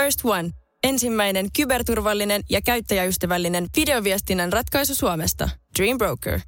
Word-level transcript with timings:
First 0.00 0.20
One. 0.24 0.50
Ensimmäinen 0.84 1.48
kyberturvallinen 1.56 2.42
ja 2.50 2.60
käyttäjäystävällinen 2.62 3.66
videoviestinnän 3.76 4.52
ratkaisu 4.52 4.94
Suomesta. 4.94 5.48
Dream 5.78 5.98
Broker. 5.98 6.40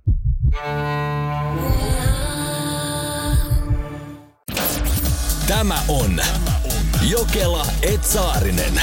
Tämä 5.47 5.83
on 5.89 6.21
Jokela 7.11 7.67
Etsaarinen. 7.83 8.81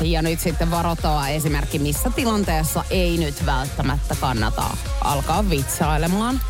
Ja 0.00 0.22
nyt 0.22 0.40
sitten 0.40 0.70
varoittava 0.70 1.28
esimerkki, 1.28 1.78
missä 1.78 2.10
tilanteessa 2.10 2.84
ei 2.90 3.18
nyt 3.18 3.46
välttämättä 3.46 4.16
kannata 4.20 4.76
alkaa 5.00 5.50
vitsailemaan. 5.50 6.40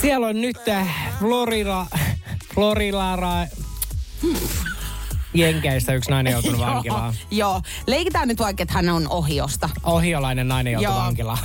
Siellä 0.00 0.26
on 0.26 0.40
nyt 0.40 0.56
Florida, 1.18 1.86
Florida, 2.54 3.18
Jenkeissä 5.34 5.92
yksi 5.94 6.10
nainen 6.10 6.32
joutunut 6.32 6.60
vankilaan. 6.66 7.14
Joo, 7.30 7.62
leikitään 7.86 8.28
nyt 8.28 8.38
vaikka, 8.38 8.62
että 8.62 8.74
hän 8.74 8.88
on 8.88 9.08
ohiosta. 9.08 9.70
Ohiolainen 9.82 10.48
nainen 10.48 10.72
joutui 10.72 10.92
Joo. 10.92 10.98
vankilaan. 10.98 11.38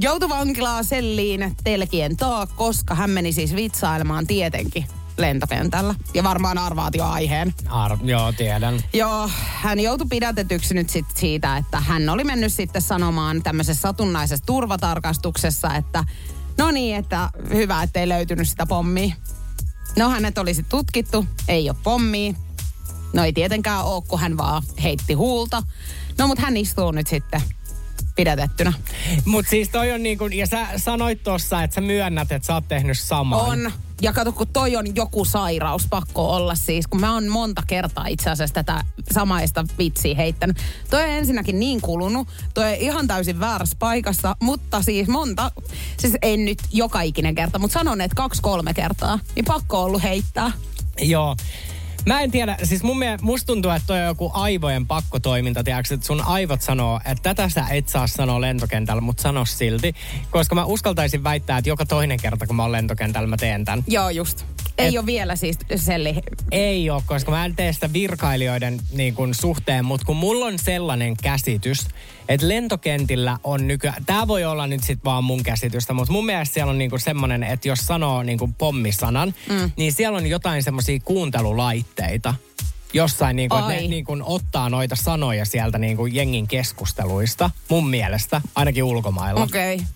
Joutui 0.00 0.28
vankilaan 0.28 0.84
selliin 0.84 1.56
telkien 1.64 2.16
taa, 2.16 2.46
koska 2.46 2.94
hän 2.94 3.10
meni 3.10 3.32
siis 3.32 3.54
vitsailemaan 3.54 4.26
tietenkin 4.26 4.86
lentokentällä. 5.18 5.94
Ja 6.14 6.24
varmaan 6.24 6.58
arvaat 6.58 6.94
jo 6.94 7.04
aiheen. 7.04 7.54
Ar- 7.68 7.98
joo, 8.04 8.32
tiedän. 8.32 8.80
Joo, 8.92 9.30
hän 9.36 9.80
joutui 9.80 10.06
pidätetyksi 10.10 10.74
nyt 10.74 10.90
sit 10.90 11.06
siitä, 11.14 11.56
että 11.56 11.80
hän 11.80 12.08
oli 12.08 12.24
mennyt 12.24 12.52
sitten 12.52 12.82
sanomaan 12.82 13.42
tämmöisessä 13.42 13.80
satunnaisessa 13.80 14.46
turvatarkastuksessa, 14.46 15.74
että 15.74 16.04
no 16.58 16.70
niin, 16.70 16.96
että 16.96 17.30
hyvä, 17.50 17.82
ettei 17.82 18.08
löytynyt 18.08 18.48
sitä 18.48 18.66
pommia. 18.66 19.14
No 19.96 20.08
hänet 20.10 20.38
olisi 20.38 20.62
tutkittu, 20.62 21.26
ei 21.48 21.70
ole 21.70 21.76
pommia. 21.82 22.34
No 23.12 23.24
ei 23.24 23.32
tietenkään 23.32 23.84
ole, 23.84 24.02
kun 24.08 24.20
hän 24.20 24.36
vaan 24.36 24.62
heitti 24.82 25.14
huulta. 25.14 25.62
No 26.18 26.26
mutta 26.26 26.42
hän 26.42 26.56
istuu 26.56 26.90
nyt 26.90 27.06
sitten 27.06 27.42
pidätettynä. 28.16 28.72
Mut 29.24 29.46
siis 29.48 29.68
toi 29.68 29.92
on 29.92 30.02
niin 30.02 30.18
kuin, 30.18 30.32
ja 30.32 30.46
sä 30.46 30.66
sanoit 30.76 31.22
tossa, 31.22 31.62
että 31.62 31.74
sä 31.74 31.80
myönnät, 31.80 32.32
että 32.32 32.46
sä 32.46 32.54
oot 32.54 32.68
tehnyt 32.68 32.98
saman. 32.98 33.40
On. 33.40 33.72
Ja 34.02 34.12
kato, 34.12 34.32
kun 34.32 34.46
toi 34.52 34.76
on 34.76 34.96
joku 34.96 35.24
sairaus, 35.24 35.86
pakko 35.90 36.30
olla 36.34 36.54
siis, 36.54 36.86
kun 36.86 37.00
mä 37.00 37.14
oon 37.14 37.28
monta 37.28 37.62
kertaa 37.66 38.06
itse 38.06 38.30
asiassa 38.30 38.54
tätä 38.54 38.84
samaista 39.12 39.64
vitsiä 39.78 40.14
heittänyt. 40.14 40.56
Toi 40.90 41.02
on 41.02 41.08
ensinnäkin 41.08 41.60
niin 41.60 41.80
kulunut, 41.80 42.28
toi 42.54 42.64
on 42.64 42.74
ihan 42.74 43.06
täysin 43.06 43.40
väärässä 43.40 43.76
paikassa, 43.78 44.36
mutta 44.42 44.82
siis 44.82 45.08
monta, 45.08 45.50
siis 45.98 46.16
en 46.22 46.44
nyt 46.44 46.58
joka 46.72 47.00
ikinen 47.00 47.34
kerta, 47.34 47.58
mutta 47.58 47.74
sanon, 47.74 48.00
että 48.00 48.14
kaksi-kolme 48.14 48.74
kertaa, 48.74 49.18
niin 49.34 49.44
pakko 49.44 49.82
ollut 49.82 50.02
heittää. 50.02 50.52
Joo. 50.98 51.36
Mä 52.06 52.20
en 52.20 52.30
tiedä, 52.30 52.56
siis 52.62 52.82
mun 52.82 52.98
mielestä, 52.98 53.24
musta 53.26 53.46
tuntuu, 53.46 53.70
että 53.70 53.86
toi 53.86 54.00
on 54.00 54.06
joku 54.06 54.30
aivojen 54.34 54.86
pakkotoiminta, 54.86 55.64
tiedätkö, 55.64 55.94
että 55.94 56.06
sun 56.06 56.22
aivot 56.26 56.62
sanoo, 56.62 57.00
että 57.04 57.22
tätä 57.22 57.48
sä 57.48 57.66
et 57.70 57.88
saa 57.88 58.06
sanoa 58.06 58.40
lentokentällä, 58.40 59.00
mutta 59.00 59.22
sano 59.22 59.44
silti. 59.44 59.94
Koska 60.30 60.54
mä 60.54 60.64
uskaltaisin 60.64 61.24
väittää, 61.24 61.58
että 61.58 61.68
joka 61.68 61.86
toinen 61.86 62.18
kerta, 62.22 62.46
kun 62.46 62.56
mä 62.56 62.62
oon 62.62 62.72
lentokentällä, 62.72 63.28
mä 63.28 63.36
teen 63.36 63.64
tämän. 63.64 63.84
Joo, 63.86 64.10
just. 64.10 64.55
Ei 64.78 64.88
Et- 64.88 64.98
ole 64.98 65.06
vielä 65.06 65.36
siis 65.36 65.58
selli. 65.76 66.14
Ei 66.52 66.90
ole, 66.90 67.02
koska 67.06 67.30
mä 67.30 67.44
en 67.44 67.56
tee 67.56 67.72
sitä 67.72 67.92
virkailijoiden 67.92 68.80
niin 68.92 69.14
kuin, 69.14 69.34
suhteen, 69.34 69.84
mutta 69.84 70.06
kun 70.06 70.16
mulla 70.16 70.46
on 70.46 70.58
sellainen 70.58 71.16
käsitys, 71.22 71.78
että 72.28 72.48
lentokentillä 72.48 73.38
on 73.44 73.66
nykyään, 73.66 74.04
tämä 74.04 74.28
voi 74.28 74.44
olla 74.44 74.66
nyt 74.66 74.80
sitten 74.80 75.04
vaan 75.04 75.24
mun 75.24 75.42
käsitystä, 75.42 75.92
mutta 75.92 76.12
mun 76.12 76.26
mielestä 76.26 76.54
siellä 76.54 76.70
on 76.70 76.78
niinku 76.78 76.98
semmoinen, 76.98 77.42
että 77.42 77.68
jos 77.68 77.78
sanoo 77.78 78.22
niinku 78.22 78.50
pommisanan, 78.58 79.34
mm. 79.48 79.70
niin 79.76 79.92
siellä 79.92 80.18
on 80.18 80.26
jotain 80.26 80.62
semmoisia 80.62 81.00
kuuntelulaitteita 81.04 82.34
jossain, 82.92 83.36
niinku, 83.36 83.56
että 83.56 83.68
ne 83.68 83.76
Ai. 83.76 83.88
niinku, 83.88 84.16
ottaa 84.22 84.68
noita 84.68 84.96
sanoja 84.96 85.44
sieltä 85.44 85.78
niinku, 85.78 86.06
jengin 86.06 86.48
keskusteluista, 86.48 87.50
mun 87.68 87.90
mielestä, 87.90 88.40
ainakin 88.54 88.84
ulkomailla. 88.84 89.42
Okei. 89.42 89.74
Okay. 89.74 89.86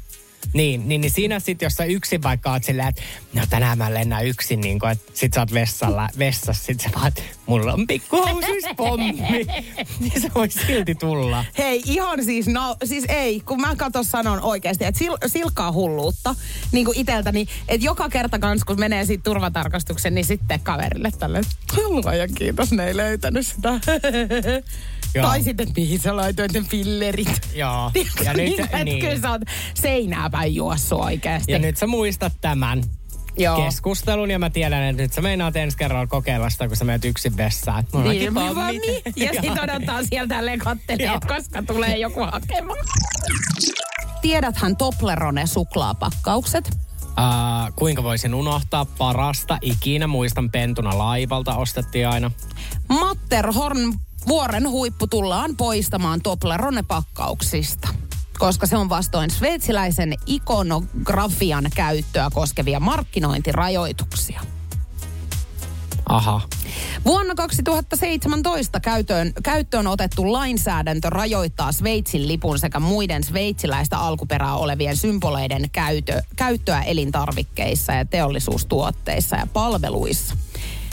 Niin, 0.53 0.89
niin, 0.89 1.01
niin 1.01 1.11
siinä 1.11 1.41
sitten, 1.41 1.67
jos 1.67 1.75
sä 1.75 1.85
yksin 1.85 2.23
vaikka 2.23 2.53
oot 2.53 2.65
silleen, 2.65 2.89
että 2.89 3.03
no 3.35 3.43
tänään 3.51 3.79
mä 3.79 3.95
lennän 3.95 4.27
yksin, 4.27 4.61
niin 4.61 4.79
kun, 4.79 4.91
että 4.91 5.13
sit 5.15 5.33
sä 5.33 5.41
oot 5.41 5.55
vessalla, 5.55 6.09
vessassa, 6.19 6.65
sit 6.65 6.81
sä 6.81 6.91
vaan, 6.95 7.09
että 7.09 7.23
mulla 7.47 7.73
on 7.73 7.87
pikkuhousuis 7.87 8.65
pommi. 8.77 9.13
niin 10.01 10.21
se 10.21 10.31
voi 10.35 10.51
silti 10.51 10.95
tulla. 10.95 11.45
Hei, 11.59 11.83
ihan 11.87 12.25
siis, 12.25 12.47
no, 12.47 12.77
siis 12.85 13.05
ei, 13.09 13.41
kun 13.41 13.61
mä 13.61 13.77
kato 13.77 14.03
sanon 14.03 14.41
oikeasti, 14.43 14.85
että 14.85 14.99
sil, 15.01 15.15
silkkaa 15.27 15.73
hulluutta 15.73 16.35
niin 16.73 16.85
kuin 16.85 16.99
iteltäni, 16.99 17.47
että 17.69 17.87
joka 17.87 18.09
kerta 18.09 18.39
kans, 18.39 18.65
kun 18.65 18.81
menee 18.81 19.05
siitä 19.05 19.23
turvatarkastuksen, 19.23 20.15
niin 20.15 20.25
sitten 20.25 20.61
kaverille 20.61 21.11
tälle, 21.19 21.41
ja 22.19 22.29
kiitos, 22.35 22.73
ne 22.73 22.87
ei 22.87 22.97
löytänyt 22.97 23.47
sitä. 23.47 23.71
Joo. 25.15 25.27
tai 25.27 25.43
sitten, 25.43 25.69
että 25.69 25.81
mihin 25.81 26.01
sä 26.01 26.17
laitoit 26.17 26.53
ne 26.53 26.65
pillerit. 26.71 27.49
Joo. 27.55 27.91
Tiedätkö, 27.93 28.25
Ja 28.25 28.33
nyt, 28.33 28.57
niin, 28.57 28.85
niin. 28.85 29.01
kyllä 29.01 29.21
sä 29.21 29.31
oot 29.31 29.43
seinää 29.75 30.31
päin 30.31 30.55
juossut 30.55 31.01
oikeasti. 31.01 31.53
ja 31.53 31.59
nyt 31.59 31.77
sä 31.77 31.87
muistat 31.87 32.33
tämän 32.41 32.83
Joo. 33.39 33.63
keskustelun 33.65 34.31
ja 34.31 34.39
mä 34.39 34.51
tiedän, 34.51 34.83
että 34.83 35.03
nyt 35.03 35.13
sä 35.13 35.21
meinaat 35.21 35.57
ensi 35.57 35.77
kerralla 35.77 36.07
kokeilla 36.07 36.51
sitä, 36.51 36.69
kun 36.69 36.77
sä 36.77 36.85
menet 36.85 37.05
yksin 37.05 37.37
vessaan. 37.37 37.85
Niin, 37.93 38.35
niin. 38.35 39.03
Ja 39.17 39.43
sit 39.43 39.59
odottaa 39.63 40.05
sieltä 40.05 40.35
tälleen 40.35 40.59
kattelee, 40.59 41.07
Joo. 41.07 41.15
että 41.15 41.29
koska 41.29 41.63
tulee 41.63 41.97
joku 41.99 42.21
hakemaan. 42.21 42.79
Tiedäthän 44.23 44.77
Toblerone 44.77 45.47
suklaapakkaukset? 45.47 46.71
Uh, 47.05 47.75
kuinka 47.77 48.03
voisin 48.03 48.35
unohtaa 48.35 48.85
parasta 48.85 49.59
ikinä? 49.63 50.07
Muistan 50.07 50.51
pentuna 50.51 50.99
laivalta 50.99 51.57
ostettiin 51.57 52.09
aina. 52.09 52.31
Matterhorn 52.89 53.95
vuoren 54.29 54.71
huippu 54.71 55.07
tullaan 55.07 55.57
poistamaan 55.57 56.21
Toblerone-pakkauksista 56.23 57.89
koska 58.41 58.67
se 58.67 58.77
on 58.77 58.89
vastoin 58.89 59.31
sveitsiläisen 59.31 60.15
ikonografian 60.27 61.71
käyttöä 61.75 62.31
koskevia 62.35 62.81
markkinointirajoituksia. 62.81 64.41
Aha. 66.09 66.41
Vuonna 67.05 67.35
2017 67.35 68.81
käyttöön, 68.81 69.33
käyttöön 69.43 69.87
otettu 69.87 70.33
lainsäädäntö 70.33 71.11
rajoittaa 71.11 71.73
Sveitsin 71.73 72.29
lipun 72.29 72.59
sekä 72.59 72.81
muiden 72.81 73.25
sveitsiläistä 73.25 73.99
alkuperää 73.99 74.55
olevien 74.55 74.97
symboleiden 74.97 75.71
käytö, 75.71 76.23
käyttöä 76.37 76.83
elintarvikkeissa 76.83 77.93
ja 77.93 78.05
teollisuustuotteissa 78.05 79.37
ja 79.37 79.47
palveluissa. 79.53 80.37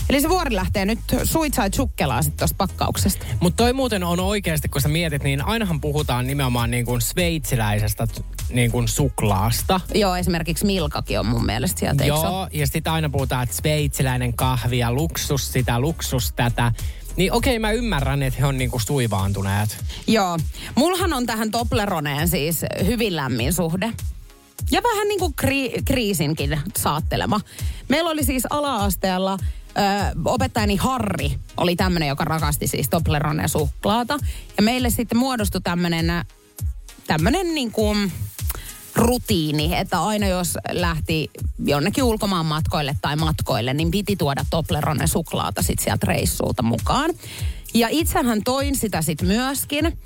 Eli 0.10 0.22
se 0.22 0.30
vuori 0.30 0.56
lähtee 0.56 0.86
nyt 0.86 1.00
suitsait 1.24 1.74
sukkelaan 1.74 2.24
sitten 2.24 2.38
tuosta 2.38 2.56
pakkauksesta. 2.58 3.26
Mutta 3.40 3.64
toi 3.64 3.74
muuten 3.74 4.04
on 4.04 4.20
oikeasti, 4.20 4.70
kun 4.70 4.82
sä 4.82 4.88
mietit, 4.88 5.24
niin 5.24 5.42
ainahan 5.42 5.82
puhutaan 5.82 6.28
nimenomaan 6.28 6.72
niin 6.72 6.86
kuin 6.86 7.02
sveitsiläisestä 7.02 8.08
niin 8.50 8.72
kuin 8.72 8.88
suklaasta. 8.88 9.82
Joo, 9.96 10.16
esimerkiksi 10.16 10.66
Milkakin 10.66 11.20
on 11.20 11.26
mun 11.26 11.46
mielestä 11.46 11.80
sieltä? 11.80 12.06
Joo, 12.06 12.48
ja 12.54 12.68
sitten 12.68 12.94
aina 12.94 13.10
puhutaan, 13.10 13.44
että 13.44 13.56
sveitsiläinen 13.56 14.34
kahvi 14.34 14.78
ja 14.78 14.92
luksus 14.92 15.54
sitä, 15.54 15.80
luksus 15.80 16.34
tätä. 16.36 16.72
Niin 17.16 17.32
okei, 17.32 17.60
mä 17.60 17.72
ymmärrän, 17.72 18.24
että 18.24 18.40
he 18.40 18.46
on 18.46 18.58
niinku 18.58 18.80
suivaantuneet. 18.80 19.78
Joo. 20.08 20.38
Mulhan 20.76 21.14
on 21.14 21.26
tähän 21.26 21.52
Tobleroneen 21.52 22.28
siis 22.28 22.66
hyvin 22.86 23.16
lämmin 23.16 23.54
suhde. 23.54 23.94
Ja 24.72 24.82
vähän 24.84 25.08
niin 25.08 25.20
kuin 25.20 25.34
kri- 25.42 25.82
kriisinkin 25.86 26.60
saattelema. 26.78 27.42
Meillä 27.88 28.10
oli 28.10 28.24
siis 28.24 28.44
ala-asteella 28.50 29.38
ö, 29.78 29.82
opettajani 30.26 30.76
Harri 30.76 31.40
oli 31.58 31.76
tämmöinen, 31.76 32.10
joka 32.10 32.26
rakasti 32.26 32.68
siis 32.68 32.90
Toblerone 32.90 33.48
suklaata. 33.48 34.18
Ja 34.58 34.64
meille 34.64 34.90
sitten 34.90 35.18
muodostui 35.18 35.62
tämmöinen 35.62 36.26
tämmöinen 37.08 37.56
niin 37.56 37.72
kuin 37.72 38.12
rutiini, 38.96 39.76
että 39.76 40.04
aina 40.04 40.28
jos 40.28 40.58
lähti 40.72 41.30
jonnekin 41.66 42.04
ulkomaan 42.04 42.46
matkoille 42.46 42.96
tai 43.02 43.16
matkoille, 43.16 43.74
niin 43.74 43.92
piti 43.92 44.16
tuoda 44.16 44.46
Toblerone 44.50 45.08
suklaata 45.08 45.62
sit 45.62 45.80
sieltä 45.80 46.06
reissulta 46.06 46.64
mukaan. 46.64 47.10
Ja 47.74 47.88
itsehän 47.92 48.44
toin 48.44 48.76
sitä 48.76 49.02
sit 49.02 49.22
myöskin. 49.22 49.98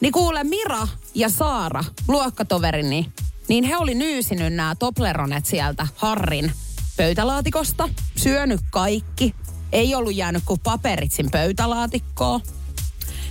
Niin 0.00 0.12
kuule 0.12 0.44
Mira 0.44 0.88
ja 1.14 1.28
Saara, 1.28 1.84
luokkatoverini, 2.08 3.12
niin 3.48 3.64
he 3.64 3.76
oli 3.76 3.94
nyysinyt 3.94 4.52
nämä 4.52 4.74
Tobleronet 4.74 5.46
sieltä 5.46 5.86
Harrin 5.96 6.52
pöytälaatikosta, 6.96 7.88
syönyt 8.16 8.60
kaikki. 8.70 9.34
Ei 9.72 9.94
ollut 9.94 10.14
jäänyt 10.14 10.42
kuin 10.46 10.60
paperit 10.60 11.12
sin 11.12 11.30
pöytälaatikkoon. 11.30 12.40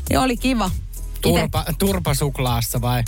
Ja 0.09 0.21
oli 0.21 0.38
kiva. 0.38 0.71
Ite- 1.15 1.19
Turpa, 1.21 1.65
turpasuklaassa 1.79 2.81
vai? 2.81 3.03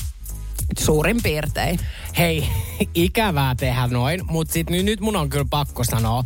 Suurin 0.80 1.24
piirtein. 1.24 1.80
Hei, 2.18 2.50
ikävää 2.95 3.56
tehdä 3.56 3.88
noin, 3.88 4.21
mutta 4.31 4.54
sit 4.54 4.69
nyt, 4.69 4.86
nyt 4.86 5.00
mun 5.00 5.15
on 5.15 5.30
kyllä 5.30 5.45
pakko 5.50 5.83
sanoa, 5.83 6.24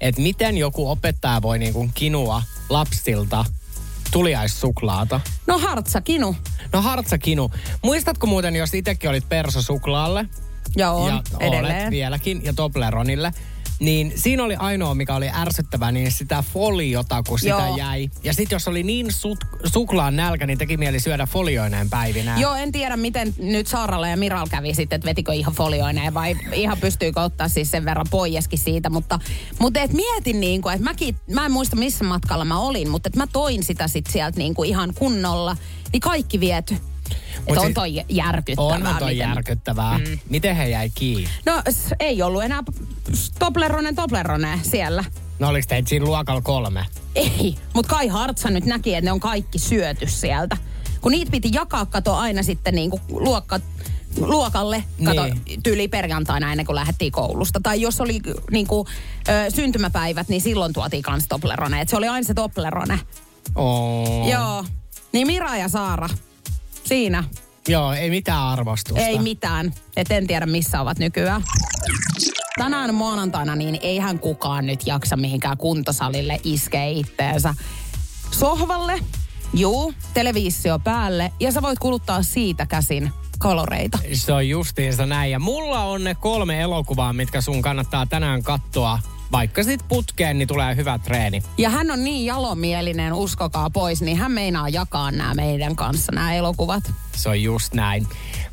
että 0.00 0.20
miten 0.20 0.58
joku 0.58 0.90
opettaja 0.90 1.42
voi 1.42 1.58
niinku 1.58 1.88
kinua 1.94 2.42
lapsilta 2.68 3.44
tuliaissuklaata. 4.10 5.20
No 5.46 5.58
hartsa 5.58 6.00
kinu. 6.00 6.36
No 6.72 6.82
Hartsa 6.82 7.18
Kinu, 7.18 7.50
muistatko 7.82 8.26
muuten, 8.26 8.56
jos 8.56 8.74
itsekin 8.74 9.10
olit 9.10 9.28
perso 9.28 9.62
suklaalle? 9.62 10.24
Joo, 10.76 11.08
ja 11.08 11.22
edelleen. 11.40 11.76
olet 11.76 11.90
vieläkin, 11.90 12.44
ja 12.44 12.52
Tobleronille. 12.52 13.32
Niin 13.80 14.12
siinä 14.16 14.44
oli 14.44 14.56
ainoa, 14.56 14.94
mikä 14.94 15.14
oli 15.14 15.30
ärsyttävää, 15.34 15.92
niin 15.92 16.12
sitä 16.12 16.44
foliota, 16.52 17.22
kun 17.28 17.38
sitä 17.38 17.48
Joo. 17.48 17.76
jäi. 17.76 18.10
Ja 18.24 18.34
sitten 18.34 18.56
jos 18.56 18.68
oli 18.68 18.82
niin 18.82 19.12
sut, 19.12 19.38
suklaan 19.64 20.16
nälkä, 20.16 20.46
niin 20.46 20.58
teki 20.58 20.76
mieli 20.76 21.00
syödä 21.00 21.26
folioineen 21.26 21.90
päivinä. 21.90 22.38
Joo, 22.38 22.54
en 22.54 22.72
tiedä 22.72 22.96
miten 22.96 23.34
nyt 23.38 23.66
Saaralla 23.66 24.08
ja 24.08 24.16
Miral 24.16 24.46
kävi 24.50 24.74
sitten, 24.74 24.96
että 24.96 25.08
vetikö 25.08 25.32
ihan 25.32 25.54
folioineen 25.54 26.14
vai 26.14 26.36
ihan 26.52 26.78
pystyykö 26.80 27.20
ottaa 27.20 27.48
siis 27.48 27.70
sen 27.70 27.84
verran 27.84 28.06
poieskin 28.10 28.58
siitä. 28.58 28.90
Mutta, 28.90 29.18
mutta 29.58 29.80
et 29.80 29.92
mietin 29.92 30.40
niin 30.40 30.62
kuin, 30.62 30.74
että 30.74 30.84
mäkin, 30.84 31.16
mä 31.30 31.46
en 31.46 31.52
muista 31.52 31.76
missä 31.76 32.04
matkalla 32.04 32.44
mä 32.44 32.58
olin, 32.58 32.88
mutta 32.88 33.08
että 33.08 33.18
mä 33.18 33.26
toin 33.26 33.62
sitä 33.62 33.88
sitten 33.88 34.12
sieltä 34.12 34.38
niin 34.38 34.54
kuin 34.54 34.68
ihan 34.68 34.94
kunnolla. 34.94 35.56
Niin 35.92 36.00
kaikki 36.00 36.40
viety. 36.40 36.76
Että 37.46 37.60
on 37.60 37.74
toi 37.74 38.04
järkyttävää. 38.08 38.74
Onhan 38.74 38.96
toi 38.98 39.12
miten- 39.12 39.28
järkyttävää. 39.28 39.98
Mm. 39.98 40.18
Miten 40.30 40.56
he 40.56 40.68
jäi 40.68 40.90
kiinni? 40.94 41.28
No 41.46 41.62
ei 42.00 42.22
ollut 42.22 42.42
enää 42.42 42.62
Toblerone 43.38 43.92
Toblerone 43.92 44.60
siellä. 44.62 45.04
No 45.38 45.48
oliko 45.48 45.66
teitä 45.68 45.88
siinä 45.88 46.04
luokalla 46.06 46.40
kolme? 46.40 46.86
Ei, 47.14 47.56
mutta 47.74 47.94
Kai 47.94 48.08
Hartsa 48.08 48.50
nyt 48.50 48.64
näki, 48.64 48.94
että 48.94 49.04
ne 49.04 49.12
on 49.12 49.20
kaikki 49.20 49.58
syöty 49.58 50.08
sieltä. 50.08 50.56
Kun 51.00 51.12
niitä 51.12 51.30
piti 51.30 51.48
jakaa, 51.52 51.86
kato 51.86 52.14
aina 52.14 52.42
sitten 52.42 52.74
niinku 52.74 53.00
luokka, 53.08 53.60
luokalle, 54.16 54.84
kato 55.04 55.24
Niin. 55.24 55.62
tyyli 55.62 55.88
perjantaina 55.88 56.50
ennen 56.50 56.66
kuin 56.66 56.76
lähdettiin 56.76 57.12
koulusta. 57.12 57.60
Tai 57.62 57.80
jos 57.80 58.00
oli 58.00 58.20
niinku, 58.50 58.86
ö, 59.28 59.50
syntymäpäivät, 59.50 60.28
niin 60.28 60.40
silloin 60.40 60.72
tuotiin 60.72 61.02
kans 61.02 61.26
Toblerone. 61.28 61.80
Et 61.80 61.88
se 61.88 61.96
oli 61.96 62.08
aina 62.08 62.26
se 62.26 62.34
Toblerone. 62.34 63.00
Oh. 63.54 64.28
Joo. 64.28 64.64
Niin 65.12 65.26
Mira 65.26 65.56
ja 65.56 65.68
Saara, 65.68 66.08
siinä. 66.84 67.24
Joo, 67.68 67.92
ei 67.92 68.10
mitään 68.10 68.42
arvostusta. 68.42 69.00
Ei 69.00 69.18
mitään. 69.18 69.74
Et 69.96 70.10
en 70.10 70.26
tiedä 70.26 70.46
missä 70.46 70.80
ovat 70.80 70.98
nykyään. 70.98 71.42
Tänään 72.58 72.94
maanantaina 72.94 73.56
niin 73.56 73.78
eihän 73.82 74.18
kukaan 74.18 74.66
nyt 74.66 74.86
jaksa 74.86 75.16
mihinkään 75.16 75.56
kuntosalille 75.56 76.40
iskee 76.44 76.90
itteensä. 76.90 77.54
Sohvalle, 78.30 78.98
juu, 79.54 79.94
televisio 80.14 80.78
päälle 80.78 81.32
ja 81.40 81.52
sä 81.52 81.62
voit 81.62 81.78
kuluttaa 81.78 82.22
siitä 82.22 82.66
käsin 82.66 83.12
kaloreita. 83.38 83.98
Se 84.12 84.32
on 84.32 84.48
justiinsa 84.48 85.06
näin. 85.06 85.30
Ja 85.30 85.38
mulla 85.38 85.84
on 85.84 86.04
ne 86.04 86.14
kolme 86.14 86.60
elokuvaa, 86.60 87.12
mitkä 87.12 87.40
sun 87.40 87.62
kannattaa 87.62 88.06
tänään 88.06 88.42
katsoa. 88.42 88.98
Vaikka 89.34 89.62
sit 89.62 89.80
putkeen, 89.88 90.38
niin 90.38 90.48
tulee 90.48 90.76
hyvä 90.76 90.98
treeni. 90.98 91.42
Ja 91.58 91.70
hän 91.70 91.90
on 91.90 92.04
niin 92.04 92.26
jalomielinen, 92.26 93.12
uskokaa 93.12 93.70
pois, 93.70 94.02
niin 94.02 94.16
hän 94.16 94.32
meinaa 94.32 94.68
jakaa 94.68 95.10
nämä 95.10 95.34
meidän 95.34 95.76
kanssa, 95.76 96.12
nämä 96.12 96.34
elokuvat. 96.34 96.92
Se 97.16 97.28
on 97.28 97.42
just 97.42 97.74
näin. 97.74 98.06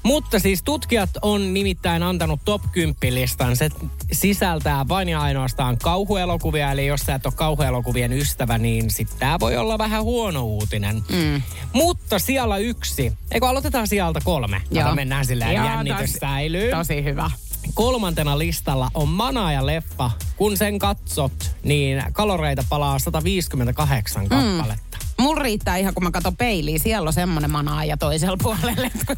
Mutta 0.04 0.40
siis 0.40 0.64
tutkijat 0.64 1.10
on 1.22 1.54
nimittäin 1.54 2.04
antanut 2.04 2.40
top 2.46 2.62
10 2.72 2.96
listan. 3.10 3.56
Se 3.56 3.70
sisältää 4.12 4.88
vain 4.88 5.10
ja 5.10 5.22
ainoastaan 5.22 5.78
kauhuelokuvia. 5.78 6.72
Eli 6.72 6.86
jos 6.88 7.02
sä 7.02 7.16
et 7.16 7.26
ole 7.26 7.34
kauhuelokuvien 7.38 8.14
ystävä, 8.14 8.58
niin 8.58 8.90
sit 8.90 9.08
tää 9.20 9.40
voi 9.40 9.58
olla 9.58 9.78
vähän 9.78 10.04
huono 10.04 10.44
uutinen. 10.44 10.96
Mm. 10.96 11.42
Mutta 11.74 12.20
siellä 12.20 12.58
yksi. 12.58 13.14
Eikö 13.32 13.48
aloitetaan 13.48 13.88
sieltä 13.88 14.20
kolme? 14.24 14.62
Kato, 14.70 14.80
Joo. 14.80 14.96
mennään 14.96 15.26
silleen 15.26 15.56
Joo, 15.56 15.66
jännitys 15.66 16.14
säilyy. 16.14 16.72
Tosi 16.72 17.04
hyvä. 17.04 17.32
Kolmantena 17.74 18.38
listalla 18.38 18.90
on 18.94 19.08
Manaaja-leffa. 19.08 20.12
Kun 20.38 20.58
sen 20.58 20.80
katsot, 20.80 21.52
niin 21.64 22.04
kaloreita 22.12 22.64
palaa 22.70 23.00
158 23.00 24.28
kappaletta. 24.30 24.98
Mulla 25.20 25.42
riittää 25.44 25.78
ihan, 25.78 25.94
kun 25.94 26.04
mä 26.04 26.12
katson 26.12 26.38
peiliin, 26.38 26.80
siellä 26.80 27.08
on 27.08 27.14
semmonen 27.14 27.52
manaa 27.52 27.86
ja 27.86 27.98
toisella 27.98 28.38
puolella, 28.44 28.88
että 28.88 29.06
kun 29.08 29.16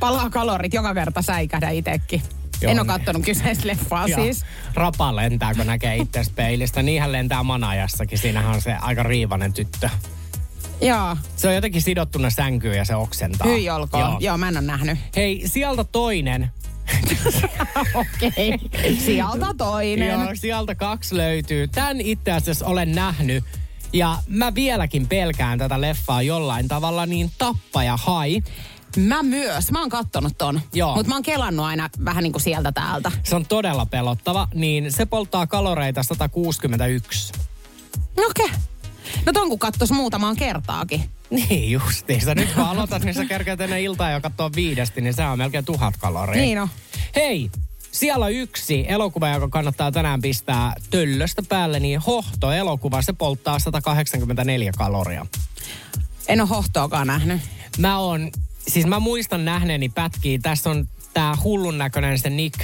palaa 0.00 0.30
kalorit 0.30 0.74
joka 0.74 0.94
kerta 0.94 1.22
säikähdä 1.22 1.70
itekin. 1.70 2.22
Joo, 2.60 2.70
en 2.70 2.78
ole 2.78 2.82
niin. 2.82 2.86
kattonut 2.86 3.24
kyseistä 3.24 3.66
leffaa 3.66 4.08
Ja 4.08 4.16
siis. 4.16 4.44
Rapa 4.74 5.16
lentää, 5.16 5.54
kun 5.54 5.66
näkee 5.66 5.96
itse 5.96 6.22
peilistä. 6.34 6.82
Niinhän 6.82 7.12
lentää 7.12 7.42
Manajassakin. 7.42 8.18
Siinähän 8.18 8.54
on 8.54 8.60
se 8.62 8.74
aika 8.74 9.02
riivanen 9.02 9.52
tyttö. 9.52 9.90
Joo, 10.80 11.16
Se 11.36 11.48
on 11.48 11.54
jotenkin 11.54 11.82
sidottuna 11.82 12.30
sänkyyn 12.30 12.76
ja 12.76 12.84
se 12.84 12.94
oksentaa. 12.94 13.46
hyi 13.48 13.70
olkoon. 13.70 14.00
Joo. 14.00 14.16
Joo, 14.20 14.38
mä 14.38 14.48
en 14.48 14.56
ole 14.56 14.66
nähnyt. 14.66 14.98
Hei, 15.16 15.42
sieltä 15.46 15.84
toinen. 15.84 16.50
Okei. 17.94 18.58
Sieltä 18.98 19.46
toinen. 19.56 20.20
Joo, 20.20 20.34
sieltä 20.34 20.74
kaksi 20.74 21.16
löytyy. 21.16 21.68
Tän 21.68 22.00
itse 22.00 22.32
asiassa 22.32 22.66
olen 22.66 22.92
nähnyt. 22.92 23.44
Ja 23.92 24.18
mä 24.26 24.54
vieläkin 24.54 25.08
pelkään 25.08 25.58
tätä 25.58 25.80
leffaa 25.80 26.22
jollain 26.22 26.68
tavalla, 26.68 27.06
niin 27.06 27.30
Tappaja 27.38 27.96
Hai. 27.96 28.42
Mä 28.96 29.22
myös. 29.22 29.72
Mä 29.72 29.80
oon 29.80 29.88
kattonut 29.88 30.38
ton. 30.38 30.60
Joo. 30.72 30.94
Mutta 30.94 31.08
mä 31.08 31.14
oon 31.14 31.22
kelannut 31.22 31.66
aina 31.66 31.90
vähän 32.04 32.22
niin 32.22 32.32
kuin 32.32 32.42
sieltä 32.42 32.72
täältä. 32.72 33.12
Se 33.22 33.36
on 33.36 33.46
todella 33.46 33.86
pelottava, 33.86 34.48
niin 34.54 34.92
se 34.92 35.06
polttaa 35.06 35.46
kaloreita 35.46 36.02
161. 36.02 37.32
Okei. 38.28 38.46
Okay. 38.46 38.58
No 39.26 39.32
ton 39.32 39.48
kun 39.48 39.58
kattos 39.58 39.90
muutamaan 39.90 40.36
kertaakin. 40.36 41.04
Niin 41.34 41.70
justiinsa. 41.70 42.34
Nyt 42.34 42.52
kun 42.52 42.64
aloitat, 42.64 43.04
niin 43.04 43.14
sä 43.14 43.24
kerkeät 43.24 43.60
ennen 43.60 43.80
iltaa 43.80 44.10
jo 44.10 44.20
katsoa 44.20 44.50
viidesti, 44.56 45.00
niin 45.00 45.14
se 45.14 45.24
on 45.24 45.38
melkein 45.38 45.64
tuhat 45.64 45.96
kaloria. 45.96 46.42
Niin 46.42 46.58
on. 46.60 46.68
Hei, 47.16 47.50
siellä 47.92 48.24
on 48.24 48.32
yksi 48.32 48.84
elokuva, 48.88 49.28
joka 49.28 49.48
kannattaa 49.48 49.92
tänään 49.92 50.20
pistää 50.22 50.74
töllöstä 50.90 51.42
päälle, 51.48 51.80
niin 51.80 52.00
Hohto-elokuva, 52.00 53.02
se 53.02 53.12
polttaa 53.12 53.58
184 53.58 54.72
kaloria. 54.78 55.26
En 56.28 56.40
ole 56.40 56.48
hohtoakaan 56.48 57.06
nähnyt. 57.06 57.40
Mä 57.78 57.98
oon, 57.98 58.30
siis 58.68 58.86
mä 58.86 59.00
muistan 59.00 59.44
nähneeni 59.44 59.88
pätkiä, 59.88 60.38
tässä 60.42 60.70
on 60.70 60.88
tää 61.14 61.36
hullun 61.44 61.78
näköinen 61.78 62.18
se 62.18 62.30
Nick, 62.30 62.60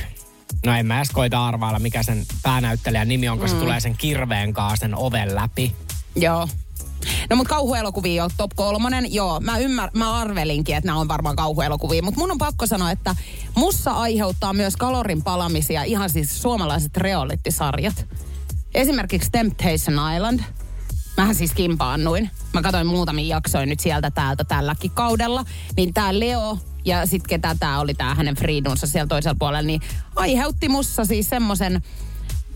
no 0.67 0.75
en 0.75 0.87
mä 0.87 0.97
edes 0.97 1.11
koita 1.11 1.47
arvailla, 1.47 1.79
mikä 1.79 2.03
sen 2.03 2.25
päänäyttelijän 2.43 3.09
nimi 3.09 3.29
on, 3.29 3.39
kun 3.39 3.49
se 3.49 3.55
tulee 3.55 3.81
sen 3.81 3.97
kirveen 3.97 4.53
kanssa 4.53 4.77
sen 4.77 4.95
oven 4.95 5.35
läpi. 5.35 5.73
Joo. 6.17 6.49
No 7.31 7.37
mut 7.37 7.49
kauhuelokuvia 7.49 8.25
on 8.25 8.31
top 8.37 8.51
kolmonen. 8.55 9.15
Joo, 9.15 9.41
mä, 9.41 9.59
ymmär, 9.59 9.91
mä 9.95 10.15
arvelinkin, 10.15 10.77
että 10.77 10.87
nämä 10.87 10.99
on 10.99 11.09
varmaan 11.09 11.37
kauhuelokuvia. 11.37 12.03
Mutta 12.03 12.21
mun 12.21 12.31
on 12.31 12.39
pakko 12.39 12.67
sanoa, 12.67 12.91
että 12.91 13.17
mussa 13.55 13.91
aiheuttaa 13.91 14.53
myös 14.53 14.77
kalorin 14.77 15.23
palamisia 15.23 15.83
ihan 15.83 16.11
siis 16.11 16.43
suomalaiset 16.43 16.97
reality-sarjat. 16.97 18.07
Esimerkiksi 18.75 19.31
Temptation 19.33 20.15
Island. 20.17 20.41
Mähän 21.17 21.35
siis 21.35 21.53
kimpaannuin. 21.55 22.31
Mä 22.53 22.63
katsoin 22.63 22.87
muutamia 22.87 23.37
jaksoja 23.37 23.67
nyt 23.67 23.81
sieltä 23.81 24.11
täältä 24.11 24.45
tälläkin 24.45 24.91
kaudella. 24.91 25.45
Niin 25.77 25.95
tää 25.95 26.21
Leo 26.21 26.59
ja 26.85 27.07
sit 27.07 27.27
ketä 27.27 27.57
tää 27.61 27.81
oli 27.81 27.95
tää 27.95 28.15
hänen 28.15 28.37
Fridunsa 28.37 28.87
siellä 28.87 29.09
toisella 29.09 29.37
puolella, 29.39 29.67
niin 29.67 29.81
aiheutti 30.17 30.69
mussa 30.69 31.05
siis 31.05 31.29
semmoisen 31.29 31.83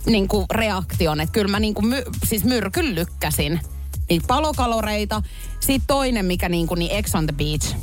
niin 0.07 0.29
reaktion, 0.51 1.21
että 1.21 1.33
kyllä 1.33 1.51
mä 1.51 1.61
niin 1.61 1.75
kuin 1.75 1.87
my, 1.87 2.03
siis 2.27 2.45
myrkyn 2.45 2.95
lykkäsin. 2.95 3.61
Niitä 4.09 4.27
palokaloreita. 4.27 5.23
Sitten 5.61 5.87
toinen, 5.87 6.25
mikä 6.25 6.49
niin 6.49 6.67
kuin, 6.67 6.79
niin 6.79 6.91
Ex 6.93 7.15
on 7.15 7.27
the 7.27 7.35
Beach. 7.37 7.77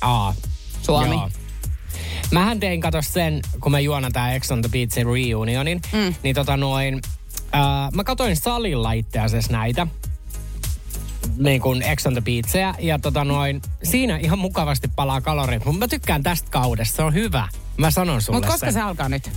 Aa, 0.00 0.34
Suomi. 0.82 1.14
Joo. 1.14 1.30
Mähän 2.30 2.60
tein 2.60 2.80
kato 2.80 3.02
sen, 3.02 3.40
kun 3.60 3.72
mä 3.72 3.80
juonan 3.80 4.12
tää 4.12 4.34
Ex 4.34 4.50
on 4.50 4.62
the 4.62 4.68
Beachin 4.68 5.06
reunionin, 5.06 5.80
mm. 5.92 6.14
niin 6.22 6.34
tota 6.34 6.56
noin, 6.56 7.00
äh, 7.54 7.92
mä 7.92 8.04
katoin 8.04 8.36
salilla 8.36 8.92
itse 8.92 9.18
asiassa 9.18 9.52
näitä 9.52 9.86
niin 11.36 11.60
kuin 11.60 11.82
Ex 11.82 12.06
on 12.06 12.12
the 12.12 12.20
Beachia, 12.20 12.74
ja 12.78 12.98
tota 12.98 13.24
noin, 13.24 13.62
siinä 13.82 14.16
ihan 14.16 14.38
mukavasti 14.38 14.88
palaa 14.96 15.20
kalorit, 15.20 15.64
mutta 15.64 15.78
mä 15.78 15.88
tykkään 15.88 16.22
tästä 16.22 16.50
kaudesta, 16.50 16.96
se 16.96 17.02
on 17.02 17.14
hyvä. 17.14 17.48
Mä 17.76 17.90
sanon 17.90 18.22
sulle 18.22 18.36
Mutta 18.36 18.52
koska 18.52 18.66
sen. 18.66 18.74
se 18.74 18.80
alkaa 18.80 19.08
nyt? 19.08 19.30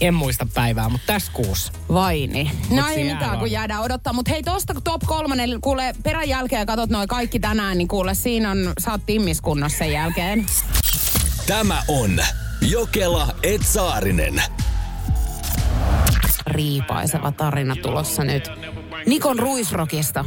En 0.00 0.14
muista 0.14 0.46
päivää, 0.54 0.88
mutta 0.88 1.06
tässä 1.06 1.32
kuussa. 1.32 1.72
Vai 1.92 2.26
niin. 2.26 2.50
No 2.70 2.82
Mut 2.82 2.90
ei 2.90 3.04
mitään, 3.04 3.32
on. 3.32 3.38
kun 3.38 3.50
jäädään 3.50 3.82
odottaa. 3.82 4.12
Mutta 4.12 4.30
hei, 4.30 4.42
tosta 4.42 4.74
top 4.84 5.02
kolmonen, 5.06 5.60
kuule 5.60 5.94
perän 6.02 6.28
jälkeen 6.28 6.66
katot 6.66 6.90
noin 6.90 7.08
kaikki 7.08 7.40
tänään, 7.40 7.78
niin 7.78 7.88
kuule 7.88 8.14
siinä 8.14 8.50
on, 8.50 8.72
sä 8.80 8.90
oot 8.90 9.06
timmiskunnossa 9.06 9.78
sen 9.78 9.92
jälkeen. 9.92 10.46
Tämä 11.46 11.82
on 11.88 12.10
Jokela 12.60 13.34
Etsaarinen. 13.42 14.42
riipaiseva 16.46 17.32
tarina 17.32 17.76
tulossa 17.82 18.24
nyt 18.24 18.48
Nikon 19.06 19.38
Ruisrokista, 19.38 20.24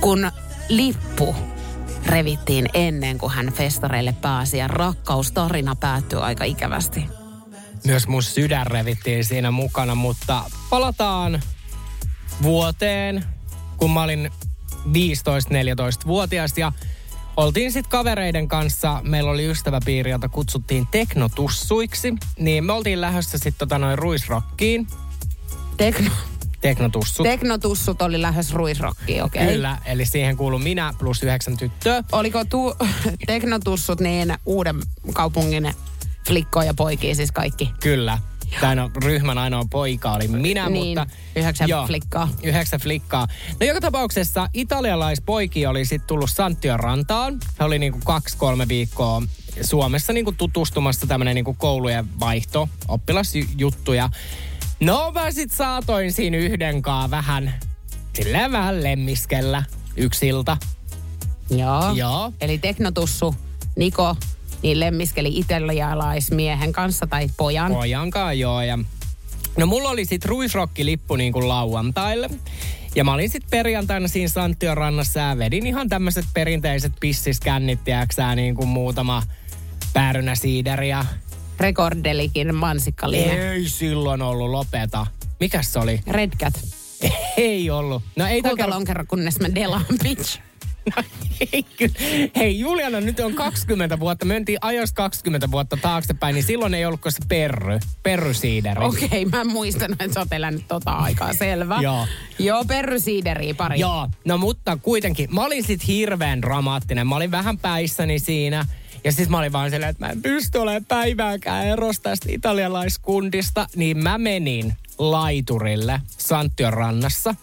kun 0.00 0.30
lippu 0.68 1.36
revittiin 2.06 2.68
ennen 2.74 3.18
kuin 3.18 3.32
hän 3.32 3.52
festareille 3.52 4.14
pääsi 4.22 4.58
ja 4.58 4.68
rakkaustarina 4.68 5.76
päättyi 5.76 6.18
aika 6.18 6.44
ikävästi. 6.44 7.08
Myös 7.84 8.08
mun 8.08 8.22
sydän 8.22 8.66
revittiin 8.66 9.24
siinä 9.24 9.50
mukana, 9.50 9.94
mutta 9.94 10.42
palataan 10.70 11.42
vuoteen, 12.42 13.24
kun 13.76 13.90
mä 13.90 14.02
olin 14.02 14.30
15-14-vuotias 14.86 16.58
ja 16.58 16.72
oltiin 17.36 17.72
sitten 17.72 17.90
kavereiden 17.90 18.48
kanssa, 18.48 19.00
meillä 19.02 19.30
oli 19.30 19.44
ystäväpiiri, 19.46 20.10
jota 20.10 20.28
kutsuttiin 20.28 20.86
teknotussuiksi, 20.90 22.14
niin 22.38 22.64
me 22.64 22.72
oltiin 22.72 23.00
lähdössä 23.00 23.38
sitten 23.38 23.58
tota 23.58 23.78
noin 23.78 23.98
ruisrokkiin, 23.98 24.86
Tekno, 25.76 26.10
teknotussut. 26.60 27.24
teknotussut 27.24 28.02
oli 28.02 28.22
lähes 28.22 28.52
ruisrokkiin, 28.52 29.22
okei. 29.22 29.42
Okay. 29.42 29.54
Kyllä, 29.54 29.78
eli 29.86 30.06
siihen 30.06 30.36
kuuluu 30.36 30.58
minä 30.58 30.94
plus 30.98 31.22
yhdeksän 31.22 31.56
tyttöä. 31.56 32.04
Oliko 32.12 32.44
tu, 32.44 32.74
teknotussut 33.26 34.00
niin 34.00 34.34
uuden 34.46 34.76
kaupungin 35.12 35.74
flikkoja 36.28 36.66
ja 36.66 36.74
poikia 36.74 37.14
siis 37.14 37.32
kaikki? 37.32 37.72
Kyllä. 37.80 38.18
Tai 38.60 38.76
no, 38.76 38.90
ryhmän 39.04 39.38
ainoa 39.38 39.64
poika 39.70 40.12
oli 40.12 40.28
minä, 40.28 40.68
Niin, 40.68 40.98
mutta... 40.98 41.14
yhdeksän 41.36 41.68
joo, 41.68 41.86
flikkaa. 41.86 42.28
Yhdeksän 42.42 42.80
flikkaa. 42.80 43.28
No 43.60 43.66
joka 43.66 43.80
tapauksessa 43.80 44.48
italialaispoiki 44.52 45.66
oli 45.66 45.84
sitten 45.84 46.06
tullut 46.06 46.30
Santion 46.30 46.80
rantaan. 46.80 47.38
He 47.60 47.64
oli 47.64 47.78
niinku 47.78 48.00
kaksi-kolme 48.04 48.68
viikkoa 48.68 49.22
Suomessa 49.62 50.12
niinku 50.12 50.32
tutustumassa 50.32 51.06
tämmöinen 51.06 51.34
niinku 51.34 51.54
koulujen 51.54 52.20
vaihto, 52.20 52.68
oppilasjuttuja. 52.88 54.10
No 54.80 55.10
mä 55.14 55.30
sit 55.30 55.52
saatoin 55.52 56.12
siinä 56.12 56.36
yhdenkaan 56.36 57.10
vähän, 57.10 57.54
silleen 58.12 58.52
vähän 58.52 58.82
lemmiskellä 58.82 59.62
yksiltä. 59.96 60.56
Joo. 61.50 61.92
Joo. 61.94 62.32
Eli 62.40 62.58
teknotussu 62.58 63.34
Niko 63.76 64.16
niin 64.64 64.80
lemmiskeli 64.80 65.30
italialaismiehen 65.34 66.72
kanssa 66.72 67.06
tai 67.06 67.28
pojan. 67.36 67.72
Pojankaan 67.72 68.38
joo. 68.38 68.62
Ja... 68.62 68.78
No 69.56 69.66
mulla 69.66 69.90
oli 69.90 70.04
sit 70.04 70.24
ruisrokkilippu 70.24 71.16
niin 71.16 71.32
kuin 71.32 71.48
lauantaille. 71.48 72.30
Ja 72.94 73.04
mä 73.04 73.12
olin 73.14 73.30
sitten 73.30 73.50
perjantaina 73.50 74.08
siinä 74.08 74.28
Santion 74.28 74.76
rannassa 74.76 75.20
ja 75.20 75.38
vedin 75.38 75.66
ihan 75.66 75.88
tämmöiset 75.88 76.24
perinteiset 76.34 76.92
pissiskännit, 77.00 77.84
tiedäksä, 77.84 78.34
niin 78.34 78.54
kuin 78.54 78.68
muutama 78.68 79.22
päärynä 79.92 80.34
siideriä. 80.34 81.04
Rekordelikin 81.60 82.54
mansikkalihe. 82.54 83.52
Ei 83.52 83.68
silloin 83.68 84.22
ollut, 84.22 84.50
lopeta. 84.50 85.06
Mikäs 85.40 85.72
se 85.72 85.78
oli? 85.78 86.00
Red 86.06 86.30
Cat. 86.30 86.54
Ei 87.36 87.70
ollut. 87.70 88.02
No 88.16 88.26
ei 88.26 88.42
Kuinka 88.42 88.70
lonkero, 88.70 89.04
kunnes 89.08 89.40
mä 89.40 89.54
delaan, 89.54 89.84
bitch. 90.02 90.40
No, 90.96 91.02
ei, 91.52 91.62
kyllä. 91.62 91.94
Hei 92.36 92.58
Juliana, 92.58 93.00
nyt 93.00 93.20
on 93.20 93.34
20 93.34 94.00
vuotta. 94.00 94.24
Me 94.24 94.34
mentiin 94.34 94.58
ajoista 94.60 94.96
20 94.96 95.50
vuotta 95.50 95.76
taaksepäin, 95.82 96.34
niin 96.34 96.44
silloin 96.44 96.74
ei 96.74 96.86
ollut 96.86 97.00
se 97.08 97.18
perry. 97.28 97.78
Perrysiideri. 98.02 98.84
Okei, 98.84 99.06
okay, 99.06 99.24
mä 99.24 99.40
en 99.40 99.52
muistanut, 99.52 100.02
että 100.02 100.14
sä 100.14 100.20
oot 100.20 100.32
elänyt 100.32 100.68
tota 100.68 100.90
aikaa, 100.90 101.32
selvä. 101.32 101.78
Joo. 101.82 102.06
Joo, 102.38 102.64
perrysiideriä 102.64 103.54
pari. 103.54 103.80
Joo, 103.80 104.08
no 104.24 104.38
mutta 104.38 104.78
kuitenkin. 104.82 105.34
Mä 105.34 105.44
olin 105.44 105.64
sit 105.64 105.86
hirveän 105.86 106.42
dramaattinen. 106.42 107.06
Mä 107.06 107.16
olin 107.16 107.30
vähän 107.30 107.58
päissäni 107.58 108.18
siinä. 108.18 108.66
Ja 109.04 109.12
siis 109.12 109.28
mä 109.28 109.38
olin 109.38 109.52
vaan 109.52 109.70
silleen, 109.70 109.90
että 109.90 110.06
mä 110.06 110.12
en 110.12 110.22
pysty 110.22 110.58
olemaan 110.58 110.84
päivääkään 110.84 111.66
erosta 111.66 112.02
tästä 112.02 112.26
italialaiskundista. 112.30 113.66
Niin 113.76 113.98
mä 113.98 114.18
menin 114.18 114.74
laiturille 114.98 116.00
Santtion 116.18 116.72
rannassa. 116.72 117.34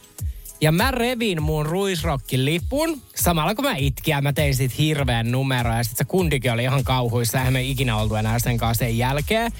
Ja 0.61 0.71
mä 0.71 0.91
revin 0.91 1.43
mun 1.43 1.65
ruisrokkilipun. 1.65 3.01
Samalla 3.15 3.55
kun 3.55 3.65
mä 3.65 3.75
itkin 3.75 4.11
ja 4.11 4.21
mä 4.21 4.33
tein 4.33 4.55
sit 4.55 4.77
hirveän 4.77 5.31
numeroa. 5.31 5.77
Ja 5.77 5.83
sit 5.83 5.97
se 5.97 6.05
kundikin 6.05 6.51
oli 6.51 6.63
ihan 6.63 6.83
kauhuissa. 6.83 7.37
Eihän 7.37 7.53
me 7.53 7.63
ikinä 7.63 7.97
oltu 7.97 8.15
enää 8.15 8.39
sen 8.39 8.57
kanssa 8.57 8.85
sen 8.85 8.97
jälkeen. 8.97 9.51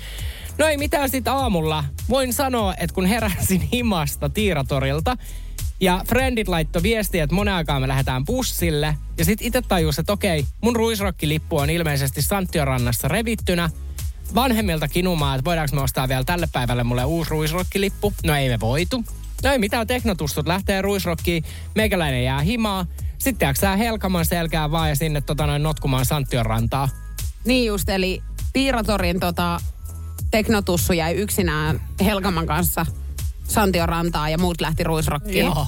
No 0.57 0.67
ei 0.67 0.77
mitään 0.77 1.09
sit 1.09 1.27
aamulla. 1.27 1.83
Voin 2.09 2.33
sanoa, 2.33 2.73
että 2.77 2.93
kun 2.93 3.05
heräsin 3.05 3.61
himasta 3.61 4.29
Tiiratorilta, 4.29 5.17
ja 5.79 6.03
friendit 6.07 6.47
laittoi 6.47 6.83
viestiä, 6.83 7.23
että 7.23 7.35
monen 7.35 7.53
aikaa 7.53 7.79
me 7.79 7.87
lähdetään 7.87 8.25
bussille. 8.25 8.97
Ja 9.17 9.25
sitten 9.25 9.47
itse 9.47 9.61
tajus, 9.61 9.99
että 9.99 10.13
okei, 10.13 10.45
mun 10.61 10.75
ruisrokkilippu 10.75 11.57
on 11.57 11.69
ilmeisesti 11.69 12.21
Santiorannassa 12.21 13.07
revittynä. 13.07 13.69
Vanhemmilta 14.35 14.87
kinumaa, 14.87 15.35
että 15.35 15.45
voidaanko 15.45 15.75
me 15.75 15.81
ostaa 15.81 16.07
vielä 16.07 16.23
tälle 16.23 16.47
päivälle 16.53 16.83
mulle 16.83 17.05
uusi 17.05 17.29
ruisrokkilippu. 17.29 18.13
No 18.23 18.35
ei 18.35 18.49
me 18.49 18.59
voitu. 18.59 19.03
No 19.43 19.51
ei 19.51 19.59
mitään 19.59 19.87
teknotustut, 19.87 20.47
lähtee 20.47 20.81
ruisrokkiin, 20.81 21.43
meikäläinen 21.75 22.23
jää 22.23 22.41
himaa. 22.41 22.85
Sitten 23.17 23.45
jääksää 23.45 23.75
Helkaman 23.75 24.25
selkää 24.25 24.71
vaan 24.71 24.89
ja 24.89 24.95
sinne 24.95 25.21
tota 25.21 25.47
noin 25.47 25.63
notkumaan 25.63 26.05
Santtion 26.05 26.45
rantaa. 26.45 26.89
Niin 27.45 27.65
just, 27.65 27.89
eli 27.89 28.21
Piiratorin 28.53 29.19
tota, 29.19 29.59
teknotussu 30.31 30.93
jäi 30.93 31.13
yksinään 31.13 31.81
Helkaman 32.05 32.45
kanssa 32.45 32.85
Santion 33.43 33.89
rantaa 33.89 34.29
ja 34.29 34.37
muut 34.37 34.61
lähti 34.61 34.83
ruisrokkiin. 34.83 35.45
Joo. 35.45 35.67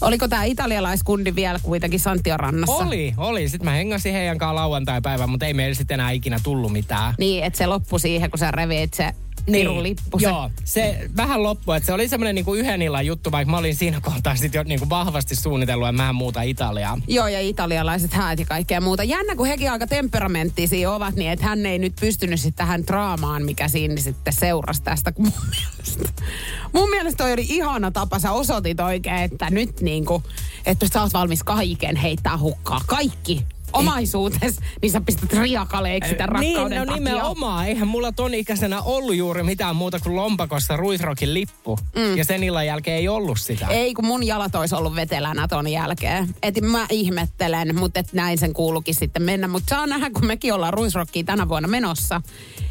Oliko 0.00 0.28
tämä 0.28 0.44
italialaiskundi 0.44 1.34
vielä 1.34 1.58
kuitenkin 1.62 2.00
Santion 2.00 2.40
rannassa? 2.40 2.76
Oli, 2.76 3.14
oli. 3.16 3.48
Sitten 3.48 3.64
mä 3.64 3.70
hengasin 3.70 4.12
heidän 4.12 4.38
kanssa 4.38 4.54
lauantai-päivän, 4.54 5.30
mutta 5.30 5.46
ei 5.46 5.54
meillä 5.54 5.74
sitten 5.74 5.94
enää 5.94 6.10
ikinä 6.10 6.40
tullut 6.42 6.72
mitään. 6.72 7.14
Niin, 7.18 7.44
että 7.44 7.56
se 7.56 7.66
loppui 7.66 8.00
siihen, 8.00 8.30
kun 8.30 8.38
sä 8.38 8.50
revit 8.50 8.94
se 8.94 9.10
Niin. 9.46 9.96
Joo, 10.18 10.50
se 10.64 11.08
vähän 11.16 11.42
loppui, 11.42 11.76
että 11.76 11.86
se 11.86 11.92
oli 11.92 12.08
semmoinen 12.08 12.34
niinku 12.34 12.54
yhden 12.54 12.82
illan 12.82 13.06
juttu, 13.06 13.32
vaikka 13.32 13.50
mä 13.50 13.56
olin 13.58 13.74
siinä 13.74 14.00
kohtaa 14.00 14.36
sitten 14.36 14.58
jo 14.58 14.62
niinku 14.62 14.88
vahvasti 14.88 15.36
suunnitellut, 15.36 15.88
että 15.88 16.02
mä 16.02 16.12
muuta 16.12 16.42
Italiaa. 16.42 16.98
Joo, 17.08 17.26
ja 17.28 17.40
italialaiset 17.40 18.12
häät 18.12 18.38
ja 18.38 18.46
kaikkea 18.46 18.80
muuta. 18.80 19.04
Jännä, 19.04 19.36
kun 19.36 19.46
hekin 19.46 19.70
aika 19.70 19.86
temperamenttisia 19.86 20.92
ovat, 20.92 21.14
niin 21.14 21.30
että 21.30 21.46
hän 21.46 21.66
ei 21.66 21.78
nyt 21.78 21.92
pystynyt 22.00 22.40
sitten 22.40 22.66
tähän 22.66 22.86
draamaan, 22.86 23.44
mikä 23.44 23.68
siinä 23.68 23.96
sitten 23.96 24.32
seurasi 24.32 24.82
tästä. 24.82 25.12
Kun 25.12 25.24
mun 25.24 25.48
mielestä, 25.56 26.24
mun 26.72 26.90
mielestä 26.90 27.24
toi 27.24 27.32
oli 27.32 27.46
ihana 27.48 27.90
tapa. 27.90 28.18
Sä 28.18 28.32
osoitit 28.32 28.80
oikein, 28.80 29.16
että 29.16 29.50
nyt 29.50 29.80
niinku, 29.80 30.22
että 30.66 30.86
sä 30.92 31.02
oot 31.02 31.12
valmis 31.12 31.42
kaiken 31.42 31.96
heittää 31.96 32.38
hukkaa. 32.38 32.80
Kaikki 32.86 33.46
omaisuutes, 33.72 34.56
niin 34.82 34.92
sä 34.92 35.00
pistät 35.00 35.32
riakaleeksi 35.32 36.10
sitä 36.10 36.26
rakkauden 36.26 36.70
Niin, 36.70 36.78
no 36.78 36.86
takia. 36.86 36.94
nimenomaan. 36.94 37.66
Eihän 37.66 37.88
mulla 37.88 38.12
ton 38.12 38.34
ikäisenä 38.34 38.82
ollut 38.82 39.14
juuri 39.14 39.42
mitään 39.42 39.76
muuta 39.76 39.98
kuin 40.00 40.16
lompakossa 40.16 40.76
ruisrokin 40.76 41.34
lippu. 41.34 41.78
Mm. 41.96 42.16
Ja 42.16 42.24
sen 42.24 42.42
illan 42.44 42.66
jälkeen 42.66 42.96
ei 42.96 43.08
ollut 43.08 43.40
sitä. 43.40 43.66
Ei, 43.66 43.94
kun 43.94 44.06
mun 44.06 44.26
jalat 44.26 44.54
olisi 44.54 44.74
ollut 44.74 44.94
vetelänä 44.94 45.48
ton 45.48 45.68
jälkeen. 45.68 46.34
Et 46.42 46.60
mä 46.60 46.86
ihmettelen, 46.90 47.76
mutta 47.78 48.00
et 48.00 48.12
näin 48.12 48.38
sen 48.38 48.52
kuulukin 48.52 48.94
sitten 48.94 49.22
mennä. 49.22 49.48
Mutta 49.48 49.74
saa 49.76 49.86
nähdä, 49.86 50.10
kun 50.10 50.26
mekin 50.26 50.54
ollaan 50.54 50.74
Ruisrockiin 50.74 51.26
tänä 51.26 51.48
vuonna 51.48 51.68
menossa. 51.68 52.20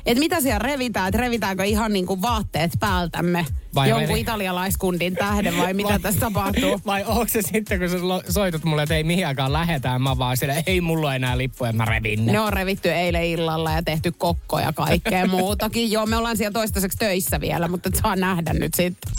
Että 0.05 0.19
mitä 0.19 0.41
siellä 0.41 0.59
revitään, 0.59 1.07
että 1.07 1.21
revitäänkö 1.21 1.63
ihan 1.63 1.93
niinku 1.93 2.21
vaatteet 2.21 2.71
päältämme 2.79 3.45
Vai- 3.75 3.89
jonkun 3.89 4.09
vai- 4.09 4.19
italialaiskundin 4.21 5.15
tähden 5.15 5.57
vai 5.57 5.73
mitä 5.73 5.89
Vai- 5.89 5.99
tässä 5.99 6.19
tapahtuu? 6.19 6.81
Vai 6.85 7.03
onko 7.07 7.27
se 7.27 7.41
sitten, 7.41 7.79
kun 7.79 7.89
sä 7.89 7.97
soitat 8.33 8.63
mulle, 8.63 8.83
että 8.83 8.95
ei 8.95 9.03
mihinkään 9.03 9.53
lähetään, 9.53 10.01
mä 10.01 10.17
vaan 10.17 10.37
sille, 10.37 10.63
ei 10.67 10.81
mulla 10.81 11.15
enää 11.15 11.37
lippuja, 11.37 11.73
mä 11.73 11.85
revin 11.85 12.25
ne. 12.25 12.31
Ne 12.31 12.39
on 12.39 12.53
revitty 12.53 12.91
eilen 12.91 13.23
illalla 13.23 13.71
ja 13.71 13.83
tehty 13.83 14.11
kokkoja 14.17 14.65
ja 14.65 14.73
kaikkea 14.73 15.27
muutakin. 15.37 15.91
Joo, 15.91 16.05
me 16.05 16.17
ollaan 16.17 16.37
siellä 16.37 16.53
toistaiseksi 16.53 16.97
töissä 16.97 17.41
vielä, 17.41 17.67
mutta 17.67 17.89
saa 18.01 18.15
nähdä 18.15 18.53
nyt 18.53 18.73
sitten. 18.73 19.11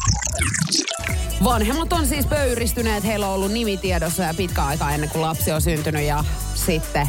Vanhemmat 1.44 1.92
on 1.92 2.06
siis 2.06 2.26
pöyristyneet, 2.26 3.04
heillä 3.04 3.28
on 3.28 3.34
ollut 3.34 3.52
nimitiedossa 3.52 4.22
ja 4.22 4.34
pitkä 4.34 4.64
aika 4.64 4.90
ennen 4.90 5.10
kuin 5.10 5.22
lapsi 5.22 5.52
on 5.52 5.62
syntynyt 5.62 6.02
ja 6.02 6.24
sitten 6.54 7.08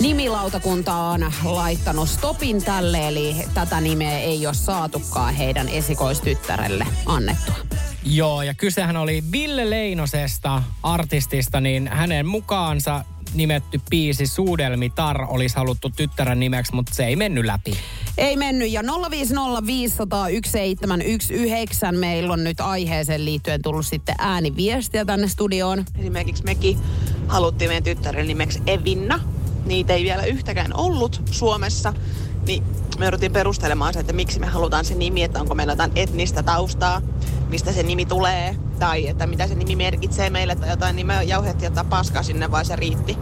nimilautakunta 0.00 0.94
on 0.94 1.32
laittanut 1.44 2.08
stopin 2.08 2.64
tälle, 2.64 3.08
eli 3.08 3.36
tätä 3.54 3.80
nimeä 3.80 4.18
ei 4.18 4.46
ole 4.46 4.54
saatukaan 4.54 5.34
heidän 5.34 5.68
esikoistyttärelle 5.68 6.86
annettua. 7.06 7.54
Joo, 8.04 8.42
ja 8.42 8.54
kysehän 8.54 8.96
oli 8.96 9.24
Ville 9.32 9.70
Leinosesta, 9.70 10.62
artistista, 10.82 11.60
niin 11.60 11.88
hänen 11.88 12.26
mukaansa 12.26 13.04
nimetty 13.34 13.80
biisi 13.90 14.26
Suudelmi 14.26 14.90
Tar 14.90 15.22
olisi 15.28 15.56
haluttu 15.56 15.90
tyttären 15.90 16.40
nimeksi, 16.40 16.74
mutta 16.74 16.94
se 16.94 17.06
ei 17.06 17.16
mennyt 17.16 17.44
läpi. 17.44 17.76
Ei 18.18 18.36
mennyt 18.36 18.70
ja 18.70 18.82
050501719 18.82 18.86
meillä 21.98 22.32
on 22.32 22.44
nyt 22.44 22.60
aiheeseen 22.60 23.24
liittyen 23.24 23.62
tullut 23.62 23.86
sitten 23.86 24.14
ääniviestiä 24.18 25.04
tänne 25.04 25.28
studioon. 25.28 25.84
Esimerkiksi 25.98 26.44
mekin 26.44 26.78
haluttiin 27.28 27.70
meidän 27.70 27.84
tyttären 27.84 28.26
nimeksi 28.26 28.62
Evinna. 28.66 29.20
Niitä 29.66 29.92
ei 29.92 30.04
vielä 30.04 30.24
yhtäkään 30.24 30.76
ollut 30.76 31.22
Suomessa. 31.30 31.94
Niin 32.46 32.62
me 32.98 33.04
jouduttiin 33.04 33.32
perustelemaan 33.32 33.94
se, 33.94 34.00
että 34.00 34.12
miksi 34.12 34.40
me 34.40 34.46
halutaan 34.46 34.84
se 34.84 34.94
nimi, 34.94 35.22
että 35.22 35.40
onko 35.40 35.54
meillä 35.54 35.72
jotain 35.72 35.92
etnistä 35.96 36.42
taustaa, 36.42 37.02
mistä 37.48 37.72
se 37.72 37.82
nimi 37.82 38.06
tulee, 38.06 38.56
tai 38.78 39.08
että 39.08 39.26
mitä 39.26 39.46
se 39.46 39.54
nimi 39.54 39.76
merkitsee 39.76 40.30
meille, 40.30 40.54
tai 40.56 40.70
jotain, 40.70 40.96
niin 40.96 41.06
me 41.06 41.24
jauhettiin 41.24 41.70
jotain 41.70 41.86
paskaa 41.86 42.22
sinne, 42.22 42.50
vai 42.50 42.64
se 42.64 42.76
riitti. 42.76 43.18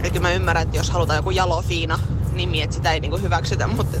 Eli 0.00 0.10
kyllä 0.10 0.28
mä 0.28 0.32
ymmärrän, 0.32 0.62
että 0.62 0.76
jos 0.76 0.90
halutaan 0.90 1.16
joku 1.16 1.30
jalofiina 1.30 1.98
nimi, 2.32 2.62
että 2.62 2.76
sitä 2.76 2.92
ei 2.92 3.00
niinku 3.00 3.18
hyväksytä, 3.18 3.66
mutta 3.66 3.98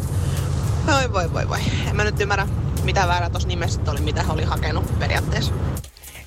voi 0.86 1.12
voi 1.12 1.32
voi 1.32 1.48
voi. 1.48 1.58
En 1.88 1.96
mä 1.96 2.04
nyt 2.04 2.20
ymmärrä, 2.20 2.48
mitä 2.82 3.06
väärä 3.08 3.30
tuossa 3.30 3.48
nimessä 3.48 3.80
oli, 3.86 4.00
mitä 4.00 4.22
he 4.22 4.32
oli 4.32 4.44
hakenut 4.44 4.98
periaatteessa. 4.98 5.52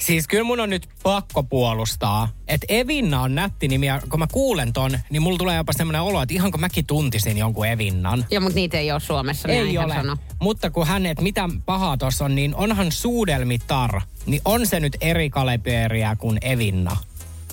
Siis 0.09 0.27
kyllä 0.27 0.43
mun 0.43 0.59
on 0.59 0.69
nyt 0.69 0.89
pakko 1.03 1.43
puolustaa, 1.43 2.29
että 2.47 2.65
Evinna 2.69 3.21
on 3.21 3.35
nätti 3.35 3.67
nimi 3.67 3.85
ja 3.85 4.01
kun 4.09 4.19
mä 4.19 4.27
kuulen 4.31 4.73
ton, 4.73 4.99
niin 5.09 5.21
mulla 5.21 5.37
tulee 5.37 5.55
jopa 5.55 5.73
semmoinen 5.73 6.01
olo, 6.01 6.21
että 6.21 6.33
ihan 6.33 6.51
kun 6.51 6.59
mäkin 6.59 6.85
tuntisin 6.85 7.37
jonkun 7.37 7.67
Evinnan. 7.67 8.25
Joo, 8.31 8.41
mutta 8.41 8.55
niitä 8.55 8.77
ei 8.77 8.91
ole 8.91 8.99
Suomessa, 8.99 9.47
niin 9.47 9.67
Ei 9.67 9.77
ole. 9.77 9.93
Sano. 9.93 10.17
Mutta 10.39 10.69
kun 10.69 10.87
hän, 10.87 11.05
että 11.05 11.23
mitä 11.23 11.49
pahaa 11.65 11.97
tuossa 11.97 12.25
on, 12.25 12.35
niin 12.35 12.55
onhan 12.55 12.91
suudelmitar, 12.91 14.01
niin 14.25 14.41
on 14.45 14.67
se 14.67 14.79
nyt 14.79 14.97
eri 15.01 15.29
kalibeeriä 15.29 16.15
kuin 16.15 16.37
Evinna. 16.41 16.97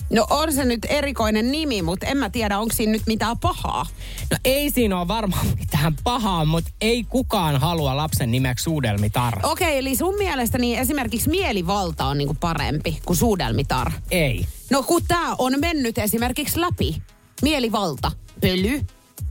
No 0.09 0.27
on 0.29 0.53
se 0.53 0.65
nyt 0.65 0.79
erikoinen 0.89 1.51
nimi, 1.51 1.81
mutta 1.81 2.05
en 2.05 2.17
mä 2.17 2.29
tiedä, 2.29 2.59
onko 2.59 2.73
siinä 2.75 2.91
nyt 2.91 3.01
mitään 3.07 3.37
pahaa. 3.39 3.85
No 4.31 4.37
ei 4.45 4.69
siinä 4.71 4.99
ole 4.99 5.07
varmaan 5.07 5.47
mitään 5.59 5.95
pahaa, 6.03 6.45
mutta 6.45 6.71
ei 6.81 7.03
kukaan 7.03 7.59
halua 7.61 7.97
lapsen 7.97 8.31
nimeksi 8.31 8.63
suudelmitar. 8.63 9.39
Okei, 9.43 9.77
eli 9.77 9.95
sun 9.95 10.15
mielestä 10.17 10.57
niin 10.57 10.79
esimerkiksi 10.79 11.29
mielivalta 11.29 12.05
on 12.05 12.17
niinku 12.17 12.37
parempi 12.39 12.99
kuin 13.05 13.17
suudelmitar. 13.17 13.91
Ei. 14.11 14.45
No 14.69 14.83
kun 14.83 15.01
tää 15.07 15.35
on 15.37 15.53
mennyt 15.59 15.97
esimerkiksi 15.97 16.61
läpi. 16.61 17.01
Mielivalta, 17.41 18.11
pöly, 18.41 18.81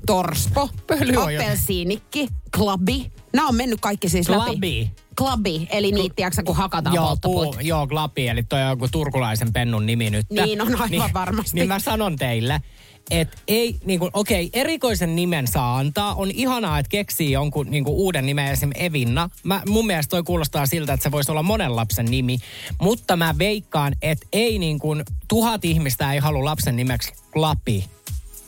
Torspo, 0.06 0.70
Pöly 0.86 1.16
on 1.16 1.34
jo- 1.34 1.40
appelsiinikki, 1.42 2.28
klabi. 2.56 3.12
Nämä 3.32 3.48
on 3.48 3.54
mennyt 3.54 3.80
kaikki 3.80 4.08
siis 4.08 4.28
läpi. 4.28 4.90
Klabi. 5.18 5.58
Klabi, 5.58 5.68
eli 5.70 5.92
niitä, 5.92 6.14
tiedätkö, 6.16 6.42
kun 6.42 6.56
hakataan 6.56 6.94
Joo, 6.94 7.06
polttopuut. 7.06 7.50
puu, 7.50 7.60
joo, 7.60 7.86
Glapi, 7.86 8.28
eli 8.28 8.42
toi 8.42 8.62
on 8.62 8.68
joku 8.68 8.88
turkulaisen 8.92 9.52
pennun 9.52 9.86
nimi 9.86 10.10
nyt. 10.10 10.26
Niin 10.30 10.62
on 10.62 10.80
aivan 10.80 11.10
varmasti. 11.24 11.54
Niin 11.54 11.68
mä 11.68 11.78
sanon 11.78 12.16
teille, 12.16 12.60
että 13.10 13.36
ei, 13.48 13.76
niin 13.84 13.98
kuin, 13.98 14.10
okei, 14.14 14.50
erikoisen 14.52 15.16
nimen 15.16 15.46
saa 15.46 15.78
antaa. 15.78 16.14
On 16.14 16.30
ihanaa, 16.30 16.78
että 16.78 16.90
keksii 16.90 17.32
jonkun 17.32 17.70
niin 17.70 17.84
kuin, 17.84 17.94
uuden 17.94 18.26
nimen, 18.26 18.52
esimerkiksi 18.52 18.84
Evinna. 18.84 19.30
Mä, 19.42 19.62
mun 19.68 19.86
mielestä 19.86 20.10
toi 20.10 20.22
kuulostaa 20.22 20.66
siltä, 20.66 20.92
että 20.92 21.04
se 21.04 21.10
voisi 21.10 21.30
olla 21.30 21.42
monen 21.42 21.76
lapsen 21.76 22.06
nimi. 22.06 22.38
Mutta 22.80 23.16
mä 23.16 23.34
veikkaan, 23.38 23.92
että 24.02 24.26
ei 24.32 24.58
niin 24.58 24.78
kuin, 24.78 25.02
tuhat 25.28 25.64
ihmistä 25.64 26.12
ei 26.12 26.18
halua 26.18 26.44
lapsen 26.44 26.76
nimeksi 26.76 27.12
Glapi. 27.32 27.84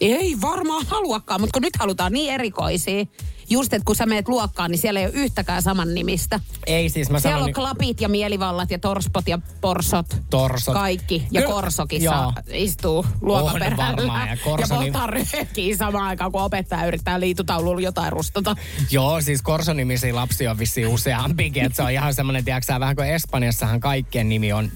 Ei 0.01 0.37
varmaan 0.41 0.87
haluakaan, 0.87 1.41
mutta 1.41 1.53
kun 1.53 1.63
nyt 1.63 1.77
halutaan 1.77 2.13
niin 2.13 2.33
erikoisia. 2.35 3.05
Just, 3.51 3.73
että 3.73 3.85
kun 3.85 3.97
sä 3.97 4.07
meet 4.07 4.29
luokkaan, 4.29 4.71
niin 4.71 4.79
siellä 4.79 5.01
ei 5.01 5.07
ole 5.07 5.15
yhtäkään 5.15 5.63
saman 5.63 5.95
nimistä. 5.95 6.41
Ei 6.67 6.89
siis, 6.89 7.11
mä 7.11 7.21
Siellä 7.21 7.45
on 7.45 7.53
klapit 7.53 8.01
ja 8.01 8.09
mielivallat 8.09 8.71
ja 8.71 8.79
torspot 8.79 9.29
ja 9.29 9.39
porsot. 9.61 10.07
Torsot. 10.31 10.75
Kaikki. 10.75 11.27
Ja 11.31 11.41
Kyllä- 11.41 11.55
korsokin 11.55 12.03
joo. 12.03 12.15
saa 12.15 12.33
istuu 12.53 13.07
luokan 13.21 13.55
On 13.55 13.61
perällä. 13.61 13.77
varmaan, 13.97 14.29
ja 14.29 14.37
korso 14.45 14.75
ja 14.75 14.81
niin- 14.81 14.93
polttaa 14.93 15.07
röökiä 15.07 15.77
samaan 15.77 16.05
aikaan, 16.05 16.33
kun 16.33 16.43
opettaja 16.43 16.87
yrittää 16.87 17.21
liitutaululla 17.21 17.81
jotain 17.81 18.13
rustata. 18.13 18.57
Joo, 18.91 19.21
siis 19.21 19.43
Korso-nimisiä 19.43 20.15
lapsia 20.15 20.51
on 20.51 20.59
vissiin 20.59 20.89
useampikin. 20.89 21.65
Että 21.65 21.77
se 21.77 21.83
on 21.83 21.91
ihan 21.91 22.15
semmoinen, 22.15 22.45
tiedätkö 22.45 22.81
vähän 22.81 22.97
kuin 22.97 23.09
Espanjassahan 23.09 23.81
kaikkien 23.81 24.29
nimi 24.29 24.53
on... 24.53 24.71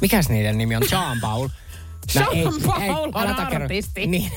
Mikäs 0.00 0.28
niiden 0.28 0.58
nimi 0.58 0.76
on? 0.76 0.82
Jean 0.90 1.20
Paul. 1.20 1.48
Jean-Paul 2.14 3.10
on 3.14 3.22
älä 3.26 3.34
takerro. 3.34 3.64
artisti. 3.64 4.06
Niin. 4.06 4.32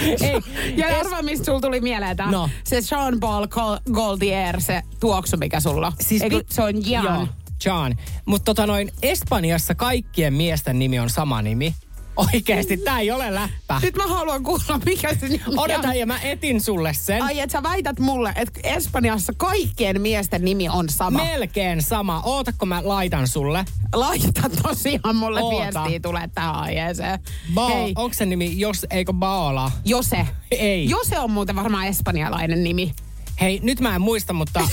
ei, 0.20 0.40
Ja 0.76 0.86
es- 0.88 0.94
arvaa, 1.00 1.22
mistä 1.22 1.44
sulla 1.44 1.60
tuli 1.60 1.80
mieleen 1.80 2.16
tää? 2.16 2.30
No. 2.30 2.50
Se 2.64 2.76
Jean-Paul 2.90 3.46
Gol- 3.46 3.92
Gaultier, 3.92 4.60
se 4.60 4.82
tuoksu, 5.00 5.36
mikä 5.36 5.60
sulla 5.60 5.86
on. 5.86 5.92
Siis 6.00 6.22
mit- 6.22 6.50
se 6.50 6.62
on 6.62 6.90
Jan. 6.90 7.04
Joo, 7.04 7.28
John. 7.66 7.92
Mutta 8.26 8.44
tota 8.44 8.66
noin, 8.66 8.92
Espanjassa 9.02 9.74
kaikkien 9.74 10.34
miesten 10.34 10.78
nimi 10.78 10.98
on 10.98 11.10
sama 11.10 11.42
nimi. 11.42 11.74
Oikeesti, 12.16 12.76
tää 12.76 13.00
ei 13.00 13.10
ole 13.10 13.34
läppä. 13.34 13.80
Nyt 13.82 13.96
mä 13.96 14.06
haluan 14.06 14.42
kuulla, 14.42 14.80
mikä 14.84 15.14
se 15.14 15.28
nimi 15.28 15.42
on. 15.46 15.58
Odota, 15.58 15.94
ja 15.94 16.06
mä 16.06 16.18
etin 16.20 16.60
sulle 16.60 16.94
sen. 16.94 17.22
Ai, 17.22 17.40
että 17.40 17.52
sä 17.52 17.62
väität 17.62 17.98
mulle, 17.98 18.32
että 18.36 18.60
Espanjassa 18.62 19.32
kaikkien 19.36 20.00
miesten 20.00 20.44
nimi 20.44 20.68
on 20.68 20.88
sama. 20.88 21.24
Melkein 21.24 21.82
sama. 21.82 22.22
Oota, 22.24 22.52
kun 22.52 22.68
mä 22.68 22.80
laitan 22.84 23.28
sulle. 23.28 23.64
Laita 23.94 24.42
tosiaan 24.62 25.16
mulle 25.16 25.40
Oota. 25.42 25.82
viestiä, 25.82 26.00
tulee 26.00 26.28
tähän 26.34 26.54
aiheeseen. 26.54 27.18
Ba- 27.54 27.68
Hei, 27.72 27.92
onko 27.96 28.14
se 28.14 28.26
nimi, 28.26 28.58
jos 28.58 28.86
eikö 28.90 29.12
Baola? 29.12 29.72
Jose. 29.84 30.26
Ei. 30.50 30.90
Jose 30.90 31.18
on 31.18 31.30
muuten 31.30 31.56
varmaan 31.56 31.86
espanjalainen 31.86 32.64
nimi. 32.64 32.92
Hei, 33.40 33.60
nyt 33.62 33.80
mä 33.80 33.94
en 33.94 34.00
muista, 34.00 34.32
mutta... 34.32 34.60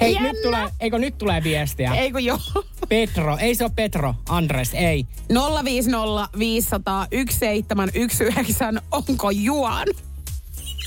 Hei, 0.00 0.12
Jännä. 0.12 0.32
nyt 0.32 0.42
tulee, 0.42 0.68
eikö 0.80 0.98
nyt 0.98 1.18
tulee 1.18 1.42
viestiä? 1.42 1.94
Eikö 1.94 2.20
joo? 2.20 2.38
Petro, 2.88 3.36
ei 3.36 3.54
se 3.54 3.64
ole 3.64 3.72
Petro, 3.76 4.14
Andres, 4.28 4.74
ei. 4.74 5.06
050 5.64 6.28
500 6.38 7.06
1719, 7.10 8.82
onko 8.90 9.30
Juan? 9.30 9.88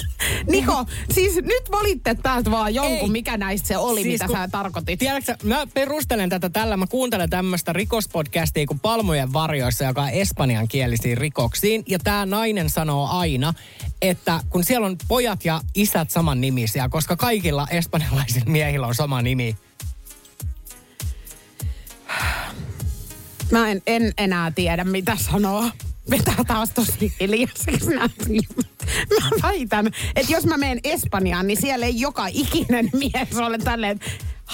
Niko, 0.51 0.85
siis 1.13 1.35
nyt 1.35 1.71
valitte 1.71 2.15
täältä 2.23 2.51
vaan 2.51 2.73
jonkun, 2.73 2.97
Ei. 2.97 3.09
mikä 3.09 3.37
näistä 3.37 3.67
se 3.67 3.77
oli, 3.77 4.03
Siis 4.03 4.13
mitä 4.13 4.27
kun- 4.27 4.37
sä 4.37 4.47
tarkoitit. 4.51 4.99
Tiedätkö, 4.99 5.35
mä 5.43 5.67
perustelen 5.73 6.29
tätä 6.29 6.49
tällä, 6.49 6.77
mä 6.77 6.87
kuuntelen 6.87 7.29
tämmöistä 7.29 7.73
rikospodcastia 7.73 8.65
kuin 8.65 8.79
Palmujen 8.79 9.33
varjoissa, 9.33 9.83
joka 9.83 10.01
on 10.01 10.09
espanjankielisiin 10.09 11.17
rikoksiin. 11.17 11.83
Ja 11.87 11.99
tämä 11.99 12.25
nainen 12.25 12.69
sanoo 12.69 13.07
aina, 13.07 13.53
että 14.01 14.39
kun 14.49 14.63
siellä 14.63 14.87
on 14.87 14.97
pojat 15.07 15.45
ja 15.45 15.61
isät 15.75 16.11
saman 16.11 16.41
nimisiä, 16.41 16.89
koska 16.89 17.15
kaikilla 17.15 17.67
espanjalaisilla 17.71 18.51
miehillä 18.51 18.87
on 18.87 18.95
sama 18.95 19.21
nimi. 19.21 19.57
Mä 23.51 23.71
en, 23.71 23.81
en 23.87 24.13
enää 24.17 24.51
tiedä, 24.51 24.83
mitä 24.83 25.15
sanoa. 25.15 25.71
Vetää 26.09 26.43
taas 26.47 26.69
tosi 26.69 27.13
hiljaiseksi 27.19 27.89
nämä. 27.89 28.09
Mä 29.21 29.29
väitän, 29.43 29.87
että 30.15 30.31
jos 30.31 30.45
mä 30.45 30.57
menen 30.57 30.79
Espanjaan, 30.83 31.47
niin 31.47 31.61
siellä 31.61 31.85
ei 31.85 31.99
joka 31.99 32.27
ikinen 32.27 32.89
mies 32.99 33.37
ole 33.37 33.57
tälleen, 33.57 33.99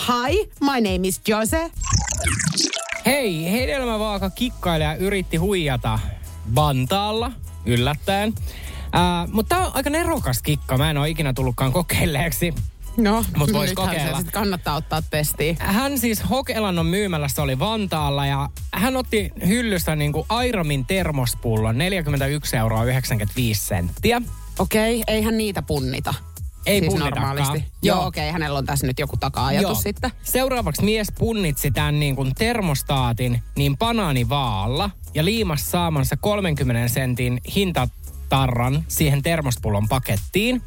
Hi, 0.08 0.49
my 0.60 0.81
name 0.81 1.08
is 1.08 1.21
Jose. 1.27 1.71
Hei, 3.05 3.51
hedelmävaaka 3.51 4.29
kikkailija 4.29 4.95
yritti 4.95 5.38
huijata 5.38 5.99
Vantaalla, 6.55 7.31
yllättäen. 7.65 8.29
Uh, 8.29 9.34
mutta 9.34 9.55
tämä 9.55 9.67
on 9.67 9.71
aika 9.75 9.89
nerokas 9.89 10.41
kikka. 10.41 10.77
Mä 10.77 10.89
en 10.89 10.97
ole 10.97 11.10
ikinä 11.10 11.34
tullutkaan 11.34 11.71
kokeilleeksi. 11.71 12.53
No, 12.97 13.25
Mut 13.38 13.53
vois 13.53 13.73
kokeilla. 13.73 14.17
Sit 14.17 14.31
kannattaa 14.31 14.75
ottaa 14.75 15.01
testiin. 15.01 15.58
Hän 15.60 15.99
siis 15.99 16.29
Hokelannon 16.29 16.86
myymälässä 16.86 17.41
oli 17.41 17.60
Vantaalla 17.60 18.25
ja 18.25 18.49
hän 18.73 18.97
otti 18.97 19.31
hyllystä 19.47 19.95
niin 19.95 20.13
kuin 20.13 20.25
Airamin 20.29 20.86
termospullon 20.86 21.77
41 21.77 22.58
euroa 22.58 22.84
95 22.84 23.62
senttiä. 23.65 24.21
Okei, 24.60 25.03
eihän 25.08 25.38
niitä 25.38 25.62
punnita. 25.62 26.13
Ei 26.65 26.79
siis 26.79 26.95
normaalisti. 26.95 27.58
Joo. 27.58 27.97
Joo, 27.97 28.05
okei, 28.05 28.31
hänellä 28.31 28.60
on 28.60 28.65
tässä 28.65 28.88
nyt 28.88 28.99
joku 28.99 29.17
taka-ajatus 29.17 29.63
Joo. 29.63 29.75
sitten. 29.75 30.12
Seuraavaksi 30.23 30.84
mies 30.84 31.08
punnitsi 31.19 31.71
tämän 31.71 31.99
niin 31.99 32.15
kuin 32.15 32.36
termostaatin 32.36 33.43
niin 33.58 33.77
banaanivaalla 33.77 34.89
ja 35.13 35.25
liimas 35.25 35.71
saamansa 35.71 36.17
30 36.17 36.88
sentin 36.93 37.41
hintatarran 37.55 38.84
siihen 38.88 39.23
termospullon 39.23 39.88
pakettiin. 39.88 40.62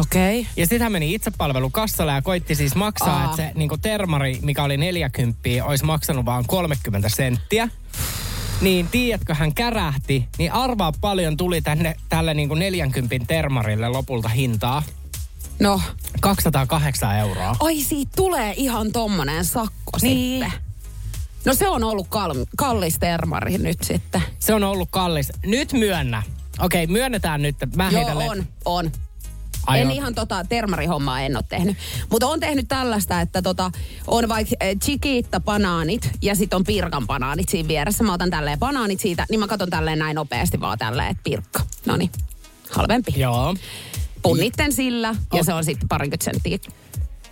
Okei. 0.00 0.46
Ja 0.56 0.66
sitten 0.66 0.82
hän 0.82 0.92
meni 0.92 1.14
itsepalvelukassalle 1.14 2.12
ja 2.12 2.22
koitti 2.22 2.54
siis 2.54 2.74
maksaa, 2.74 3.16
Aa. 3.18 3.24
että 3.24 3.36
se 3.36 3.52
niin 3.54 3.70
termari, 3.82 4.38
mikä 4.42 4.64
oli 4.64 4.76
40, 4.76 5.40
olisi 5.64 5.84
maksanut 5.84 6.24
vaan 6.24 6.44
30 6.46 7.08
senttiä. 7.08 7.68
Niin 8.60 8.88
tiedätkö, 8.88 9.34
hän 9.34 9.54
kärähti, 9.54 10.28
niin 10.38 10.52
arvaa 10.52 10.92
paljon 11.00 11.36
tuli 11.36 11.62
tänne 11.62 11.96
tälle 12.08 12.34
niin 12.34 12.48
40 12.48 13.16
termarille 13.26 13.88
lopulta 13.88 14.28
hintaa. 14.28 14.82
No, 15.60 15.80
208 16.20 17.16
euroa. 17.18 17.56
ai 17.60 17.80
siitä 17.80 18.12
tulee 18.16 18.54
ihan 18.56 18.92
tommonen 18.92 19.44
sakko 19.44 19.98
Niin. 20.02 20.44
sitten. 20.44 20.60
No 21.44 21.54
se 21.54 21.68
on 21.68 21.84
ollut 21.84 22.06
kal- 22.08 22.46
kallis 22.56 22.98
termari 22.98 23.58
nyt 23.58 23.82
sitten. 23.82 24.22
Se 24.38 24.54
on 24.54 24.64
ollut 24.64 24.88
kallis. 24.90 25.32
Nyt 25.46 25.72
myönnä. 25.72 26.22
Okei, 26.58 26.86
myönnetään 26.86 27.42
nyt. 27.42 27.56
Mä 27.76 27.84
Joo, 27.84 27.92
heitän 27.92 28.16
on, 28.30 28.46
on. 28.64 28.92
Ai 29.66 29.80
en 29.80 29.90
ihan 29.90 30.14
tota 30.14 30.44
termarihommaa 30.48 31.20
en 31.20 31.36
ole 31.36 31.44
tehnyt. 31.48 31.76
Mutta 32.10 32.26
on 32.26 32.40
tehnyt 32.40 32.68
tällaista, 32.68 33.20
että 33.20 33.42
tota, 33.42 33.70
on 34.06 34.28
vaikka 34.28 34.54
eh, 34.60 34.76
chikiitta 34.84 35.40
banaanit 35.40 36.10
ja 36.22 36.34
sitten 36.34 36.56
on 36.56 36.64
pirkan 36.64 37.06
banaanit 37.06 37.48
siinä 37.48 37.68
vieressä. 37.68 38.04
Mä 38.04 38.12
otan 38.12 38.30
tälleen 38.30 38.58
banaanit 38.58 39.00
siitä, 39.00 39.26
niin 39.30 39.40
mä 39.40 39.46
katon 39.46 39.70
tälleen 39.70 39.98
näin 39.98 40.14
nopeasti 40.14 40.60
vaan 40.60 40.78
tälleen, 40.78 41.10
että 41.10 41.22
pirkka. 41.24 41.60
No 41.86 41.96
niin, 41.96 42.10
halvempi. 42.70 43.12
Joo. 43.16 43.54
Punnitten 44.22 44.72
sillä 44.72 45.08
ja 45.08 45.38
On. 45.38 45.44
se 45.44 45.52
on 45.52 45.64
sitten 45.64 45.88
parikymmentä 45.88 46.24
senttiä. 46.24 46.58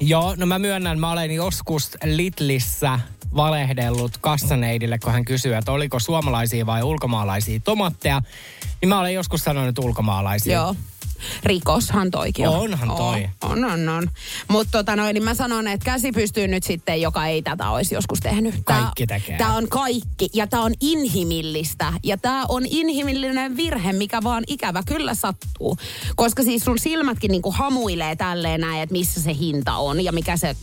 Joo, 0.00 0.34
no 0.36 0.46
mä 0.46 0.58
myönnän, 0.58 1.00
mä 1.00 1.10
olen 1.10 1.30
joskus 1.30 1.90
Lidlissä 2.04 3.00
valehdellut 3.36 4.12
kassaneidille, 4.20 4.98
kun 4.98 5.12
hän 5.12 5.24
kysyy, 5.24 5.54
että 5.54 5.72
oliko 5.72 5.98
suomalaisia 5.98 6.66
vai 6.66 6.82
ulkomaalaisia 6.82 7.60
tomatteja. 7.60 8.22
Niin 8.80 8.88
mä 8.88 9.00
olen 9.00 9.14
joskus 9.14 9.44
sanonut 9.44 9.78
ulkomaalaisia. 9.78 10.54
Joo. 10.54 10.74
Rikoshan 11.44 12.10
toikin 12.10 12.48
on. 12.48 12.54
Onhan 12.54 12.96
toi. 12.96 13.28
On, 13.42 13.64
on, 13.64 13.88
on. 13.88 14.10
Mutta 14.48 14.78
tota 14.78 14.96
noin, 14.96 15.14
niin 15.14 15.24
mä 15.24 15.34
sanon, 15.34 15.68
että 15.68 15.84
käsi 15.84 16.12
pystyy 16.12 16.48
nyt 16.48 16.62
sitten, 16.62 17.00
joka 17.00 17.26
ei 17.26 17.42
tätä 17.42 17.70
olisi 17.70 17.94
joskus 17.94 18.20
tehnyt. 18.20 18.54
Kaikki 18.64 19.06
tekee. 19.06 19.38
Tämä 19.38 19.56
on 19.56 19.68
kaikki 19.68 20.28
ja 20.34 20.46
tämä 20.46 20.62
on 20.62 20.74
inhimillistä. 20.80 21.92
Ja 22.02 22.16
tämä 22.18 22.44
on 22.48 22.66
inhimillinen 22.66 23.56
virhe, 23.56 23.92
mikä 23.92 24.22
vaan 24.22 24.44
ikävä 24.46 24.82
kyllä 24.86 25.14
sattuu. 25.14 25.76
Koska 26.16 26.42
siis 26.42 26.64
sun 26.64 26.78
silmätkin 26.78 27.30
niinku 27.30 27.50
hamuilee 27.50 28.16
tälleen 28.16 28.60
näin, 28.60 28.82
että 28.82 28.92
missä 28.92 29.22
se 29.22 29.34
hinta 29.34 29.76
on 29.76 30.04
ja 30.04 30.12
mikä 30.12 30.36
se 30.36 30.56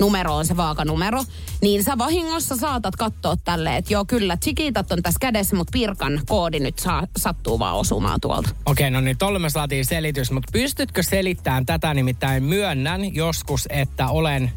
numero 0.00 0.36
on 0.36 0.46
se 0.46 0.56
vaakanumero, 0.56 1.24
niin 1.62 1.84
sä 1.84 1.98
vahingossa 1.98 2.56
saatat 2.56 2.96
katsoa 2.96 3.36
tälleen, 3.36 3.76
että 3.76 3.92
joo 3.92 4.04
kyllä, 4.04 4.36
chikitat 4.36 4.92
on 4.92 5.02
tässä 5.02 5.18
kädessä, 5.20 5.56
mutta 5.56 5.70
Pirkan 5.70 6.20
koodi 6.26 6.60
nyt 6.60 6.78
saa, 6.78 7.06
sattuu 7.16 7.58
vaan 7.58 7.76
osumaan 7.76 8.20
tuolta. 8.20 8.48
Okei, 8.66 8.90
no 8.90 9.00
niin, 9.00 9.18
tolle 9.18 9.38
me 9.38 9.50
saatiin 9.50 9.84
selitys, 9.84 10.30
mutta 10.30 10.52
pystytkö 10.52 11.02
selittämään 11.02 11.66
tätä? 11.66 11.94
Nimittäin 11.94 12.42
myönnän 12.42 13.14
joskus, 13.14 13.66
että 13.70 14.08
olen 14.08 14.52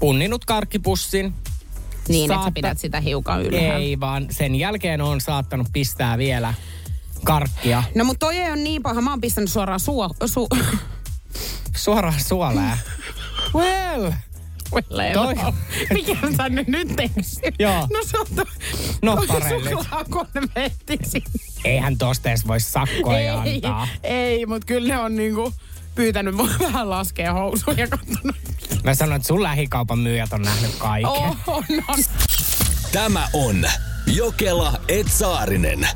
punninut 0.00 0.44
karkkipussin. 0.44 1.34
Niin, 2.08 2.24
että 2.24 2.34
Saatta- 2.34 2.50
sä 2.50 2.54
pidät 2.54 2.78
sitä 2.78 3.00
hiukan 3.00 3.42
ylhäällä. 3.42 3.74
Ei, 3.74 4.00
vaan 4.00 4.26
sen 4.30 4.54
jälkeen 4.54 5.00
on 5.00 5.20
saattanut 5.20 5.66
pistää 5.72 6.18
vielä 6.18 6.54
karkkia 7.24 7.82
No 7.94 8.04
mutta 8.04 8.26
toi 8.26 8.36
ei 8.36 8.50
ole 8.50 8.56
niin 8.56 8.82
paha. 8.82 9.00
Mä 9.00 9.10
oon 9.10 9.20
pistänyt 9.20 9.50
suoraan 9.50 9.80
suo... 9.80 10.10
Su, 10.26 10.48
suoraan 11.76 12.20
suoleen. 12.20 12.78
well, 13.54 14.12
Toi- 15.14 15.34
Mikä 15.94 16.16
sä 16.36 16.48
nyt, 16.48 16.68
nyt 16.68 16.96
teeksit? 16.96 17.54
Joo. 17.58 17.74
No 17.92 17.98
se 18.06 18.18
on 18.18 18.26
to, 18.36 18.44
No, 19.02 19.16
toi 19.16 19.26
parellit. 19.26 19.70
suklaakonvetti 19.70 20.98
sinne. 21.04 21.30
Eihän 21.64 21.98
tosta 21.98 22.28
edes 22.28 22.46
voi 22.46 22.60
sakkoja 22.60 23.44
ei, 23.44 23.54
antaa. 23.54 23.88
ei 24.02 24.46
mutta 24.46 24.66
kyllä 24.66 24.94
ne 24.94 25.00
on 25.00 25.16
niinku 25.16 25.52
pyytänyt 25.94 26.34
mua 26.34 26.48
vähän 26.72 26.90
laskea 26.90 27.32
housuja 27.32 27.88
katsonut. 27.88 28.36
Mä 28.84 28.94
sanoin, 28.94 29.16
että 29.16 29.28
sun 29.28 29.42
lähikaupan 29.42 29.98
myyjät 29.98 30.32
on 30.32 30.42
nähnyt 30.42 30.74
kaiken. 30.78 31.10
Oh, 31.10 31.36
on, 31.46 31.64
on. 31.88 31.98
Tämä 32.92 33.28
on 33.32 33.64
Jokela 34.06 34.80
Etsaarinen. 34.88 35.88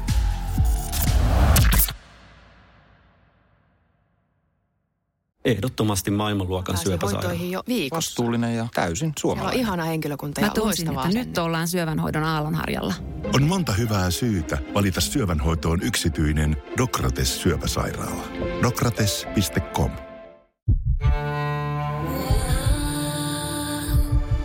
Ehdottomasti 5.44 6.10
maailmanluokan 6.10 6.76
syöpäsairaala. 6.76 7.28
hoitoihin 7.28 7.50
jo 7.50 7.62
viikossa. 7.68 7.96
Vastuullinen 8.10 8.56
ja 8.56 8.68
täysin 8.74 8.96
Siellä 8.98 9.08
on 9.10 9.14
suomalainen. 9.20 9.60
ihana 9.60 9.84
henkilökunta 9.84 10.40
ja 10.40 10.46
Mä 10.46 10.52
tunsin, 10.54 10.64
loistava 10.86 10.90
että 11.00 11.08
asenne. 11.08 11.24
nyt 11.24 11.38
ollaan 11.38 11.68
syövänhoidon 11.68 12.24
aallonharjalla. 12.24 12.94
On 13.34 13.42
monta 13.42 13.72
hyvää 13.72 14.10
syytä 14.10 14.58
valita 14.74 15.00
syövänhoitoon 15.00 15.82
yksityinen 15.82 16.56
Dokrates 16.78 17.42
syöpäsairaala. 17.42 18.22
Dokrates.com 18.62 19.90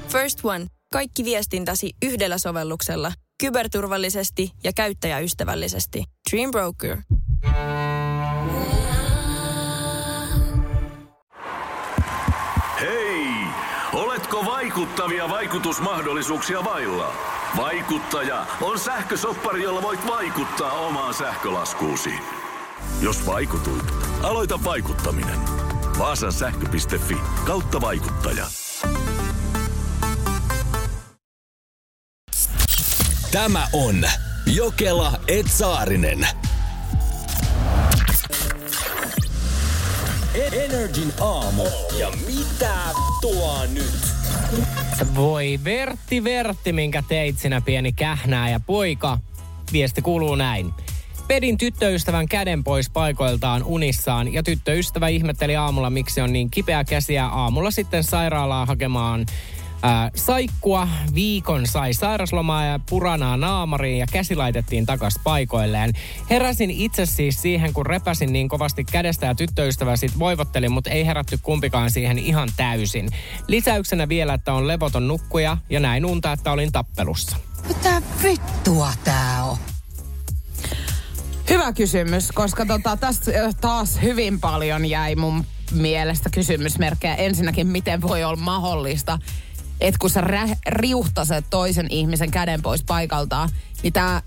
First 0.08 0.40
One. 0.46 0.66
Kaikki 0.94 1.24
viestintäsi 1.26 1.90
yhdellä 2.06 2.38
sovelluksella. 2.38 3.12
Kyberturvallisesti 3.40 4.52
ja 4.64 4.74
käyttäjäystävällisesti. 4.74 6.04
Dream 6.32 6.52
Broker. 6.52 6.98
Vaikuttavia 14.46 15.30
vaikutusmahdollisuuksia 15.30 16.64
vailla? 16.64 17.14
Vaikuttaja 17.58 18.46
on 18.62 18.80
sähkösoppari, 18.80 19.64
jolla 19.64 19.82
voit 19.82 20.08
vaikuttaa 20.08 20.72
omaan 20.72 21.14
sähkölaskuusi. 21.14 22.14
Jos 23.02 23.26
vaikutuit, 23.26 23.84
aloita 24.24 24.64
vaikuttaminen. 24.64 25.40
Vaasan 26.00 26.34
sähkö.fi 26.34 27.18
kautta 27.46 27.82
vaikuttaja. 27.82 28.46
Tämä 33.32 33.68
on 33.74 33.96
Jokela 34.46 35.20
Etsaarinen. 35.28 36.28
Energin 40.52 41.14
aamu. 41.22 41.64
Ja 41.98 42.12
mitä 42.28 42.76
tuo 43.22 43.66
nyt? 43.66 44.13
Voi 45.16 45.60
Vertti 45.64 46.24
Vertti, 46.24 46.74
minkä 46.74 47.04
teit 47.08 47.40
sinä 47.40 47.62
pieni 47.62 47.92
kähnää 47.92 48.50
ja 48.50 48.60
poika. 48.60 49.18
Viesti 49.74 50.02
kuuluu 50.02 50.36
näin. 50.36 50.74
Pedin 51.28 51.58
tyttöystävän 51.58 52.28
käden 52.28 52.64
pois 52.64 52.90
paikoiltaan 52.90 53.64
unissaan 53.64 54.34
ja 54.34 54.44
tyttöystävä 54.44 55.08
ihmetteli 55.08 55.56
aamulla, 55.56 55.90
miksi 55.90 56.22
on 56.22 56.34
niin 56.34 56.50
kipeä 56.50 56.84
käsiä. 56.84 57.26
Aamulla 57.26 57.72
sitten 57.72 58.04
sairaalaa 58.04 58.66
hakemaan 58.66 59.26
ää, 59.84 60.12
saikkua. 60.16 60.88
Viikon 61.16 61.68
sai 61.68 61.94
sairaslomaa 61.94 62.66
ja 62.66 62.80
puranaa 62.90 63.38
naamariin 63.38 64.00
ja 64.00 64.06
käsi 64.12 64.36
laitettiin 64.36 64.86
takas 64.86 65.14
paikoilleen. 65.24 65.94
Heräsin 66.30 66.72
itse 66.72 67.06
siis 67.06 67.42
siihen, 67.42 67.74
kun 67.74 67.86
repäsin 67.86 68.34
niin 68.34 68.50
kovasti 68.50 68.84
kädestä 68.84 69.26
ja 69.26 69.36
tyttöystävä 69.36 69.96
sit 69.96 70.20
voivotteli, 70.20 70.70
mutta 70.70 70.90
ei 70.90 71.06
herätty 71.06 71.40
kumpikaan 71.42 71.92
siihen 71.92 72.18
ihan 72.20 72.50
täysin. 72.58 73.10
Lisäyksenä 73.48 74.10
vielä, 74.10 74.34
että 74.34 74.54
on 74.54 74.68
levoton 74.68 75.08
nukkuja 75.08 75.58
ja 75.70 75.80
näin 75.80 76.06
unta, 76.06 76.32
että 76.32 76.52
olin 76.52 76.72
tappelussa. 76.72 77.38
Mitä 77.68 78.02
vittua 78.24 78.94
tää 79.04 79.44
on? 79.44 79.58
Hyvä 81.50 81.74
kysymys, 81.74 82.32
koska 82.32 82.66
tota, 82.66 82.98
tästä 82.98 83.32
taas 83.62 84.02
hyvin 84.02 84.40
paljon 84.40 84.86
jäi 84.86 85.16
mun 85.16 85.46
mielestä 85.72 86.30
kysymysmerkkejä. 86.30 87.16
Ensinnäkin, 87.16 87.68
miten 87.68 88.02
voi 88.02 88.24
olla 88.24 88.36
mahdollista, 88.36 89.20
että 89.82 89.98
kun 90.00 90.10
sä 90.10 90.22
rä- 90.22 90.58
riuhtaset 90.68 91.46
toisen 91.50 91.88
ihmisen 91.90 92.32
käden 92.32 92.62
pois 92.62 92.84
paikaltaan, 92.84 93.50
niin 93.84 93.94
tämä 93.94 94.22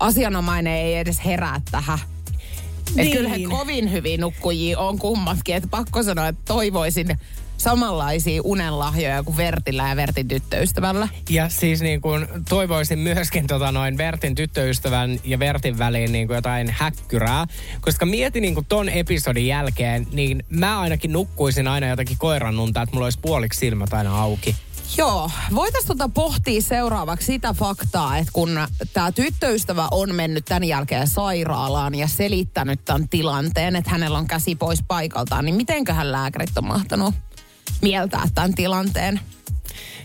asianomainen 0.00 0.72
ei 0.72 0.94
edes 0.94 1.24
herää 1.24 1.60
tähän. 1.70 1.98
Niin. 1.98 2.96
Niin. 2.96 3.06
Et 3.06 3.12
kyllä 3.12 3.28
he 3.28 3.38
kovin 3.50 3.92
hyvin 3.92 4.20
nukkujia 4.20 4.78
on 4.78 4.98
kummatkin. 4.98 5.56
Että 5.56 5.68
pakko 5.68 6.02
sanoa, 6.02 6.28
että 6.28 6.42
toivoisin 6.44 7.18
samanlaisia 7.56 8.40
unenlahjoja 8.44 9.22
kuin 9.22 9.36
Vertillä 9.36 9.88
ja 9.88 9.96
Vertin 9.96 10.28
tyttöystävällä. 10.28 11.08
Ja 11.30 11.48
siis 11.48 11.80
niin 11.80 12.00
kuin 12.00 12.26
toivoisin 12.48 12.98
myöskin 12.98 13.46
tota 13.46 13.72
noin 13.72 13.98
Vertin 13.98 14.34
tyttöystävän 14.34 15.20
ja 15.24 15.38
Vertin 15.38 15.78
väliin 15.78 16.12
niin 16.12 16.26
kuin 16.26 16.34
jotain 16.34 16.70
häkkyrää. 16.78 17.46
Koska 17.80 18.06
mietin 18.06 18.42
niin 18.42 18.54
kuin 18.54 18.66
ton 18.66 18.88
episodin 18.88 19.46
jälkeen, 19.46 20.06
niin 20.12 20.44
mä 20.48 20.80
ainakin 20.80 21.12
nukkuisin 21.12 21.68
aina 21.68 21.88
jotakin 21.88 22.18
koirannunta, 22.18 22.82
että 22.82 22.94
mulla 22.94 23.06
olisi 23.06 23.18
puoliksi 23.22 23.60
silmät 23.60 23.92
aina 23.94 24.22
auki. 24.22 24.56
Joo, 24.96 25.30
voitaisiin 25.54 25.88
tota 25.88 26.08
pohtia 26.14 26.62
seuraavaksi 26.62 27.26
sitä 27.26 27.52
faktaa, 27.52 28.18
että 28.18 28.32
kun 28.32 28.60
tämä 28.92 29.12
tyttöystävä 29.12 29.88
on 29.90 30.14
mennyt 30.14 30.44
tämän 30.44 30.64
jälkeen 30.64 31.06
sairaalaan 31.06 31.94
ja 31.94 32.08
selittänyt 32.08 32.84
tämän 32.84 33.08
tilanteen, 33.08 33.76
että 33.76 33.90
hänellä 33.90 34.18
on 34.18 34.26
käsi 34.26 34.54
pois 34.54 34.82
paikaltaan, 34.88 35.44
niin 35.44 35.54
mitenköhän 35.54 36.12
lääkärit 36.12 36.58
on 36.58 36.66
mahtanut 36.66 37.14
mieltää 37.82 38.28
tämän 38.34 38.54
tilanteen? 38.54 39.20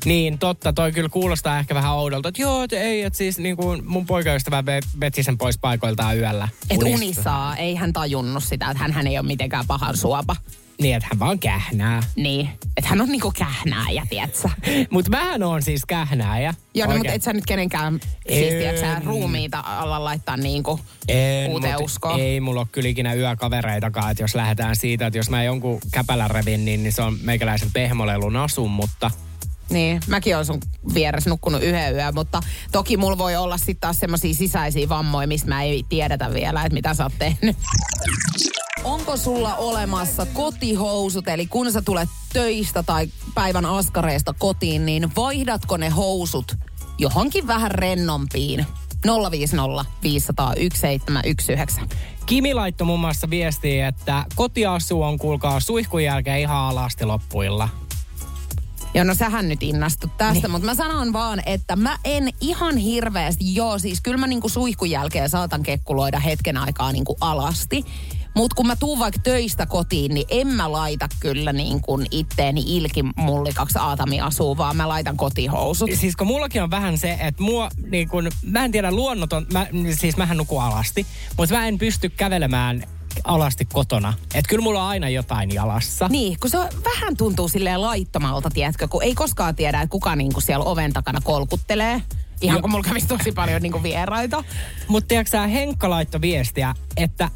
Niin, 0.05 0.39
totta. 0.39 0.73
Toi 0.73 0.91
kyllä 0.91 1.09
kuulostaa 1.09 1.59
ehkä 1.59 1.75
vähän 1.75 1.93
oudolta. 1.93 2.29
Että 2.29 2.41
joo, 2.41 2.63
että 2.63 2.75
ei, 2.79 3.03
että 3.03 3.17
siis 3.17 3.39
niin 3.39 3.57
kuin 3.57 3.85
mun 3.85 4.05
poikaystävä 4.05 4.61
ve- 4.61 4.99
veti 4.99 5.23
sen 5.23 5.37
pois 5.37 5.57
paikoiltaan 5.57 6.17
yöllä. 6.17 6.47
Että 6.69 6.85
unissaan 6.85 7.57
ei 7.57 7.75
hän 7.75 7.93
tajunnut 7.93 8.43
sitä, 8.43 8.71
että 8.71 8.83
hän 8.93 9.07
ei 9.07 9.19
ole 9.19 9.27
mitenkään 9.27 9.67
pahan 9.67 9.97
suopa. 9.97 10.35
Niin, 10.81 10.95
että 10.95 11.07
hän 11.11 11.19
vaan 11.19 11.39
kähnää. 11.39 12.03
Niin, 12.15 12.49
että 12.77 12.89
hän 12.89 13.01
on 13.01 13.09
niinku 13.09 13.31
kähnääjä, 13.31 14.07
tietsä. 14.09 14.49
Mutta 14.91 15.11
mähän 15.11 15.43
on 15.43 15.61
siis 15.61 15.85
kähnääjä. 15.85 16.53
Joo, 16.73 16.87
no, 16.87 16.97
mutta 16.97 17.13
et 17.13 17.23
sä 17.23 17.33
nyt 17.33 17.45
kenenkään, 17.45 17.99
siis 18.29 18.53
En. 18.53 18.59
tietsä, 18.59 19.01
ruumiita 19.05 19.59
alla 19.65 20.03
laittaa 20.03 20.37
niinku 20.37 20.79
En, 21.07 21.49
uuteen 21.51 21.73
mut 21.73 21.85
uskoon. 21.85 22.19
Ei 22.19 22.39
mulla 22.39 22.59
ole 22.59 22.67
kyllä 22.71 22.89
ikinä 22.89 23.13
yökavereitakaan, 23.13 24.11
että 24.11 24.23
jos 24.23 24.35
lähdetään 24.35 24.75
siitä, 24.75 25.07
että 25.07 25.19
jos 25.19 25.29
mä 25.29 25.43
jonkun 25.43 25.79
käpälän 25.91 26.31
revin, 26.31 26.65
niin, 26.65 26.83
niin 26.83 26.93
se 26.93 27.01
on 27.01 27.17
meikäläisen 27.21 27.69
pehmolelun 27.73 28.35
asun, 28.35 28.71
mutta 28.71 29.11
Niin, 29.69 30.01
mäkin 30.07 30.35
olen 30.35 30.45
sun 30.45 30.59
vieressä 30.93 31.29
nukkunut 31.29 31.63
yhden 31.63 31.95
yön, 31.95 32.15
mutta 32.15 32.41
toki 32.71 32.97
mulla 32.97 33.17
voi 33.17 33.35
olla 33.35 33.57
sitten 33.57 33.77
taas 33.79 33.99
semmoisia 33.99 34.33
sisäisiä 34.33 34.89
vammoja, 34.89 35.27
mistä 35.27 35.47
mä 35.47 35.63
ei 35.63 35.85
tiedetä 35.89 36.33
vielä, 36.33 36.61
että 36.61 36.73
mitä 36.73 36.93
sä 36.93 37.03
oot 37.03 37.13
tehnyt. 37.19 37.57
Onko 38.87 39.17
sulla 39.17 39.55
olemassa 39.55 40.25
kotihousut, 40.25 41.27
eli 41.27 41.47
kun 41.47 41.71
sä 41.71 41.81
tulet 41.81 42.09
töistä 42.33 42.83
tai 42.83 43.07
päivän 43.35 43.65
askareista 43.65 44.33
kotiin, 44.33 44.85
niin 44.85 45.11
vaihdatko 45.15 45.77
ne 45.77 45.89
housut 45.89 46.55
johonkin 46.97 47.47
vähän 47.47 47.71
rennompiin? 47.71 48.65
050 49.31 49.85
501 50.03 50.79
719. 50.79 51.95
Kimi 52.25 52.53
laittoi 52.53 52.85
muun 52.87 52.99
muassa 52.99 53.29
viestiä, 53.29 53.87
että 53.87 54.25
kotiasu 54.35 55.01
on 55.01 55.17
kuulkaa 55.17 55.59
suihkun 55.59 56.03
jälkeen 56.03 56.39
ihan 56.39 56.57
alasti 56.57 57.05
loppuilla. 57.05 57.69
Joo, 58.93 59.03
no 59.03 59.15
sähän 59.15 59.49
nyt 59.49 59.63
innastut 59.63 60.17
tästä, 60.17 60.33
niin. 60.33 60.51
mutta 60.51 60.65
mä 60.65 60.75
sanon 60.75 61.13
vaan, 61.13 61.41
että 61.45 61.75
mä 61.75 61.97
en 62.03 62.29
ihan 62.41 62.77
hirveästi, 62.77 63.55
joo 63.55 63.79
siis 63.79 64.01
kyllä 64.01 64.17
mä 64.17 64.27
niinku 64.27 64.49
suihkun 64.49 64.89
jälkeen 64.89 65.29
saatan 65.29 65.63
kekkuloida 65.63 66.19
hetken 66.19 66.57
aikaa 66.57 66.91
niinku 66.91 67.17
alasti. 67.21 67.85
Mutta 68.37 68.55
kun 68.55 68.67
mä 68.67 68.75
tuun 68.75 68.99
vaikka 68.99 69.19
töistä 69.23 69.65
kotiin, 69.65 70.13
niin 70.13 70.27
en 70.29 70.47
mä 70.47 70.71
laita 70.71 71.07
kyllä 71.19 71.53
niin 71.53 71.81
kuin 71.81 72.05
itteeni 72.11 72.63
ilkimullikaksi 72.67 73.79
Aatami 73.79 74.21
asuu, 74.21 74.57
vaan 74.57 74.75
mä 74.75 74.87
laitan 74.87 75.17
kotihousut. 75.17 75.89
Siis 75.93 76.15
kun 76.15 76.27
mullakin 76.27 76.63
on 76.63 76.71
vähän 76.71 76.97
se, 76.97 77.17
että 77.21 77.43
mua, 77.43 77.69
niin 77.91 78.09
kun, 78.09 78.29
mä 78.45 78.65
en 78.65 78.71
tiedä 78.71 78.91
luonnoton, 78.91 79.45
mä, 79.53 79.67
siis 79.91 80.17
mähän 80.17 80.37
nukun 80.37 80.63
alasti, 80.63 81.05
mutta 81.37 81.55
mä 81.55 81.67
en 81.67 81.77
pysty 81.77 82.09
kävelemään 82.09 82.83
alasti 83.23 83.65
kotona. 83.65 84.13
Että 84.33 84.49
kyllä 84.49 84.63
mulla 84.63 84.83
on 84.83 84.89
aina 84.89 85.09
jotain 85.09 85.53
jalassa. 85.53 86.07
Niin, 86.07 86.37
kun 86.39 86.49
se 86.49 86.57
on, 86.57 86.67
vähän 86.85 87.17
tuntuu 87.17 87.47
silleen 87.47 87.81
laittomalta, 87.81 88.49
tiedätkö, 88.49 88.87
kun 88.87 89.03
ei 89.03 89.15
koskaan 89.15 89.55
tiedä, 89.55 89.81
että 89.81 89.91
kuka 89.91 90.15
niinku 90.15 90.41
siellä 90.41 90.65
oven 90.65 90.93
takana 90.93 91.19
kolkuttelee. 91.23 92.01
Ihan 92.41 92.57
Jo. 92.57 92.61
kun 92.61 92.71
mulla 92.71 92.83
kävisi 92.83 93.07
tosi 93.07 93.31
paljon 93.31 93.61
niinku 93.61 93.83
vieraita. 93.83 94.43
Mutta 94.87 95.07
tiedätkö 95.07 95.31
sä, 95.31 95.47
Henkka 95.47 95.89
laittoi 95.89 96.21
viestiä, 96.21 96.75
että 96.97 97.29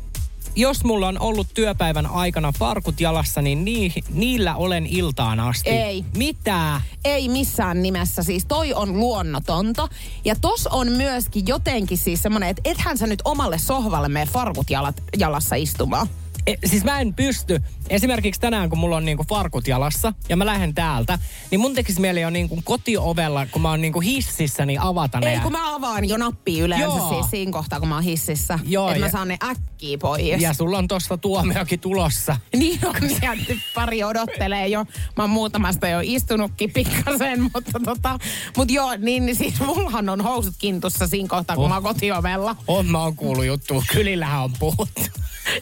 jos 0.55 0.83
mulla 0.83 1.07
on 1.07 1.19
ollut 1.19 1.47
työpäivän 1.53 2.05
aikana 2.05 2.51
farkut 2.51 3.01
jalassa, 3.01 3.41
niin 3.41 3.65
nii, 3.65 3.91
niillä 4.13 4.55
olen 4.55 4.85
iltaan 4.85 5.39
asti. 5.39 5.69
Ei. 5.69 6.05
Mitä? 6.17 6.81
Ei 7.05 7.29
missään 7.29 7.81
nimessä. 7.81 8.23
Siis 8.23 8.45
toi 8.45 8.73
on 8.73 8.99
luonnotonta. 8.99 9.87
Ja 10.25 10.35
tos 10.41 10.67
on 10.67 10.91
myöskin 10.91 11.47
jotenkin 11.47 11.97
siis 11.97 12.21
semmonen, 12.21 12.49
että 12.49 12.61
ethän 12.65 12.97
sä 12.97 13.07
nyt 13.07 13.21
omalle 13.25 13.57
sohvalle 13.57 14.09
mene 14.09 14.25
farkut 14.25 14.69
jalat, 14.69 15.03
jalassa 15.17 15.55
istumaan. 15.55 16.07
E, 16.47 16.53
siis 16.65 16.83
mä 16.83 16.99
en 16.99 17.13
pysty. 17.13 17.61
Esimerkiksi 17.91 18.41
tänään, 18.41 18.69
kun 18.69 18.79
mulla 18.79 18.97
on 18.97 19.05
niinku 19.05 19.25
farkut 19.29 19.67
jalassa 19.67 20.13
ja 20.29 20.37
mä 20.37 20.45
lähden 20.45 20.73
täältä, 20.75 21.19
niin 21.51 21.61
mun 21.61 21.73
tekisi 21.73 22.01
mieli 22.01 22.21
jo 22.21 22.29
niinku 22.29 22.61
kotiovella, 22.63 23.45
kun 23.45 23.61
mä 23.61 23.69
oon 23.69 23.81
niinku 23.81 23.99
hississä, 23.99 24.65
niin 24.65 24.79
avata 24.81 25.19
ne. 25.19 25.33
Ei, 25.33 25.39
kun 25.39 25.51
mä 25.51 25.75
avaan 25.75 26.09
jo 26.09 26.17
nappia 26.17 26.63
yleensä 26.63 26.85
Joo. 26.85 27.09
siis 27.09 27.25
siinä 27.31 27.51
kohtaa, 27.51 27.79
kun 27.79 27.89
mä 27.89 27.95
oon 27.95 28.03
hississä. 28.03 28.59
Joo, 28.63 28.89
että 28.89 29.05
mä 29.05 29.09
saan 29.11 29.27
ne 29.27 29.37
äkkiä 29.43 29.97
pois. 29.97 30.41
Ja 30.41 30.53
sulla 30.53 30.77
on 30.77 30.87
tosta 30.87 31.17
tuomiokin 31.17 31.79
tulossa. 31.79 32.37
Niin 32.61 32.79
on, 32.85 32.95
sieltä 33.19 33.53
pari 33.75 34.03
odottelee 34.03 34.67
jo. 34.67 34.85
Mä 35.17 35.23
oon 35.23 35.29
muutamasta 35.29 35.87
jo 35.87 35.99
istunutkin 36.03 36.71
pikkasen, 36.73 37.41
mutta 37.53 37.79
tota, 37.85 38.17
mut 38.57 38.71
joo, 38.71 38.95
niin, 38.97 39.25
niin 39.25 39.35
siis 39.35 39.59
mullahan 39.59 40.09
on 40.09 40.21
housut 40.21 40.53
kintussa 40.57 41.07
siinä 41.07 41.27
kohtaa, 41.27 41.55
kun 41.55 41.65
Oh. 41.65 41.69
mä 41.69 41.75
oon 41.75 41.83
kotiovella. 41.83 42.55
On, 42.67 42.85
mä 42.85 43.03
oon 43.03 43.15
kuullut 43.15 43.45
juttu. 43.45 43.83
Kylillähän 43.91 44.41
on 44.43 44.53
puhuttu. 44.59 45.01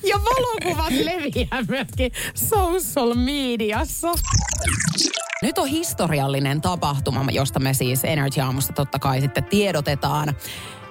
Ja 0.03 0.15
valokuvat 0.17 0.91
leviää 0.93 1.63
myöskin 1.67 2.11
social 2.33 3.13
mediassa. 3.13 4.07
Nyt 5.41 5.57
on 5.57 5.67
historiallinen 5.67 6.61
tapahtuma, 6.61 7.25
josta 7.31 7.59
me 7.59 7.73
siis 7.73 8.03
Energy 8.03 8.41
Aamusta 8.41 8.73
totta 8.73 8.99
kai 8.99 9.21
sitten 9.21 9.43
tiedotetaan. 9.43 10.35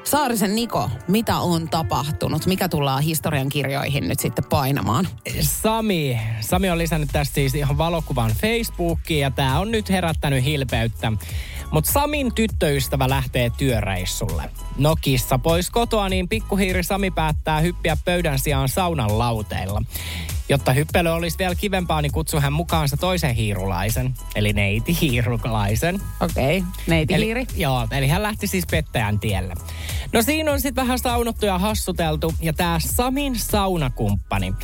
Saarisen 0.04 0.54
Niko, 0.54 0.90
mitä 1.08 1.38
on 1.38 1.68
tapahtunut? 1.68 2.46
Mikä 2.46 2.68
tullaan 2.68 3.02
historian 3.02 3.48
kirjoihin 3.48 4.08
nyt 4.08 4.20
sitten 4.20 4.44
painamaan? 4.44 5.08
Sami, 5.40 6.20
Sami 6.40 6.70
on 6.70 6.78
lisännyt 6.78 7.08
tästä 7.12 7.34
siis 7.34 7.54
ihan 7.54 7.78
valokuvan 7.78 8.30
Facebookiin 8.30 9.20
ja 9.20 9.30
tää 9.30 9.60
on 9.60 9.70
nyt 9.70 9.90
herättänyt 9.90 10.44
hilpeyttä. 10.44 11.12
Mutta 11.70 11.92
Samin 11.92 12.34
tyttöystävä 12.34 13.08
lähtee 13.08 13.50
työreissulle. 13.56 14.50
No 14.76 14.96
kissa 15.00 15.38
pois 15.38 15.70
kotoa, 15.70 16.08
niin 16.08 16.28
pikkuhiiri 16.28 16.82
Sami 16.82 17.10
päättää 17.10 17.60
hyppiä 17.60 17.96
pöydän 18.04 18.38
sijaan 18.38 18.68
saunan 18.68 19.18
lauteilla. 19.18 19.82
Jotta 20.48 20.72
hyppely 20.72 21.08
olisi 21.08 21.38
vielä 21.38 21.54
kivempaa, 21.54 22.02
niin 22.02 22.12
kutsui 22.12 22.40
hän 22.40 22.52
mukaansa 22.52 22.96
toisen 22.96 23.34
hiirulaisen, 23.34 24.14
eli 24.34 24.52
neiti 24.52 24.98
hiirulaisen. 25.00 26.00
Okei, 26.20 26.58
okay. 26.58 26.70
neiti 26.86 27.14
Eli, 27.14 27.24
Hiiri. 27.24 27.46
joo, 27.56 27.88
eli 27.90 28.08
hän 28.08 28.22
lähti 28.22 28.46
siis 28.46 28.66
pettäjän 28.70 29.20
tielle. 29.20 29.54
No 30.12 30.22
siinä 30.22 30.52
on 30.52 30.60
sitten 30.60 30.82
vähän 30.82 30.98
saunottu 30.98 31.46
ja 31.46 31.58
hassuteltu 31.58 32.34
ja 32.40 32.52
tämä 32.52 32.78
Samin 32.80 33.38
saunakumppani. 33.38 34.54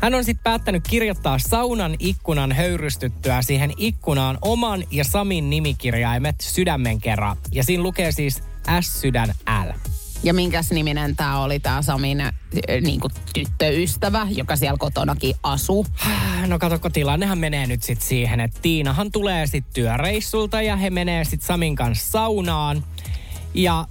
Hän 0.00 0.14
on 0.14 0.24
sitten 0.24 0.44
päättänyt 0.44 0.88
kirjoittaa 0.88 1.38
saunan 1.38 1.96
ikkunan 1.98 2.52
höyrystyttyä 2.52 3.42
siihen 3.42 3.72
ikkunaan 3.76 4.38
oman 4.42 4.84
ja 4.90 5.04
Samin 5.04 5.50
nimikirjaimet 5.50 6.40
sydämen 6.40 7.00
kerran. 7.00 7.36
Ja 7.52 7.64
siinä 7.64 7.82
lukee 7.82 8.12
siis 8.12 8.42
S-sydän 8.80 9.34
L. 9.48 9.72
Ja 10.24 10.34
minkäs 10.34 10.70
niminen 10.70 11.16
tämä 11.16 11.40
oli 11.40 11.60
tämä 11.60 11.82
Samin 11.82 12.20
äh, 12.20 12.32
niinku 12.80 13.08
tyttöystävä, 13.32 14.26
joka 14.30 14.56
siellä 14.56 14.78
kotonakin 14.78 15.34
asuu? 15.42 15.86
No 16.46 16.58
katsokko, 16.58 16.90
tilannehan 16.90 17.38
menee 17.38 17.66
nyt 17.66 17.82
sitten 17.82 18.08
siihen, 18.08 18.40
että 18.40 18.60
Tiinahan 18.62 19.12
tulee 19.12 19.46
sitten 19.46 19.74
työreissulta 19.74 20.62
ja 20.62 20.76
he 20.76 20.90
menee 20.90 21.24
sitten 21.24 21.46
Samin 21.46 21.76
kanssa 21.76 22.10
saunaan. 22.10 22.84
Ja 23.54 23.86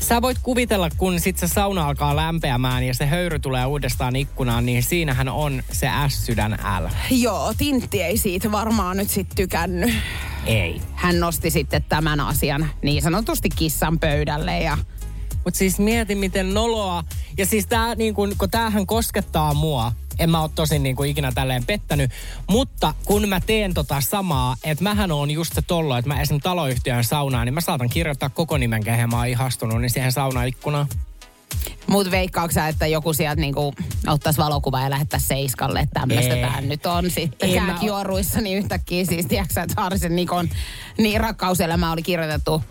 sä 0.00 0.22
voit 0.22 0.38
kuvitella, 0.42 0.90
kun 0.96 1.20
sitten 1.20 1.48
se 1.48 1.54
sauna 1.54 1.86
alkaa 1.86 2.16
lämpeämään 2.16 2.86
ja 2.86 2.94
se 2.94 3.06
höyry 3.06 3.38
tulee 3.38 3.66
uudestaan 3.66 4.16
ikkunaan, 4.16 4.66
niin 4.66 4.82
siinähän 4.82 5.28
on 5.28 5.62
se 5.72 5.88
S-sydän 6.08 6.58
L. 6.80 6.88
Joo, 7.10 7.52
Tintti 7.58 8.02
ei 8.02 8.16
siitä 8.16 8.52
varmaan 8.52 8.96
nyt 8.96 9.10
sitten 9.10 9.36
tykännyt. 9.36 9.94
Ei. 10.46 10.80
Hän 10.94 11.20
nosti 11.20 11.50
sitten 11.50 11.84
tämän 11.88 12.20
asian 12.20 12.70
niin 12.82 13.02
sanotusti 13.02 13.48
kissan 13.48 13.98
pöydälle 13.98 14.58
ja 14.60 14.78
Mutta 15.44 15.58
siis 15.58 15.78
mieti, 15.78 16.14
miten 16.14 16.54
noloa. 16.54 17.04
Ja 17.38 17.46
siis 17.46 17.66
tää, 17.66 17.94
niin 17.94 18.14
kun, 18.14 18.34
kun 18.38 18.50
tämähän 18.50 18.86
koskettaa 18.86 19.54
mua, 19.54 19.92
en 20.18 20.30
mä 20.30 20.42
ole 20.42 20.50
tosin 20.54 20.82
niin 20.82 20.96
kuin 20.96 21.10
ikinä 21.10 21.32
tälleen 21.32 21.64
pettänyt, 21.64 22.10
mutta 22.50 22.94
kun 23.04 23.28
mä 23.28 23.40
teen 23.40 23.74
tota 23.74 24.00
samaa, 24.00 24.56
että 24.64 24.84
mähän 24.84 25.12
on 25.12 25.30
just 25.30 25.54
se 25.54 25.62
tollo, 25.62 25.96
että 25.96 26.08
mä 26.08 26.20
esimerkiksi 26.20 26.48
taloyhtiön 26.48 27.04
saunaan, 27.04 27.46
niin 27.46 27.54
mä 27.54 27.60
saatan 27.60 27.88
kirjoittaa 27.88 28.28
koko 28.28 28.58
nimen, 28.58 28.84
kehen 28.84 29.10
mä 29.10 29.16
oon 29.16 29.26
ihastunut, 29.26 29.80
niin 29.80 29.90
siihen 29.90 30.12
saunaikkunaan. 30.12 30.86
Mut 31.86 32.10
veikkaako 32.10 32.52
sä, 32.52 32.68
että 32.68 32.86
joku 32.86 33.12
sieltä 33.12 33.40
niinku 33.40 33.74
ottaisi 34.06 34.38
valokuva 34.38 34.80
ja 34.80 34.90
lähettäisi 34.90 35.26
Seiskalle, 35.26 35.80
että 35.80 36.00
tämmöistä 36.00 36.34
tää 36.36 36.60
nyt 36.60 36.86
on 36.86 37.10
sitten 37.10 37.48
oo- 37.48 37.54
kääkijuoruissa, 37.54 38.40
niin 38.40 38.58
yhtäkkiä 38.58 39.04
siis, 39.04 39.26
tiedätkö 39.26 39.60
että 39.60 39.74
Saarisen 39.74 40.16
Nikon 40.16 40.48
niin 40.98 41.20
rakkauselämä 41.20 41.92
oli 41.92 42.02
kirjoitettu 42.02 42.62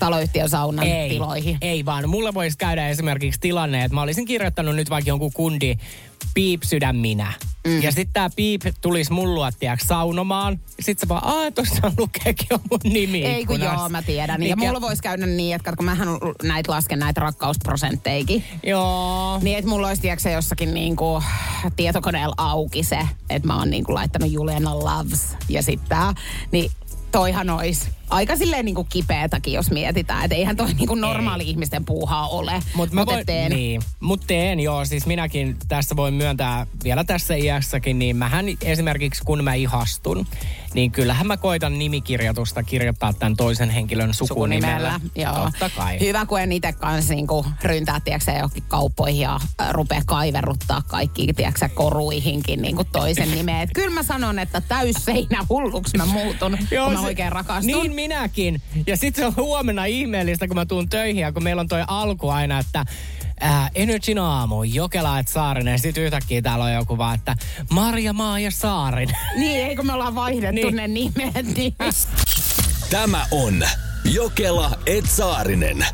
taloyhtiön 0.00 0.48
saunan 0.48 0.86
Ei, 0.86 1.08
tiloihin. 1.10 1.58
ei 1.60 1.84
vaan. 1.84 2.08
Mulla 2.08 2.34
voisi 2.34 2.58
käydä 2.58 2.88
esimerkiksi 2.88 3.40
tilanne, 3.40 3.84
että 3.84 3.94
mä 3.94 4.02
olisin 4.02 4.24
kirjoittanut 4.24 4.76
nyt 4.76 4.90
vaikka 4.90 5.08
jonkun 5.10 5.32
kundi 5.32 5.76
piip 6.34 6.62
sydän 6.62 6.96
minä. 6.96 7.32
Mm. 7.66 7.82
Ja 7.82 7.92
sitten 7.92 8.12
tää 8.12 8.30
piip 8.36 8.62
tulisi 8.80 9.12
mun 9.12 9.34
luo, 9.34 9.50
tiedätkö, 9.60 9.86
saunomaan. 9.86 10.60
Sitten 10.80 11.00
se 11.00 11.08
vaan, 11.08 11.24
aah, 11.24 11.52
tuossa 11.54 11.92
lukeekin 11.98 12.46
on 12.50 12.60
mun 12.70 12.80
nimi 12.84 13.24
Ei 13.24 13.44
kun 13.46 13.56
ikkunassa." 13.56 13.80
joo, 13.80 13.88
mä 13.88 14.02
tiedän. 14.02 14.42
Ja 14.42 14.56
Mikä- 14.56 14.66
mulla 14.68 14.80
voisi 14.80 15.02
käydä 15.02 15.26
niin, 15.26 15.56
että 15.56 15.72
kun 15.76 15.84
mähän 15.84 16.08
näitä 16.42 16.72
lasken 16.72 16.98
näitä 16.98 17.20
rakkausprosentteikin. 17.20 18.44
Joo. 18.62 19.38
Niin, 19.42 19.58
että 19.58 19.68
mulla 19.70 19.88
olisi 19.88 20.02
tiedätkö, 20.02 20.30
jossakin 20.30 20.74
niinku 20.74 21.22
tietokoneella 21.76 22.34
auki 22.36 22.82
se, 22.82 22.98
että 23.30 23.46
mä 23.48 23.56
oon 23.58 23.70
niinku 23.70 23.94
laittanut 23.94 24.30
Juliana 24.32 24.78
Loves 24.78 25.36
ja 25.48 25.62
sitten 25.62 25.88
tää. 25.88 26.14
Niin 26.52 26.70
toihan 27.12 27.50
olisi 27.50 27.88
aika 28.10 28.36
silleen 28.36 28.64
niinku 28.64 28.84
kipeätäkin, 28.84 29.52
jos 29.52 29.70
mietitään. 29.70 30.24
Että 30.24 30.34
eihän 30.34 30.56
toi 30.56 30.74
niinku 30.74 30.94
normaali 30.94 31.50
ihmisten 31.50 31.84
puuhaa 31.84 32.28
ole. 32.28 32.62
Mutta 32.74 32.94
mä 32.94 33.00
Mut 33.00 33.14
voin, 33.14 33.26
teen. 33.26 33.52
niin, 33.52 33.82
mut 34.00 34.22
teen 34.26 34.60
joo, 34.60 34.84
siis 34.84 35.06
minäkin 35.06 35.56
tässä 35.68 35.96
voin 35.96 36.14
myöntää 36.14 36.66
vielä 36.84 37.04
tässä 37.04 37.34
iässäkin, 37.34 37.98
niin 37.98 38.16
mähän 38.16 38.46
esimerkiksi 38.62 39.22
kun 39.24 39.44
mä 39.44 39.54
ihastun, 39.54 40.26
niin 40.74 40.90
kyllähän 40.90 41.26
mä 41.26 41.36
koitan 41.36 41.78
nimikirjoitusta 41.78 42.62
kirjoittaa 42.62 43.12
tämän 43.12 43.36
toisen 43.36 43.70
henkilön 43.70 44.14
sukunimellä. 44.14 44.92
Sukunimellä, 44.92 45.36
joo. 45.38 45.44
Totta 45.50 45.70
kai. 45.76 46.00
Hyvä, 46.00 46.26
kun 46.26 46.40
en 46.40 46.52
itse 46.52 46.72
kanssa 46.72 47.14
niinku 47.14 47.46
ryntää, 47.62 48.00
tiedätkö, 48.00 48.30
johonkin 48.32 48.62
kauppoihin 48.68 49.20
ja 49.20 49.40
rupea 49.70 50.02
kaiverruttaa 50.06 50.82
kaikki, 50.86 51.32
tiedätkö, 51.32 51.68
koruihinkin 51.74 52.62
niinku 52.62 52.84
toisen 52.84 53.30
nimeä. 53.30 53.62
Et 53.62 53.70
Kyllä 53.74 53.94
mä 53.94 54.02
sanon, 54.02 54.38
että 54.38 54.60
täysseinä 54.60 55.46
hulluksi 55.48 55.96
mä 55.96 56.06
muutun, 56.06 56.58
kun 56.58 56.92
mä 56.92 57.00
se- 57.00 57.06
oikein 57.06 57.32
rakastun. 57.32 57.66
Niin 57.66 57.94
minäkin. 57.94 58.62
Ja 58.86 58.96
sitten 58.96 59.22
se 59.22 59.26
on 59.26 59.44
huomenna 59.44 59.84
ihmeellistä, 59.84 60.46
kun 60.46 60.56
mä 60.56 60.66
tuun 60.66 60.88
töihin 60.88 61.22
ja 61.22 61.32
kun 61.32 61.42
meillä 61.42 61.60
on 61.60 61.68
toi 61.68 61.84
alku 61.86 62.28
aina, 62.28 62.58
että 62.58 62.84
ää, 63.40 63.70
Energyn 63.74 64.18
aamu, 64.18 64.62
Jokela 64.62 65.18
et 65.18 65.28
Saarinen. 65.28 65.78
Sitten 65.78 66.04
yhtäkkiä 66.04 66.42
täällä 66.42 66.64
on 66.64 66.72
joku 66.72 66.98
vaan, 66.98 67.14
että 67.14 67.36
Marja 67.70 68.12
Maa 68.12 68.38
ja 68.38 68.50
Saarinen. 68.50 69.16
Niin, 69.36 69.66
eikö 69.66 69.82
me 69.82 69.92
ollaan 69.92 70.14
vaihdettu 70.14 70.54
Niin. 70.66 70.76
ne 70.76 70.88
nimet, 70.88 71.56
niin 71.56 71.74
Tämä 72.90 73.26
on 73.30 73.62
Jokela 74.04 74.70
et 74.86 75.04
Saarinen. 75.10 75.86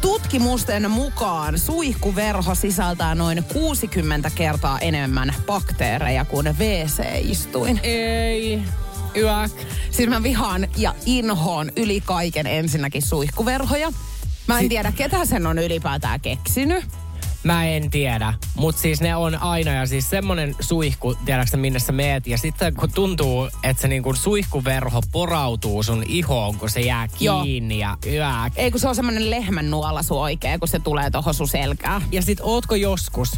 Tutkimusten 0.00 0.90
mukaan 0.90 1.58
suihkuverho 1.58 2.54
sisältää 2.54 3.14
noin 3.14 3.44
60 3.52 4.30
kertaa 4.34 4.78
enemmän 4.78 5.34
bakteereja 5.46 6.24
kuin 6.24 6.46
WC-istuin. 6.46 7.80
Ei. 7.82 8.62
Yäk. 9.16 9.52
Siis 9.90 10.08
mä 10.08 10.22
vihaan 10.22 10.68
ja 10.76 10.94
inhoon 11.06 11.72
yli 11.76 12.00
kaiken 12.00 12.46
ensinnäkin 12.46 13.02
suihkuverhoja. 13.02 13.92
Mä 14.46 14.60
en 14.60 14.68
tiedä, 14.68 14.92
ketä 14.92 15.24
sen 15.24 15.46
on 15.46 15.58
ylipäätään 15.58 16.20
keksinyt. 16.20 16.84
Mä 17.42 17.66
en 17.66 17.90
tiedä, 17.90 18.34
mutta 18.56 18.82
siis 18.82 19.00
ne 19.00 19.16
on 19.16 19.34
aina 19.42 19.70
ja 19.70 19.86
siis 19.86 20.10
semmonen 20.10 20.56
suihku, 20.60 21.14
tiedätkö 21.24 21.56
minne 21.56 21.78
sä 21.78 21.92
meet 21.92 22.26
ja 22.26 22.38
sitten 22.38 22.74
kun 22.74 22.92
tuntuu, 22.92 23.48
että 23.62 23.82
se 23.82 23.88
niinku 23.88 24.14
suihkuverho 24.14 25.00
porautuu 25.12 25.82
sun 25.82 26.02
ihoon, 26.06 26.56
kun 26.56 26.70
se 26.70 26.80
jää 26.80 27.08
Joo. 27.20 27.42
kiinni 27.42 27.78
ja 27.78 27.96
yäk. 28.06 28.52
Ei 28.56 28.70
kun 28.70 28.80
se 28.80 28.88
on 28.88 28.94
semmonen 28.94 29.30
lehmän 29.30 29.70
nuolasu 29.70 30.20
oikein, 30.20 30.60
kun 30.60 30.68
se 30.68 30.78
tulee 30.78 31.10
tohon 31.10 31.34
sun 31.34 31.48
selkään. 31.48 32.02
Ja 32.12 32.22
sit 32.22 32.38
ootko 32.42 32.74
joskus, 32.74 33.30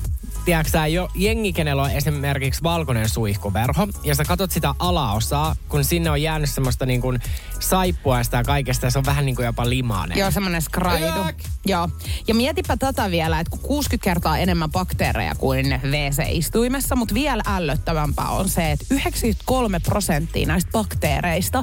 tiedätkö 0.44 0.86
jo 0.86 1.08
jengi, 1.14 1.52
kenellä 1.52 1.82
on 1.82 1.90
esimerkiksi 1.90 2.62
valkoinen 2.62 3.08
suihkuverho, 3.08 3.88
ja 4.02 4.14
sä 4.14 4.24
katot 4.24 4.50
sitä 4.50 4.74
alaosaa, 4.78 5.56
kun 5.68 5.84
sinne 5.84 6.10
on 6.10 6.22
jäänyt 6.22 6.50
semmoista 6.50 6.86
niin 6.86 7.00
kuin 7.00 7.20
saippuasta 7.60 8.36
ja 8.36 8.44
kaikesta, 8.44 8.86
ja 8.86 8.90
se 8.90 8.98
on 8.98 9.04
vähän 9.04 9.26
niin 9.26 9.36
kuin 9.36 9.46
jopa 9.46 9.68
limainen. 9.68 10.18
Joo, 10.18 10.30
semmonen 10.30 10.62
skraidu. 10.62 11.24
Yäk. 11.24 11.36
Joo. 11.66 11.88
Ja 12.28 12.34
mietipä 12.34 12.76
tätä 12.76 13.10
vielä, 13.10 13.40
että 13.40 13.50
kun 13.50 13.60
60 13.60 14.04
kertaa 14.04 14.38
enemmän 14.38 14.70
bakteereja 14.70 15.34
kuin 15.34 15.80
WC-istuimessa, 15.82 16.96
mutta 16.96 17.14
vielä 17.14 17.42
ällöttävämpää 17.46 18.28
on 18.28 18.48
se, 18.48 18.70
että 18.70 18.84
93 18.90 19.80
prosenttia 19.80 20.46
näistä 20.46 20.70
bakteereista 20.70 21.62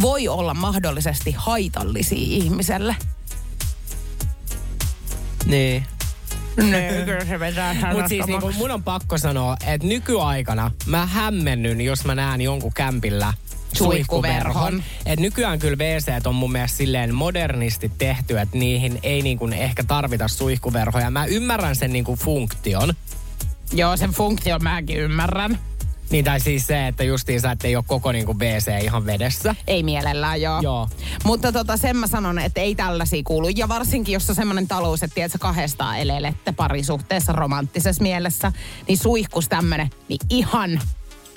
voi 0.00 0.28
olla 0.28 0.54
mahdollisesti 0.54 1.34
haitallisia 1.38 2.18
ihmiselle. 2.18 2.96
Niin. 5.46 5.86
Ne, 6.62 7.02
kyllä 7.04 7.24
se 7.24 7.40
vetää 7.40 7.74
Mutta 7.92 8.08
siis 8.08 8.26
niinku, 8.26 8.52
mun 8.52 8.70
on 8.70 8.82
pakko 8.82 9.18
sanoa, 9.18 9.56
että 9.66 9.86
nykyaikana 9.86 10.70
mä 10.86 11.06
hämmennyn, 11.06 11.80
jos 11.80 12.04
mä 12.04 12.14
näen 12.14 12.40
jonkun 12.40 12.72
kämpillä 12.74 13.34
Suihkuverhon. 13.72 14.42
suihkuverhon. 14.42 14.82
Et 15.06 15.20
nykyään 15.20 15.58
kyllä 15.58 15.76
WC 15.76 16.26
on 16.26 16.34
mun 16.34 16.52
mielestä 16.52 16.76
silleen 16.76 17.14
modernisti 17.14 17.92
tehty, 17.98 18.38
että 18.38 18.58
niihin 18.58 18.98
ei 19.02 19.22
niinku 19.22 19.48
ehkä 19.52 19.84
tarvita 19.84 20.28
suihkuverhoja. 20.28 21.10
Mä 21.10 21.24
ymmärrän 21.24 21.76
sen 21.76 21.92
niinku 21.92 22.16
funktion. 22.16 22.94
Joo, 23.72 23.96
sen 23.96 24.10
funktion 24.10 24.62
mäkin 24.62 24.96
ymmärrän. 24.96 25.58
Niin 26.10 26.24
tai 26.24 26.40
siis 26.40 26.66
se, 26.66 26.86
että 26.86 27.04
justiinsa, 27.04 27.52
että 27.52 27.68
ei 27.68 27.76
ole 27.76 27.84
koko 27.86 28.12
niinku 28.12 28.38
WC 28.38 28.82
ihan 28.82 29.06
vedessä. 29.06 29.54
Ei 29.66 29.82
mielellään, 29.82 30.42
joo. 30.42 30.60
Joo. 30.62 30.88
Mutta 31.24 31.52
tota, 31.52 31.76
sen 31.76 31.96
mä 31.96 32.06
sanon, 32.06 32.38
että 32.38 32.60
ei 32.60 32.74
tällaisia 32.74 33.22
kuulu. 33.24 33.48
Ja 33.48 33.68
varsinkin, 33.68 34.12
jos 34.12 34.30
on 34.30 34.36
semmoinen 34.36 34.68
talous, 34.68 35.02
että 35.02 35.14
tiedätkö, 35.14 35.38
kahdestaan 35.38 35.98
elelette 35.98 36.52
parisuhteessa 36.52 37.32
romanttisessa 37.32 38.02
mielessä, 38.02 38.52
niin 38.88 38.98
suihkus 38.98 39.48
tämmönen, 39.48 39.90
niin 40.08 40.20
ihan 40.30 40.80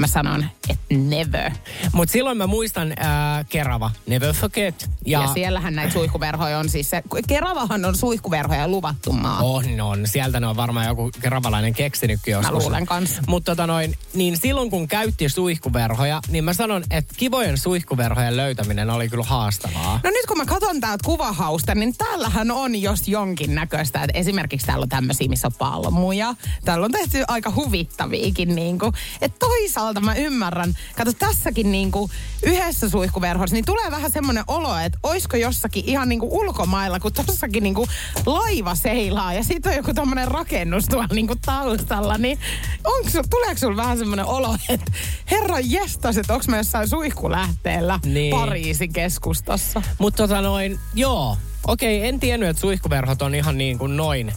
mä 0.04 0.08
sanon, 0.08 0.46
että 0.70 0.96
never. 0.96 1.52
Mutta 1.94 2.12
silloin 2.12 2.38
mä 2.38 2.48
muistan 2.48 2.94
ää, 2.98 3.44
Kerava, 3.44 3.92
Never 4.08 4.34
Forget. 4.34 4.89
Ja, 5.06 5.22
ja 5.22 5.28
siellähän 5.28 5.76
näitä 5.76 5.94
suihkuverhoja 5.94 6.60
on 6.60 6.70
siis 6.70 6.89
se, 6.89 7.04
Keravahan 7.28 7.86
on 7.86 7.96
suihkuverhoja 7.98 8.68
luvattu 8.68 9.12
maa. 9.12 9.39
On, 9.42 9.82
on. 9.82 10.08
Sieltä 10.08 10.39
ne 10.39 10.48
on 10.48 10.56
varmaan 10.56 10.88
joku 10.88 11.12
keravalainen 11.22 11.74
keksinytkin 11.74 12.32
joskus. 12.32 12.54
Mä 12.54 12.60
luulen 12.60 12.86
kanssa. 12.86 13.22
Mutta 13.28 13.52
tota 13.52 13.68
noin, 13.68 13.98
niin 14.13 14.38
silloin 14.38 14.70
kun 14.70 14.88
käytti 14.88 15.30
suihkuverhoja, 15.30 16.22
niin 16.28 16.44
mä 16.44 16.54
sanon, 16.54 16.84
että 16.92 17.13
kivojen 17.18 17.58
suihkuverhojen 17.58 18.38
löytäminen 18.38 18.89
oli 18.89 19.10
kyllä 19.10 19.24
haastavaa. 19.24 20.00
No 20.04 20.10
nyt 20.10 20.26
kun 20.28 20.38
mä 20.38 20.46
katson 20.46 20.82
täältä 20.82 21.06
kuvahausta, 21.06 21.76
niin 21.76 21.98
täällähän 21.98 22.52
on 22.52 22.82
jos 22.82 23.08
jonkin 23.08 23.56
näköistä. 23.56 24.04
Että 24.04 24.20
esimerkiksi 24.20 24.68
täällä 24.68 24.84
on 24.84 24.89
tämmöisiä, 24.89 25.30
missä 25.30 25.48
on 25.48 25.54
palmuja. 25.58 26.36
Täällä 26.66 26.86
on 26.86 26.92
tehty 26.92 27.24
aika 27.28 27.52
huvittaviikin. 27.56 28.56
Niin 28.56 28.80
kuin. 28.80 28.94
Että 29.22 29.39
toisaalta 29.39 29.92
mä 30.01 30.15
ymmärrän. 30.15 30.73
Kato 30.95 31.13
tässäkin 31.13 31.71
niin 31.71 31.91
kuin 31.91 32.12
yhdessä 32.43 32.89
suihkuverhossa, 32.89 33.53
niin 33.56 33.65
tulee 33.65 33.91
vähän 33.91 34.12
semmoinen 34.12 34.43
olo, 34.47 34.77
että 34.77 34.99
oisko 35.03 35.38
jossakin 35.38 35.84
ihan 35.88 36.10
niin 36.10 36.19
kuin 36.19 36.32
ulkomailla, 36.32 36.99
kun 36.99 37.13
tossakin 37.13 37.63
niin 37.63 37.75
kuin 37.75 37.89
laiva 38.25 38.75
seilaa 38.75 39.34
ja 39.34 39.43
sitten 39.43 39.69
on 39.69 39.75
joku 39.75 39.93
tommonen 39.93 40.27
rakennus 40.27 40.86
tuolla 40.86 41.08
niin 41.13 41.27
kuin 41.27 41.39
taustalla. 41.45 42.17
Niin 42.17 42.39
onko, 42.84 43.10
tuleeko 43.29 43.60
sulla 43.60 43.77
vähän 43.77 43.97
semmoinen 43.97 44.25
olo, 44.25 44.58
että 44.69 44.91
herra 45.32 45.60
jestas, 45.60 46.17
että 46.17 46.34
onko 46.34 46.45
mä 46.47 46.58
jossain 46.58 46.88
suihkulähteellä 46.88 47.99
Niin. 48.06 48.36
Pariisin 48.36 48.93
keskustassa? 48.93 49.82
Mutta 49.97 50.23
tota 50.23 50.41
noin, 50.41 50.79
joo. 50.95 51.38
Okei, 51.67 52.08
en 52.08 52.19
tiennyt, 52.19 52.49
että 52.49 52.62
suihkuverhot 52.62 53.21
on 53.21 53.36
ihan 53.36 53.58
niin 53.58 53.77
kuin 53.77 53.97
noin 53.97 54.34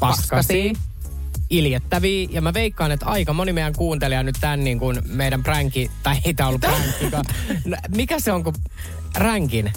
paskasi. 0.00 0.28
Paskasia. 0.28 0.93
Iljettäviä. 1.58 2.28
Ja 2.30 2.40
mä 2.40 2.54
veikkaan, 2.54 2.92
että 2.92 3.06
aika 3.06 3.32
moni 3.32 3.52
meidän 3.52 3.72
kuuntelija 3.72 4.22
nyt 4.22 4.36
tämän 4.40 4.64
niin 4.64 4.78
kuin 4.78 4.98
meidän 5.08 5.42
pränki, 5.42 5.90
tai 6.02 6.16
ei 6.24 6.34
tää 6.34 6.48
ollut 6.48 6.60
pränkkikaan. 6.60 7.24
No, 7.64 7.76
Mikä 7.96 8.20
se 8.20 8.32
on, 8.32 8.44
kun 8.44 8.54
ränkin? 9.16 9.72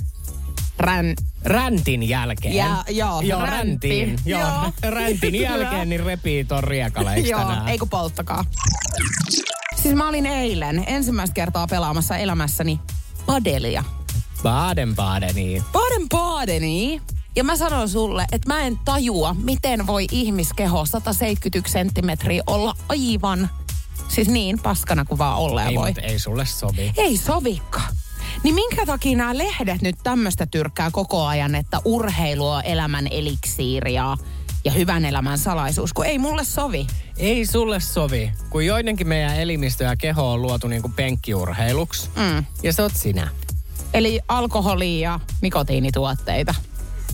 Rän, 0.79 1.13
Räntin 1.45 2.09
jälkeen. 2.09 2.55
Ja- 2.55 2.83
joo, 2.89 3.21
joo 3.21 3.41
räntti. 3.45 4.05
räntin. 4.05 4.19
Joo, 4.25 4.39
Joo. 4.41 4.71
räntin 4.95 5.35
jälkeen 5.41 5.89
niin 5.89 6.05
repii 6.05 6.43
ton 6.45 6.63
riekaleista 6.63 7.29
Joo, 7.29 7.47
nää. 7.49 7.69
ei 7.69 7.77
kun 7.77 7.89
polttakaa. 7.89 8.45
Siis 9.75 9.95
mä 9.95 10.09
olin 10.09 10.25
eilen 10.25 10.83
ensimmäistä 10.87 11.33
kertaa 11.33 11.67
pelaamassa 11.67 12.17
elämässäni 12.17 12.79
padelia. 13.25 13.83
Baden-Badeniin. 14.43 15.63
Baden-Badeni. 15.71 17.01
Ja 17.38 17.43
mä 17.43 17.56
sanon 17.56 17.89
sulle, 17.89 18.26
että 18.32 18.54
mä 18.54 18.62
en 18.62 18.80
tajua, 18.86 19.36
miten 19.43 19.88
voi 19.88 20.08
ihmiskeho 20.12 20.86
171 20.86 21.71
senttimetriä 21.71 22.43
olla 22.47 22.76
aivan, 22.89 23.50
siis 24.08 24.28
niin 24.28 24.60
paskana 24.60 25.06
kuin 25.06 25.17
vaan 25.17 25.38
olla 25.38 25.63
Ei, 25.63 25.76
voi. 25.76 25.88
mutta 25.88 26.02
ei 26.02 26.19
sulle 26.19 26.45
sovi. 26.45 26.93
Ei 26.97 27.17
sovikka. 27.17 27.82
Niin 28.43 28.56
minkä 28.56 28.86
takia 28.86 29.17
nämä 29.17 29.38
lehdet 29.38 29.82
nyt 29.82 29.95
tämmöistä 30.04 30.45
tyrkkää 30.45 30.91
koko 30.91 31.26
ajan, 31.26 31.56
että 31.56 31.82
urheilu 31.86 32.47
on 32.47 32.62
elämän 32.65 33.08
eliksiiri 33.12 33.93
ja, 33.93 34.17
ja 34.65 34.71
hyvän 34.71 35.06
elämän 35.06 35.38
salaisuus, 35.38 35.93
kun 35.93 36.06
ei 36.06 36.19
mulle 36.19 36.43
sovi. 36.43 36.88
Ei 37.17 37.45
sulle 37.45 37.80
sovi, 37.80 38.32
kun 38.50 38.65
joidenkin 38.65 39.08
meidän 39.08 39.36
elimistö 39.39 39.84
ja 39.84 39.95
keho 39.95 40.32
on 40.32 40.41
luotu 40.41 40.67
niinku 40.67 40.91
penkkiurheiluksi. 40.95 42.10
Mm. 42.15 42.45
Ja 42.63 42.73
se 42.73 42.82
oot 42.82 42.95
sinä. 42.95 43.28
Eli 43.93 44.19
alkoholia 44.28 45.10
ja 45.10 45.19
nikotiinituotteita. 45.41 46.56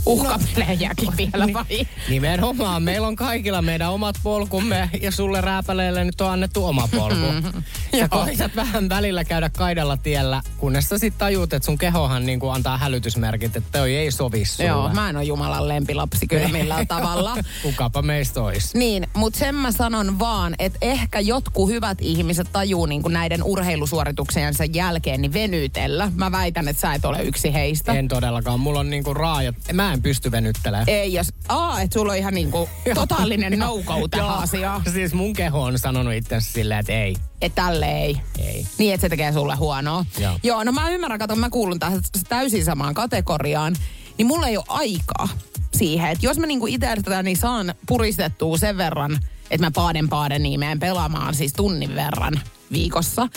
Uhkapelejäkin 0.05 1.17
vielä 1.17 1.47
vai? 1.53 1.87
Nimenomaan. 2.09 2.83
Meillä 2.83 3.07
on 3.07 3.15
kaikilla 3.15 3.61
meidän 3.61 3.91
omat 3.91 4.15
polkumme 4.23 4.89
ja 5.01 5.11
sulle 5.11 5.41
rääpäleelle 5.41 6.03
nyt 6.03 6.21
on 6.21 6.31
annettu 6.31 6.65
oma 6.65 6.87
polku. 6.95 7.15
Sä 7.91 7.97
Joo. 7.97 8.07
koitat 8.09 8.55
vähän 8.55 8.89
välillä 8.89 9.23
käydä 9.23 9.49
kaidalla 9.49 9.97
tiellä, 9.97 10.41
kunnes 10.57 10.89
sä 10.89 10.97
sit 10.97 11.17
tajuut, 11.17 11.53
että 11.53 11.65
sun 11.65 11.77
kehohan 11.77 12.25
niinku 12.25 12.49
antaa 12.49 12.77
hälytysmerkit, 12.77 13.55
että 13.55 13.79
toi 13.79 13.95
ei 13.95 14.11
sovi 14.11 14.45
sulle. 14.45 14.69
Joo, 14.69 14.89
mä 14.93 15.09
en 15.09 15.15
ole 15.15 15.23
Jumalan 15.23 15.67
lempilapsi 15.67 16.27
kyllä 16.27 16.47
millään 16.57 16.87
tavalla. 16.87 17.35
Kukapa 17.61 18.01
meistä 18.01 18.41
ois. 18.41 18.73
Niin, 18.75 19.07
mutta 19.13 19.39
sen 19.39 19.55
mä 19.55 19.71
sanon 19.71 20.19
vaan, 20.19 20.55
että 20.59 20.79
ehkä 20.81 21.19
jotkut 21.19 21.69
hyvät 21.69 21.97
ihmiset 22.01 22.47
tajuu 22.53 22.85
niin 22.85 23.01
kuin 23.01 23.13
näiden 23.13 23.43
urheilusuorituksiensa 23.43 24.63
jälkeen 24.65 25.21
niin 25.21 25.33
venytellä. 25.33 26.11
Mä 26.15 26.31
väitän, 26.31 26.67
että 26.67 26.81
sä 26.81 26.93
et 26.93 27.05
ole 27.05 27.23
yksi 27.23 27.53
heistä. 27.53 27.93
En 27.93 28.07
todellakaan. 28.07 28.59
Mulla 28.59 28.79
on 28.79 28.89
niinku 28.89 29.13
raajat. 29.13 29.55
Mä 29.73 29.92
en 29.93 30.01
pysty 30.01 30.31
venyttelemään. 30.31 30.89
Ei, 30.89 31.13
jos... 31.13 31.33
Aa, 31.49 31.81
että 31.81 31.99
sulla 31.99 32.11
on 32.11 32.17
ihan 32.17 32.33
niinku 32.33 32.69
totaalinen 32.95 33.59
no-go 33.59 34.07
tähän 34.11 34.37
asiaan. 34.37 34.81
Siis 34.93 35.13
mun 35.13 35.33
keho 35.33 35.61
on 35.61 35.79
sanonut 35.79 36.13
itse 36.13 36.39
silleen, 36.39 36.79
että 36.79 36.93
ei. 36.93 37.15
Että 37.41 37.61
tälle 37.61 37.85
ei. 37.85 38.21
Ei. 38.39 38.67
Niin, 38.77 38.93
että 38.93 39.01
se 39.01 39.09
tekee 39.09 39.33
sulle 39.33 39.55
huonoa. 39.55 40.05
Joo. 40.19 40.39
Joo, 40.43 40.63
no 40.63 40.71
mä 40.71 40.89
ymmärrän, 40.89 41.19
kato, 41.19 41.35
mä 41.35 41.49
kuulun 41.49 41.79
tähän 41.79 42.01
täysin 42.29 42.65
samaan 42.65 42.93
kategoriaan. 42.93 43.75
Niin 44.17 44.27
mulla 44.27 44.47
ei 44.47 44.57
ole 44.57 44.65
aikaa 44.67 45.29
siihen, 45.75 46.09
että 46.09 46.25
jos 46.25 46.39
mä 46.39 46.45
niinku 46.45 46.67
itse 46.67 46.95
tätä, 46.95 47.23
niin 47.23 47.37
saan 47.37 47.75
puristettua 47.87 48.57
sen 48.57 48.77
verran, 48.77 49.19
että 49.51 49.67
mä 49.67 49.71
paaden 49.71 50.09
paaden 50.09 50.43
niin 50.43 50.59
menen 50.59 50.79
pelaamaan 50.79 51.35
siis 51.35 51.53
tunnin 51.53 51.95
verran 51.95 52.41
viikossa. 52.71 53.27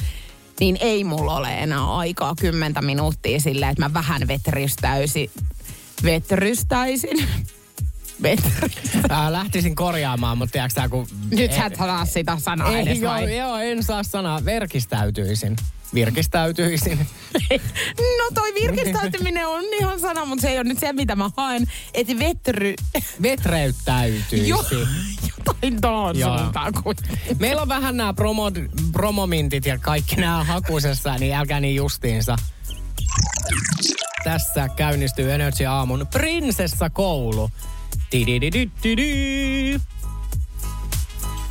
Niin 0.61 0.77
ei 0.81 1.05
mulla 1.05 1.37
ole 1.37 1.59
enää 1.59 1.97
aikaa 1.97 2.35
kymmentä 2.41 2.83
minuuttia 2.83 3.41
silleen, 3.41 3.71
että 3.71 3.83
mä 3.83 3.95
vähän 3.95 4.29
vetrystäisin. 4.29 5.31
Vetrystäisin? 6.03 7.29
Vetry. 8.23 8.69
Ää, 9.09 9.33
lähtisin 9.33 9.75
korjaamaan, 9.75 10.39
mutta 10.39 10.53
tiedätkö 10.53 10.75
tää, 10.75 10.89
kun... 10.89 11.07
Nyt 11.31 11.53
sä 11.53 11.67
et 11.67 11.77
saa 11.77 12.05
sitä 12.05 12.37
sanaa 12.41 12.69
Ei, 12.69 12.83
edes 12.83 12.99
joo, 12.99 13.13
vai? 13.13 13.37
joo, 13.37 13.57
en 13.57 13.83
saa 13.83 14.03
sanaa. 14.03 14.45
Verkistäytyisin. 14.45 15.57
Virkistäytyisin. 15.95 16.99
No 17.99 18.31
toi 18.35 18.55
virkistäytyminen 18.55 19.47
on 19.47 19.65
ihan 19.81 20.01
sana, 20.01 20.25
mutta 20.25 20.43
se 20.43 20.49
ei 20.49 20.59
ole 20.59 20.65
nyt 20.65 20.79
se, 20.79 20.93
mitä 20.93 21.17
mä 21.17 21.31
haen. 21.37 21.65
Että 21.95 22.19
vetry... 22.19 22.75
Vetreyttäytyisin. 23.23 24.49
Jo, 24.49 24.65
jotain 25.39 25.81
tuohon 25.81 26.19
Joo. 26.19 26.39
suuntaan 26.39 26.73
kuin. 26.83 26.97
Meillä 27.39 27.63
on 27.63 27.69
vähän 27.69 27.97
nämä 27.97 28.15
promo, 28.15 28.53
promomintit 28.93 29.67
ja 29.67 29.79
kaikki 29.79 30.17
nämä 30.17 30.45
hakusessa, 30.45 31.19
niin 31.19 31.35
älkää 31.35 31.61
niin 31.61 31.77
justiinsa. 31.77 32.37
Tässä 34.25 34.69
käynnistyy 34.69 35.33
Energy 35.33 35.65
Aamun 35.67 36.07
prinsessakoulu. 36.07 37.51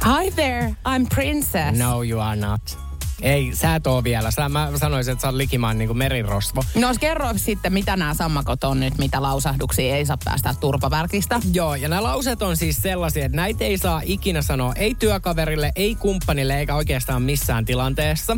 Hi 0.05 0.31
there, 0.35 0.67
I'm 0.67 1.07
princess. 1.15 1.77
No 1.77 2.03
you 2.03 2.19
are 2.19 2.35
not. 2.35 2.84
Ei, 3.21 3.51
sä 3.53 3.75
et 3.75 3.87
oo 3.87 4.03
vielä. 4.03 4.31
Sä, 4.31 4.49
mä 4.49 4.71
sanoisin, 4.75 5.11
että 5.11 5.21
sä 5.21 5.27
oot 5.27 5.35
likimaan 5.35 5.77
niinku 5.77 5.93
merirosvo. 5.93 6.63
No 6.75 6.87
kerro 6.99 7.29
sitten, 7.35 7.73
mitä 7.73 7.97
nämä 7.97 8.13
sammakot 8.13 8.63
on 8.63 8.79
nyt, 8.79 8.97
mitä 8.97 9.21
lausahduksia 9.21 9.95
ei 9.95 10.05
saa 10.05 10.17
päästä 10.25 10.55
turpavärkistä. 10.59 11.39
Joo, 11.53 11.75
ja 11.75 11.89
nämä 11.89 12.03
lauseet 12.03 12.41
on 12.41 12.57
siis 12.57 12.81
sellaisia, 12.81 13.25
että 13.25 13.35
näitä 13.35 13.63
ei 13.63 13.77
saa 13.77 14.01
ikinä 14.03 14.41
sanoa 14.41 14.73
ei 14.73 14.95
työkaverille, 14.95 15.71
ei 15.75 15.95
kumppanille 15.95 16.59
eikä 16.59 16.75
oikeastaan 16.75 17.21
missään 17.21 17.65
tilanteessa. 17.65 18.37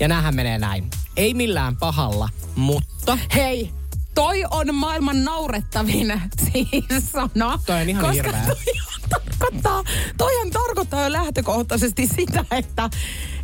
Ja 0.00 0.08
näähän 0.08 0.34
menee 0.34 0.58
näin. 0.58 0.90
Ei 1.16 1.34
millään 1.34 1.76
pahalla, 1.76 2.28
mutta... 2.56 3.18
Hei, 3.34 3.70
toi 4.16 4.44
on 4.50 4.74
maailman 4.74 5.24
naurettavin 5.24 6.22
siis 6.52 7.12
sana. 7.12 7.58
Toi 7.66 7.82
on 7.82 7.88
ihan 7.88 8.04
koska 8.06 8.14
hirveä. 8.14 8.46
Toihan 8.46 9.08
tarkoittaa, 9.08 9.84
toihan 10.16 10.50
tarkoittaa 10.50 11.04
jo 11.04 11.12
lähtökohtaisesti 11.12 12.06
sitä, 12.06 12.44
että 12.50 12.90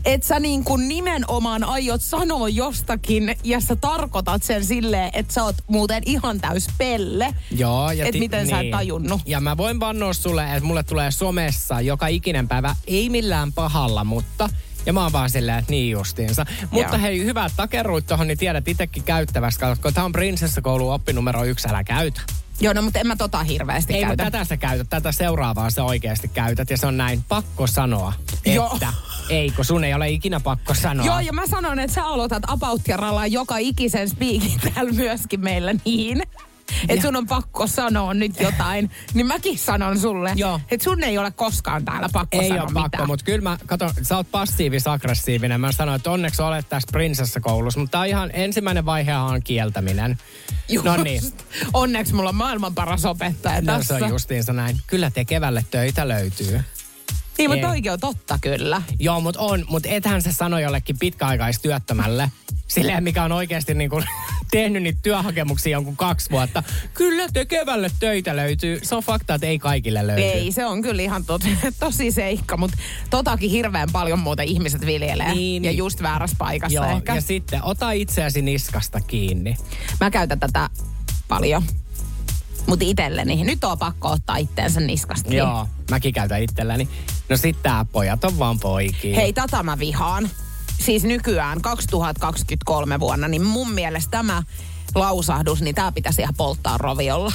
et 0.04 0.22
sä 0.22 0.40
niin 0.40 0.64
kuin 0.64 0.88
nimenomaan 0.88 1.64
aiot 1.64 2.02
sanoa 2.02 2.48
jostakin 2.48 3.36
ja 3.44 3.60
sä 3.60 3.76
tarkoitat 3.76 4.42
sen 4.42 4.64
silleen, 4.64 5.10
että 5.12 5.34
sä 5.34 5.44
oot 5.44 5.56
muuten 5.66 6.02
ihan 6.06 6.40
täys 6.40 6.66
pelle. 6.78 7.34
Joo, 7.50 7.90
ja 7.90 8.06
Et 8.06 8.14
miten 8.14 8.48
sä 8.48 8.60
et 8.60 8.70
tajunnut. 8.70 9.20
Ja 9.26 9.40
mä 9.40 9.56
voin 9.56 9.80
vannoa 9.80 10.12
sulle, 10.12 10.44
että 10.44 10.66
mulle 10.66 10.82
tulee 10.82 11.10
somessa 11.10 11.80
joka 11.80 12.06
ikinen 12.06 12.48
päivä, 12.48 12.76
ei 12.86 13.08
millään 13.08 13.52
pahalla, 13.52 14.04
mutta... 14.04 14.48
Ja 14.86 14.92
mä 14.92 15.02
oon 15.02 15.12
vaan 15.12 15.30
silleen, 15.30 15.58
että 15.58 15.70
niin 15.70 15.90
justiinsa. 15.90 16.46
Mutta 16.70 16.96
Joo. 16.96 17.02
hei, 17.02 17.24
hyvä, 17.24 17.44
että 17.44 17.56
takerruit 17.56 18.06
tohon, 18.06 18.26
niin 18.26 18.38
tiedät 18.38 18.68
itsekin 18.68 19.02
käyttävästi. 19.02 19.60
Katsotko, 19.60 19.92
tää 19.92 20.04
on 20.04 20.12
prinsessakoulu 20.12 20.90
oppi 20.90 21.12
numero 21.12 21.44
yksi, 21.44 21.68
älä 21.68 21.84
käytä. 21.84 22.20
Joo, 22.60 22.72
no 22.72 22.82
mutta 22.82 22.98
en 22.98 23.06
mä 23.06 23.16
tota 23.16 23.42
hirveästi 23.44 23.94
Ei, 23.94 24.04
mutta 24.04 24.16
käytä. 24.16 24.30
tätä 24.30 24.44
sä 24.44 24.56
käytät, 24.56 24.90
tätä 24.90 25.12
seuraavaa 25.12 25.70
sä 25.70 25.84
oikeasti 25.84 26.28
käytät. 26.28 26.70
Ja 26.70 26.76
se 26.76 26.86
on 26.86 26.96
näin, 26.96 27.24
pakko 27.28 27.66
sanoa, 27.66 28.12
Joo. 28.46 28.70
että 28.74 28.92
ei, 29.28 29.50
kun 29.50 29.64
sun 29.64 29.84
ei 29.84 29.94
ole 29.94 30.10
ikinä 30.10 30.40
pakko 30.40 30.74
sanoa. 30.74 31.06
Joo, 31.06 31.20
ja 31.20 31.32
mä 31.32 31.46
sanon, 31.46 31.78
että 31.78 31.94
sä 31.94 32.04
aloitat 32.04 32.42
rallaa 32.96 33.26
joka 33.26 33.56
ikisen 33.56 34.08
speakin 34.08 34.60
täällä 34.74 34.92
myöskin 34.92 35.40
meillä 35.40 35.74
niin. 35.84 36.22
Että 36.88 37.02
sun 37.06 37.16
on 37.16 37.26
pakko 37.26 37.66
sanoa 37.66 38.14
nyt 38.14 38.40
jotain, 38.40 38.90
niin 39.14 39.26
mäkin 39.26 39.58
sanon 39.58 39.98
sulle, 39.98 40.30
että 40.70 40.84
sun 40.84 41.02
ei 41.02 41.18
ole 41.18 41.30
koskaan 41.30 41.84
täällä 41.84 42.08
pakko 42.12 42.38
Ei 42.40 42.48
sanoa 42.48 42.62
ole 42.62 42.68
mitään. 42.70 42.90
pakko, 42.90 43.06
mutta 43.06 43.24
kyllä 43.24 43.40
mä, 43.40 43.58
kato, 43.66 43.92
sä 44.02 44.16
oot 44.16 44.26
passiivis-aggressiivinen. 44.30 45.60
Mä 45.60 45.72
sanoin, 45.72 45.96
että 45.96 46.10
onneksi 46.10 46.42
olet 46.42 46.68
tässä 46.68 46.88
prinsessakoulussa, 46.92 47.80
mutta 47.80 47.90
tää 47.90 48.00
on 48.00 48.06
ihan 48.06 48.30
ensimmäinen 48.32 48.86
vaihe 48.86 49.16
on 49.16 49.42
kieltäminen. 49.42 50.18
Just. 50.68 50.84
No 50.84 50.96
niin. 50.96 51.22
Onneksi 51.72 52.14
mulla 52.14 52.28
on 52.28 52.34
maailman 52.34 52.74
paras 52.74 53.04
opettaja 53.04 53.60
No 53.60 53.66
tässä. 53.78 53.98
se 53.98 54.04
on 54.04 54.10
justiinsa 54.10 54.52
näin. 54.52 54.80
Kyllä 54.86 55.10
tekevälle 55.10 55.64
töitä 55.70 56.08
löytyy. 56.08 56.60
Niin, 57.38 57.50
mutta 57.50 57.66
Ei. 57.66 57.72
toikin 57.72 57.92
on 57.92 58.00
totta 58.00 58.38
kyllä. 58.40 58.82
Joo, 58.98 59.20
mutta 59.20 59.40
on, 59.40 59.64
mutta 59.68 59.88
ethän 59.88 60.22
se 60.22 60.32
sano 60.32 60.58
jollekin 60.58 60.98
pitkäaikaistyöttömälle, 60.98 62.30
silleen 62.66 63.04
mikä 63.04 63.24
on 63.24 63.32
oikeasti 63.32 63.74
niin 63.74 63.90
kuin 63.90 64.04
tehnyt 64.50 64.82
niitä 64.82 64.98
työhakemuksia 65.02 65.72
jonkun 65.72 65.96
kaksi 65.96 66.30
vuotta. 66.30 66.62
Kyllä 66.94 67.28
tekevälle 67.32 67.90
töitä 68.00 68.36
löytyy. 68.36 68.80
Se 68.82 68.94
on 68.94 69.02
fakta, 69.02 69.34
että 69.34 69.46
ei 69.46 69.58
kaikille 69.58 70.06
löydy. 70.06 70.22
Ei, 70.22 70.52
se 70.52 70.66
on 70.66 70.82
kyllä 70.82 71.02
ihan 71.02 71.24
tosi, 71.24 71.58
tosi 71.80 72.10
seikka, 72.10 72.56
mutta 72.56 72.76
totakin 73.10 73.50
hirveän 73.50 73.88
paljon 73.92 74.18
muuten 74.18 74.48
ihmiset 74.48 74.86
viljelee. 74.86 75.34
Niin, 75.34 75.64
ja 75.64 75.70
niin. 75.70 75.78
just 75.78 76.02
väärässä 76.02 76.36
paikassa 76.38 76.74
Joo, 76.74 76.96
ehkä. 76.96 77.14
ja 77.14 77.20
sitten 77.20 77.64
ota 77.64 77.90
itseäsi 77.90 78.42
niskasta 78.42 79.00
kiinni. 79.00 79.56
Mä 80.00 80.10
käytän 80.10 80.40
tätä 80.40 80.70
paljon. 81.28 81.62
Mutta 82.66 82.84
itselleni, 82.84 83.44
nyt 83.44 83.64
on 83.64 83.78
pakko 83.78 84.08
ottaa 84.08 84.36
itteensä 84.36 84.80
niskasta. 84.80 85.34
Joo, 85.34 85.68
mäkin 85.90 86.14
käytän 86.14 86.42
itselläni. 86.42 86.88
No 87.28 87.36
sit 87.36 87.62
tää 87.62 87.84
pojat 87.84 88.24
on 88.24 88.38
vaan 88.38 88.58
poikia. 88.58 89.16
Hei, 89.16 89.32
tätä 89.32 89.62
mä 89.62 89.78
vihaan. 89.78 90.30
Siis 90.80 91.04
nykyään 91.04 91.62
2023 91.62 93.00
vuonna, 93.00 93.28
niin 93.28 93.42
mun 93.42 93.72
mielestä 93.72 94.10
tämä 94.10 94.42
lausahdus, 94.94 95.62
niin 95.62 95.74
tää 95.74 95.92
pitäisi 95.92 96.22
ihan 96.22 96.34
polttaa 96.36 96.78
roviolla. 96.78 97.32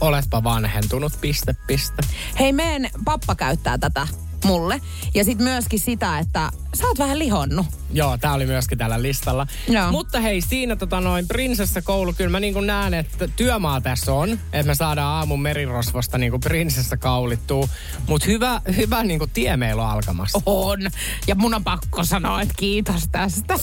Oletpa 0.00 0.44
vanhentunut, 0.44 1.12
piste, 1.20 1.56
piste. 1.66 2.02
Hei, 2.38 2.52
meidän 2.52 2.90
pappa 3.04 3.34
käyttää 3.34 3.78
tätä 3.78 4.08
mulle. 4.44 4.80
Ja 5.14 5.24
sitten 5.24 5.44
myöskin 5.44 5.80
sitä, 5.80 6.18
että 6.18 6.50
sä 6.74 6.86
oot 6.86 6.98
vähän 6.98 7.18
lihonnut. 7.18 7.66
Joo, 7.92 8.18
tää 8.18 8.32
oli 8.32 8.46
myöskin 8.46 8.78
tällä 8.78 9.02
listalla. 9.02 9.46
Joo. 9.68 9.90
Mutta 9.90 10.20
hei, 10.20 10.40
siinä 10.40 10.76
tota 10.76 11.00
noin 11.00 11.28
prinsessakoulu, 11.28 12.12
kyllä 12.12 12.30
mä 12.30 12.40
niin 12.40 12.66
näen, 12.66 12.94
että 12.94 13.28
työmaa 13.28 13.80
tässä 13.80 14.12
on, 14.12 14.32
että 14.32 14.66
me 14.66 14.74
saadaan 14.74 15.14
aamun 15.14 15.42
merirosvosta 15.42 16.18
niin 16.18 16.40
prinsessa 16.40 16.96
kaulittua. 16.96 17.68
Mutta 18.08 18.26
hyvä, 18.26 18.60
hyvä 18.76 19.04
niin 19.04 19.20
tie 19.34 19.56
meillä 19.56 19.82
on 19.82 19.90
alkamassa. 19.90 20.40
On. 20.46 20.78
Ja 21.26 21.34
mun 21.34 21.54
on 21.54 21.64
pakko 21.64 22.04
sanoa, 22.04 22.42
että 22.42 22.54
kiitos 22.56 23.08
tästä. 23.12 23.54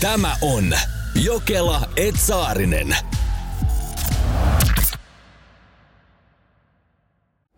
Tämä 0.00 0.36
on 0.40 0.74
Jokela 1.14 1.88
Etsaarinen. 1.96 2.96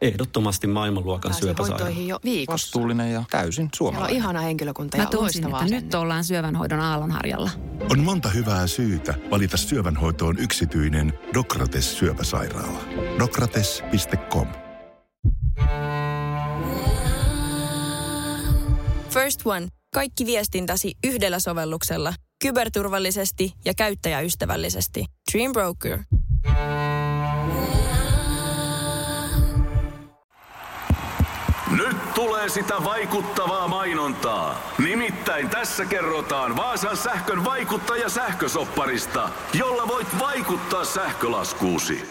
Ehdottomasti 0.02 0.66
maailmanluokan 0.66 1.34
syöpäsairaala. 1.34 1.90
jo 1.90 2.18
viikossa. 2.24 2.52
Vastuullinen 2.66 3.12
ja 3.12 3.24
täysin 3.30 3.52
Siellä 3.54 3.66
on 3.66 3.76
suomalainen. 3.76 4.16
ihana 4.16 4.40
henkilökunta 4.40 4.96
Mä 4.96 5.02
ja 5.02 5.06
tunsin, 5.06 5.42
loistavaa 5.42 5.62
että 5.62 5.74
nyt 5.74 5.94
ollaan 5.94 6.24
syövänhoidon 6.24 6.80
aallonharjalla. 6.80 7.50
On 7.90 8.00
monta 8.00 8.28
hyvää 8.28 8.66
syytä 8.66 9.14
valita 9.30 9.56
syövänhoitoon 9.56 10.38
yksityinen 10.38 11.12
Dokrates 11.34 11.98
syöpäsairaala. 11.98 12.78
Dokrates.com 13.18 14.46
First 19.10 19.40
One. 19.44 19.68
Kaikki 19.94 20.26
viestintäsi 20.26 20.94
yhdellä 21.04 21.40
sovelluksella. 21.40 22.14
Kyberturvallisesti 22.42 23.52
ja 23.64 23.74
käyttäjäystävällisesti. 23.74 25.04
Dream 25.32 25.52
Broker. 25.52 25.98
Tulee 32.42 32.54
sitä 32.54 32.84
vaikuttavaa 32.84 33.68
mainontaa. 33.68 34.60
Nimittäin 34.78 35.48
tässä 35.48 35.84
kerrotaan 35.84 36.56
Vaasan 36.56 36.96
sähkön 36.96 37.44
vaikuttaja 37.44 38.08
sähkösopparista, 38.08 39.28
jolla 39.54 39.88
voit 39.88 40.18
vaikuttaa 40.18 40.84
sähkölaskuusi. 40.84 42.08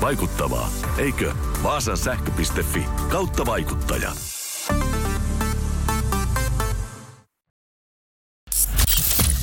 Vaikuttavaa, 0.00 0.68
eikö? 0.98 1.32
Vaasan 1.62 1.96
sähkö.fi 1.96 2.84
kautta 3.08 3.46
vaikuttaja. 3.46 4.12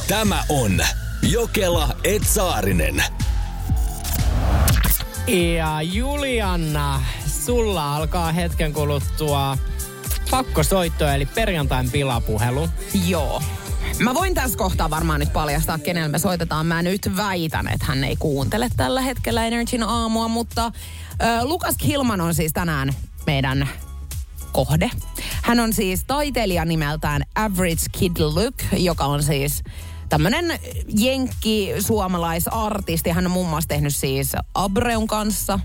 Tämä 0.08 0.44
on 0.50 0.72
Jokela 1.22 1.90
Etsaarinen. 2.04 3.04
Ja 5.28 5.82
Julianna, 5.82 7.02
sulla 7.46 7.96
alkaa 7.96 8.32
hetken 8.32 8.74
kuluttua 8.74 9.58
pakkosoitto, 10.32 11.08
eli 11.08 11.26
perjantain 11.26 11.92
pilapuhelu. 11.92 12.70
Joo. 13.08 13.42
Mä 14.00 14.14
voin 14.14 14.34
tässä 14.34 14.58
kohtaa 14.58 14.90
varmaan 14.90 15.20
nyt 15.20 15.34
paljastaa, 15.34 15.78
kenelle 15.78 16.08
me 16.10 16.20
soitetaan. 16.20 16.66
Mä 16.66 16.82
nyt 16.82 17.10
väitän, 17.18 17.68
että 17.68 17.86
hän 17.86 18.04
ei 18.04 18.16
kuuntele 18.16 18.70
tällä 18.78 19.02
hetkellä 19.02 19.46
Energyn 19.46 19.84
aamua, 19.84 20.28
mutta 20.28 20.72
ö, 21.22 21.44
Lukas 21.44 21.76
Kilman 21.78 22.22
on 22.22 22.34
siis 22.34 22.54
tänään 22.54 22.94
meidän 23.28 23.70
kohde. 24.52 24.92
Hän 25.44 25.60
on 25.60 25.74
siis 25.74 26.04
taiteilija 26.08 26.66
nimeltään 26.66 27.24
Average 27.36 27.86
Kid 27.92 28.18
Luke, 28.20 28.66
joka 28.78 29.06
on 29.06 29.24
siis 29.24 29.64
tämmönen 30.10 30.60
jenkki 30.98 31.74
suomalaisartisti. 31.80 33.10
Hän 33.10 33.26
on 33.26 33.32
muun 33.32 33.50
muassa 33.50 33.68
tehnyt 33.68 33.96
siis 33.96 34.32
Abreun 34.54 35.08
kanssa 35.08 35.60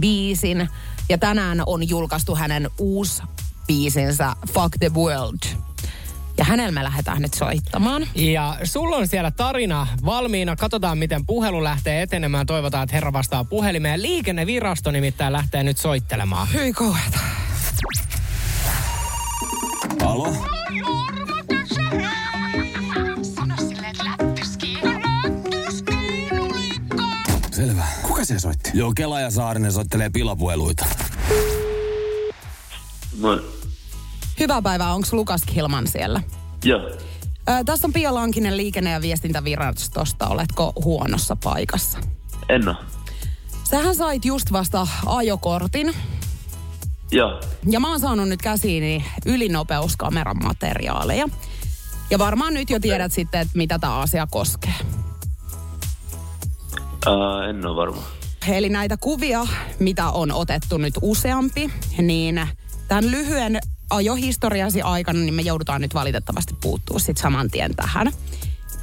biisin. 0.00 0.68
Ja 1.08 1.18
tänään 1.18 1.62
on 1.66 1.88
julkaistu 1.88 2.34
hänen 2.34 2.70
uusi 2.78 3.22
biisinsä 3.66 4.32
Fuck 4.52 4.78
the 4.78 4.90
World. 4.94 5.38
Ja 6.38 6.44
hänellä 6.44 6.72
me 6.72 6.84
lähdetään 6.84 7.22
nyt 7.22 7.34
soittamaan. 7.34 8.06
Ja 8.14 8.58
sulla 8.64 8.96
on 8.96 9.08
siellä 9.08 9.30
tarina 9.30 9.86
valmiina. 10.04 10.56
Katsotaan, 10.56 10.98
miten 10.98 11.26
puhelu 11.26 11.64
lähtee 11.64 12.02
etenemään. 12.02 12.46
Toivotaan, 12.46 12.84
että 12.84 12.96
herra 12.96 13.12
vastaa 13.12 13.44
puhelimeen. 13.44 14.02
Liikennevirasto 14.02 14.90
nimittäin 14.90 15.32
lähtee 15.32 15.62
nyt 15.62 15.78
soittelemaan. 15.78 16.48
Hyi 16.52 16.72
kauheeta. 16.72 17.18
Alo? 20.04 20.36
Selvä. 27.52 27.84
Kuka 28.02 28.24
se 28.24 28.38
soitti? 28.38 28.70
Joo, 28.74 28.92
Kela 28.96 29.20
ja 29.20 29.30
Saarinen 29.30 29.72
soittelee 29.72 30.10
pilapueluita. 30.10 30.86
Moi. 33.20 33.44
Hyvää 34.40 34.62
päivää, 34.62 34.94
onko 34.94 35.08
Lukas 35.12 35.42
Kilman 35.46 35.86
siellä? 35.86 36.20
Joo. 36.64 36.80
Ö, 37.48 37.64
tässä 37.64 37.86
on 37.86 37.92
Pia 37.92 38.14
Lankinen 38.14 38.56
liikenne- 38.56 38.90
ja 38.90 39.00
viestintävirastosta. 39.00 40.28
Oletko 40.28 40.72
huonossa 40.84 41.36
paikassa? 41.44 41.98
En 42.48 42.68
oo. 42.68 42.74
Sähän 43.64 43.94
sait 43.94 44.24
just 44.24 44.52
vasta 44.52 44.86
ajokortin. 45.06 45.94
Joo. 47.10 47.40
Ja 47.70 47.80
mä 47.80 47.90
oon 47.90 48.00
saanut 48.00 48.28
nyt 48.28 48.42
käsiini 48.42 49.04
ylinopeuskameran 49.26 50.36
materiaaleja. 50.44 51.28
Ja 52.10 52.18
varmaan 52.18 52.54
nyt 52.54 52.70
jo 52.70 52.80
tiedät 52.80 53.12
sitten, 53.12 53.40
että 53.40 53.56
mitä 53.58 53.78
tämä 53.78 53.98
asia 53.98 54.26
koskee. 54.30 54.74
Ää, 57.06 57.50
en 57.50 57.66
oo 57.66 57.76
varma. 57.76 58.02
Eli 58.48 58.68
näitä 58.68 58.96
kuvia, 58.96 59.46
mitä 59.78 60.08
on 60.10 60.32
otettu 60.32 60.78
nyt 60.78 60.94
useampi, 61.02 61.70
niin 61.98 62.48
tämän 62.88 63.10
lyhyen 63.10 63.58
ajohistoriasi 63.90 64.82
aikana, 64.82 65.18
niin 65.18 65.34
me 65.34 65.42
joudutaan 65.42 65.80
nyt 65.80 65.94
valitettavasti 65.94 66.56
puuttua 66.60 66.98
sitten 66.98 67.22
saman 67.22 67.50
tien 67.50 67.76
tähän. 67.76 68.12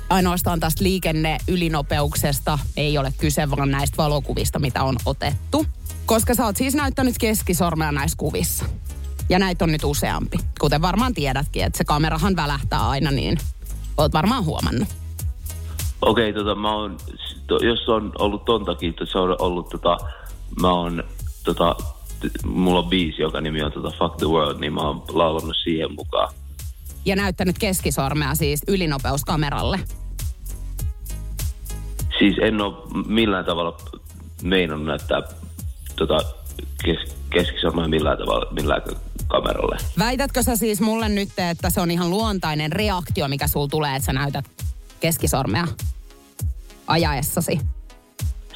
Ainoastaan 0.09 0.59
tästä 0.59 0.83
liikenne 0.83 1.37
ylinopeuksesta 1.47 2.59
ei 2.77 2.97
ole 2.97 3.13
kyse, 3.17 3.51
vaan 3.51 3.71
näistä 3.71 3.97
valokuvista, 3.97 4.59
mitä 4.59 4.83
on 4.83 4.95
otettu. 5.05 5.65
Koska 6.05 6.35
sä 6.35 6.45
oot 6.45 6.57
siis 6.57 6.75
näyttänyt 6.75 7.15
keskisormea 7.17 7.91
näissä 7.91 8.17
kuvissa. 8.17 8.65
Ja 9.29 9.39
näitä 9.39 9.65
on 9.65 9.71
nyt 9.71 9.83
useampi. 9.83 10.37
Kuten 10.59 10.81
varmaan 10.81 11.13
tiedätkin, 11.13 11.63
että 11.63 11.77
se 11.77 11.83
kamerahan 11.83 12.35
välähtää 12.35 12.89
aina, 12.89 13.11
niin 13.11 13.37
oot 13.97 14.13
varmaan 14.13 14.45
huomannut. 14.45 14.87
Okei, 16.01 16.33
tota, 16.33 16.55
mä 16.55 16.75
oon, 16.75 16.97
to, 17.47 17.57
jos 17.57 17.89
on 17.89 18.11
ollut 18.19 18.45
ton 18.45 18.65
takia, 18.65 18.89
että 18.89 19.05
se 19.05 19.17
on 19.17 19.35
ollut 19.39 19.69
tota, 19.69 19.97
mä 20.61 20.73
oon, 20.73 21.03
tota, 21.43 21.75
mulla 22.45 22.79
on 22.79 22.89
biisi, 22.89 23.21
joka 23.21 23.41
nimi 23.41 23.63
on 23.63 23.71
tota 23.71 23.91
Fuck 23.99 24.17
the 24.17 24.25
World, 24.25 24.59
niin 24.59 24.73
mä 24.73 24.81
oon 24.81 25.03
laulanut 25.09 25.57
siihen 25.63 25.95
mukaan. 25.95 26.33
Ja 27.05 27.15
näyttänyt 27.15 27.59
keskisormea 27.59 28.35
siis 28.35 28.63
ylinopeuskaameralle. 28.67 29.79
Siis 32.19 32.35
en 32.41 32.61
oo 32.61 32.87
millään 33.07 33.45
tavalla 33.45 33.77
meinannut 34.43 34.87
näyttää 34.87 35.21
tota, 35.95 36.19
kes, 36.83 37.15
keskisormea 37.29 37.87
millään 37.87 38.17
tavalla, 38.17 38.51
millään 38.51 38.81
kameralle. 39.27 39.77
Väitätkö 39.99 40.43
sä 40.43 40.55
siis 40.55 40.81
mulle 40.81 41.09
nyt, 41.09 41.29
että 41.37 41.69
se 41.69 41.81
on 41.81 41.91
ihan 41.91 42.09
luontainen 42.09 42.71
reaktio, 42.71 43.27
mikä 43.27 43.47
sul 43.47 43.67
tulee, 43.67 43.95
että 43.95 44.05
sä 44.05 44.13
näytät 44.13 44.45
keskisormea 44.99 45.67
ajaessasi? 46.87 47.59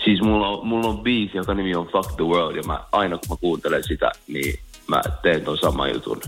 Siis 0.06 0.22
mulla 0.22 0.48
on, 0.48 0.68
mulla 0.68 0.88
on 0.88 1.00
biisi, 1.00 1.38
joka 1.38 1.54
nimi 1.54 1.76
on 1.76 1.88
Fuck 1.88 2.16
the 2.16 2.24
World, 2.24 2.56
ja 2.56 2.64
mä, 2.64 2.86
aina 2.92 3.18
kun 3.18 3.28
mä 3.30 3.36
kuuntelen 3.42 3.84
sitä, 3.84 4.12
niin 4.28 4.60
mä 4.88 5.02
teen 5.22 5.42
ton 5.42 5.58
saman 5.58 5.94
jutun. 5.94 6.22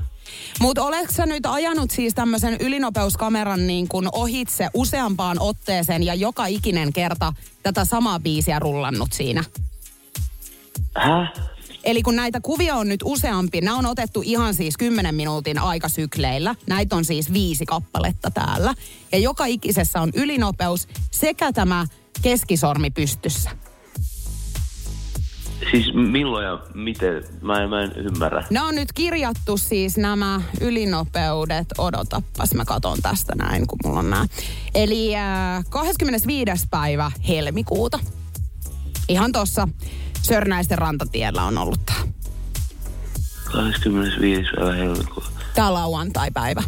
Mutta 0.60 0.84
oletko 0.84 1.14
sä 1.14 1.26
nyt 1.26 1.46
ajanut 1.46 1.92
siis 1.92 2.16
tämmöisen 2.16 2.58
ylinopeuskameran 2.60 3.68
niin 3.68 3.88
kun 3.88 4.10
ohitse 4.12 4.70
useampaan 4.74 5.38
otteeseen 5.40 6.04
ja 6.04 6.14
joka 6.14 6.46
ikinen 6.46 6.94
kerta 6.94 7.34
tätä 7.64 7.86
samaa 7.86 8.20
biisiä 8.20 8.60
rullannut 8.60 9.14
siinä? 9.14 9.44
Häh? 10.96 11.34
Eli 11.84 12.04
kun 12.04 12.16
näitä 12.16 12.40
kuvia 12.42 12.76
on 12.76 12.88
nyt 12.88 13.00
useampi, 13.04 13.62
nämä 13.62 13.78
on 13.78 13.86
otettu 13.86 14.22
ihan 14.26 14.54
siis 14.54 14.78
10 14.78 15.16
minuutin 15.16 15.60
aikasykleillä. 15.60 16.56
Näitä 16.68 16.96
on 16.96 17.06
siis 17.06 17.34
viisi 17.34 17.66
kappaletta 17.66 18.32
täällä. 18.32 18.74
Ja 19.12 19.18
joka 19.18 19.46
ikisessä 19.46 20.02
on 20.02 20.10
ylinopeus 20.16 20.88
sekä 21.12 21.52
tämä 21.52 21.86
keskisormi 22.22 22.90
pystyssä. 22.90 23.50
Siis 25.72 25.94
milloin 25.94 26.46
ja 26.46 26.60
miten? 26.74 27.24
Mä 27.42 27.64
en, 27.64 27.70
mä 27.70 27.82
en 27.82 27.92
ymmärrä. 27.92 28.44
Nämä 28.50 28.68
on 28.68 28.76
nyt 28.76 28.94
kirjattu 28.94 29.58
siis 29.58 29.98
nämä 29.98 30.42
ylinopeudet. 30.62 31.68
Odotappas, 31.78 32.54
mä 32.54 32.66
katon 32.66 32.98
tästä 33.02 33.36
näin, 33.36 33.68
kun 33.68 33.80
mulla 33.84 34.00
on 34.00 34.10
nämä. 34.10 34.28
Eli 34.76 35.16
äh, 35.16 35.66
25. 35.70 36.68
päivä 36.70 37.12
helmikuuta. 37.28 38.00
Ihan 39.10 39.32
tuossa 39.32 39.68
Sörnäisten 40.22 40.78
rantatiellä 40.78 41.44
on 41.44 41.58
ollut 41.58 41.86
tämä. 41.86 42.00
25. 43.52 44.50
päivä 44.56 44.74
helmikuuta. 44.74 45.30
Tämä 45.56 45.74
lauantai-päivä. 45.74 46.64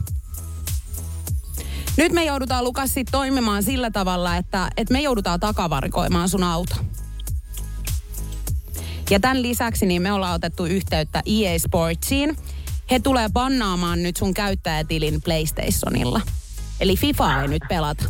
Nyt 1.97 2.11
me 2.11 2.25
joudutaan 2.25 2.63
Lukas 2.63 2.93
sit 2.93 3.07
toimimaan 3.11 3.63
sillä 3.63 3.91
tavalla, 3.91 4.35
että, 4.35 4.69
että 4.77 4.93
me 4.93 5.01
joudutaan 5.01 5.39
takavarikoimaan 5.39 6.29
sun 6.29 6.43
auto. 6.43 6.75
Ja 9.09 9.19
tämän 9.19 9.41
lisäksi 9.41 9.85
niin 9.85 10.01
me 10.01 10.11
ollaan 10.11 10.35
otettu 10.35 10.65
yhteyttä 10.65 11.23
EA 11.25 11.59
Sportsiin. 11.59 12.37
He 12.91 12.99
tulee 12.99 13.29
pannaamaan 13.33 14.03
nyt 14.03 14.17
sun 14.17 14.33
käyttäjätilin 14.33 15.21
PlayStationilla. 15.21 16.21
Eli 16.79 16.97
FIFA 16.97 17.41
ei 17.41 17.47
nyt 17.47 17.63
pelata. 17.69 18.03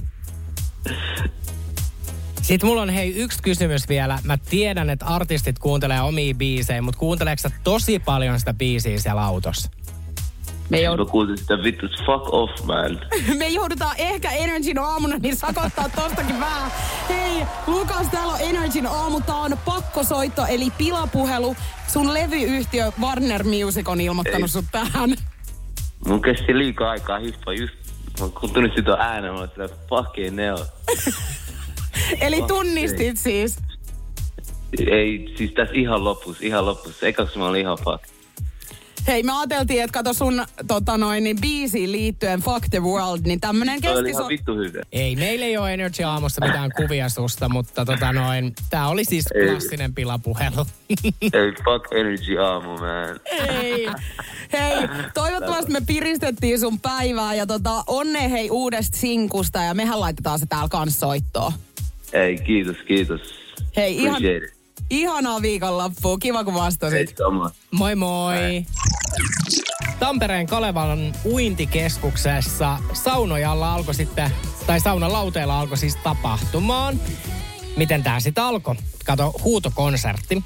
Sitten 2.41 2.69
mulla 2.69 2.81
on 2.81 2.89
hei 2.89 3.15
yksi 3.15 3.43
kysymys 3.43 3.89
vielä. 3.89 4.19
Mä 4.23 4.37
tiedän, 4.37 4.89
että 4.89 5.05
artistit 5.05 5.59
kuuntelee 5.59 6.01
omia 6.01 6.33
biisejä, 6.33 6.81
mutta 6.81 6.99
kuunteleeko 6.99 7.49
tosi 7.63 7.99
paljon 7.99 8.39
sitä 8.39 8.53
biisiä 8.53 8.99
siellä 8.99 9.25
autossa? 9.25 9.69
Me, 10.69 10.77
Mä 10.77 10.83
joud- 10.95 11.09
kuulin 11.09 11.37
sitä 11.37 11.63
vittu, 11.63 11.85
fuck 12.05 12.33
off 12.33 12.63
man. 12.63 12.99
me 13.39 13.47
joudutaan 13.47 13.95
ehkä 13.97 14.31
Energyn 14.31 14.79
aamuna 14.79 15.17
niin 15.17 15.35
sakottaa 15.35 15.89
tostakin 15.95 16.39
vähän. 16.39 16.71
Hei, 17.09 17.45
Lukas, 17.67 18.07
täällä 18.07 18.33
on 18.33 18.39
Energyn 18.41 18.87
aamu. 18.87 19.21
Tää 19.21 19.35
on 19.35 19.57
pakkosoitto, 19.65 20.45
eli 20.45 20.67
pilapuhelu. 20.77 21.55
Sun 21.87 22.13
levyyhtiö 22.13 22.91
Warner 23.01 23.43
Music 23.43 23.87
on 23.89 24.01
ilmoittanut 24.01 24.41
Ei. 24.41 24.47
sut 24.47 24.65
tähän. 24.71 25.15
Mun 26.07 26.21
kesti 26.21 26.57
liikaa 26.57 26.89
aikaa 26.89 27.19
hiffaa 27.19 27.53
just. 27.53 27.73
Mä 28.19 28.29
kuuntelin 28.39 28.71
sitä 28.75 28.93
äänen, 28.93 29.33
mä 29.33 29.47
sillä 29.53 29.69
fucking 29.89 30.35
neo. 30.35 30.65
Eli 32.21 32.41
tunnistit 32.47 33.17
siis. 33.17 33.57
Ei, 34.91 35.33
siis 35.37 35.51
tässä 35.51 35.75
ihan 35.75 36.03
lopussa, 36.03 36.45
ihan 36.45 36.65
lopussa. 36.65 37.07
Ekaksi 37.07 37.37
mä 37.37 37.47
olin 37.47 37.61
ihan 37.61 37.77
fuck. 37.83 38.03
Hei, 39.07 39.23
me 39.23 39.31
ajateltiin, 39.31 39.83
että 39.83 39.93
kato 39.93 40.13
sun 40.13 40.45
tota 40.67 40.97
noin, 40.97 41.23
niin 41.23 41.41
biisiin 41.41 41.91
liittyen 41.91 42.39
Fuck 42.39 42.69
the 42.69 42.79
World, 42.79 43.21
niin 43.25 43.39
tämmönen 43.39 43.81
Se 43.81 43.89
oli 43.89 44.03
keskiso... 44.03 44.19
ihan 44.19 44.29
vittu 44.29 44.55
hyvä. 44.55 44.81
Ei, 44.91 45.15
meillä 45.15 45.45
ei 45.45 45.57
ole 45.57 45.73
Energy 45.73 46.03
aamussa 46.03 46.45
mitään 46.45 46.71
kuvia 46.75 47.09
susta, 47.09 47.49
mutta 47.49 47.85
tota 47.85 48.13
noin, 48.13 48.53
tää 48.69 48.87
oli 48.87 49.05
siis 49.05 49.25
Ei. 49.35 49.47
klassinen 49.47 49.93
pilapuhelu. 49.93 50.65
Ei, 51.21 51.51
fuck 51.63 51.91
energy 51.91 52.37
aamu, 52.39 52.77
man. 52.77 53.19
Hei, 53.47 53.87
hei, 54.53 54.87
toivottavasti 55.13 55.71
me 55.71 55.81
piristettiin 55.87 56.59
sun 56.59 56.79
päivää 56.79 57.33
ja 57.33 57.45
tota, 57.45 57.83
onne 57.87 58.31
hei 58.31 58.49
uudesta 58.49 58.97
sinkusta 58.97 59.63
ja 59.63 59.73
mehän 59.73 59.99
laitetaan 59.99 60.39
se 60.39 60.45
täällä 60.45 60.69
kans 60.69 60.99
soittoon. 60.99 61.51
Ei, 62.13 62.37
kiitos, 62.37 62.77
kiitos. 62.87 63.21
Hei, 63.75 63.97
ihan. 63.97 64.21
Ihanaa 64.89 65.41
viikonloppua. 65.41 66.17
Kiva 66.17 66.43
kun 66.43 66.53
vastasit. 66.53 67.15
Moi 67.71 67.95
moi! 67.95 68.65
Tampereen 69.99 70.47
Kalevalan 70.47 71.13
uintikeskuksessa 71.25 72.77
saunojalla 72.93 73.73
alkoi 73.73 73.93
sitten, 73.93 74.31
tai 74.67 74.79
saunalauteella 74.79 75.59
alkoi 75.59 75.77
siis 75.77 75.95
tapahtumaan. 75.95 76.99
Miten 77.77 78.03
tää 78.03 78.19
sitten 78.19 78.43
alkoi? 78.43 78.75
Kato, 79.05 79.33
huutokonsertti. 79.43 80.43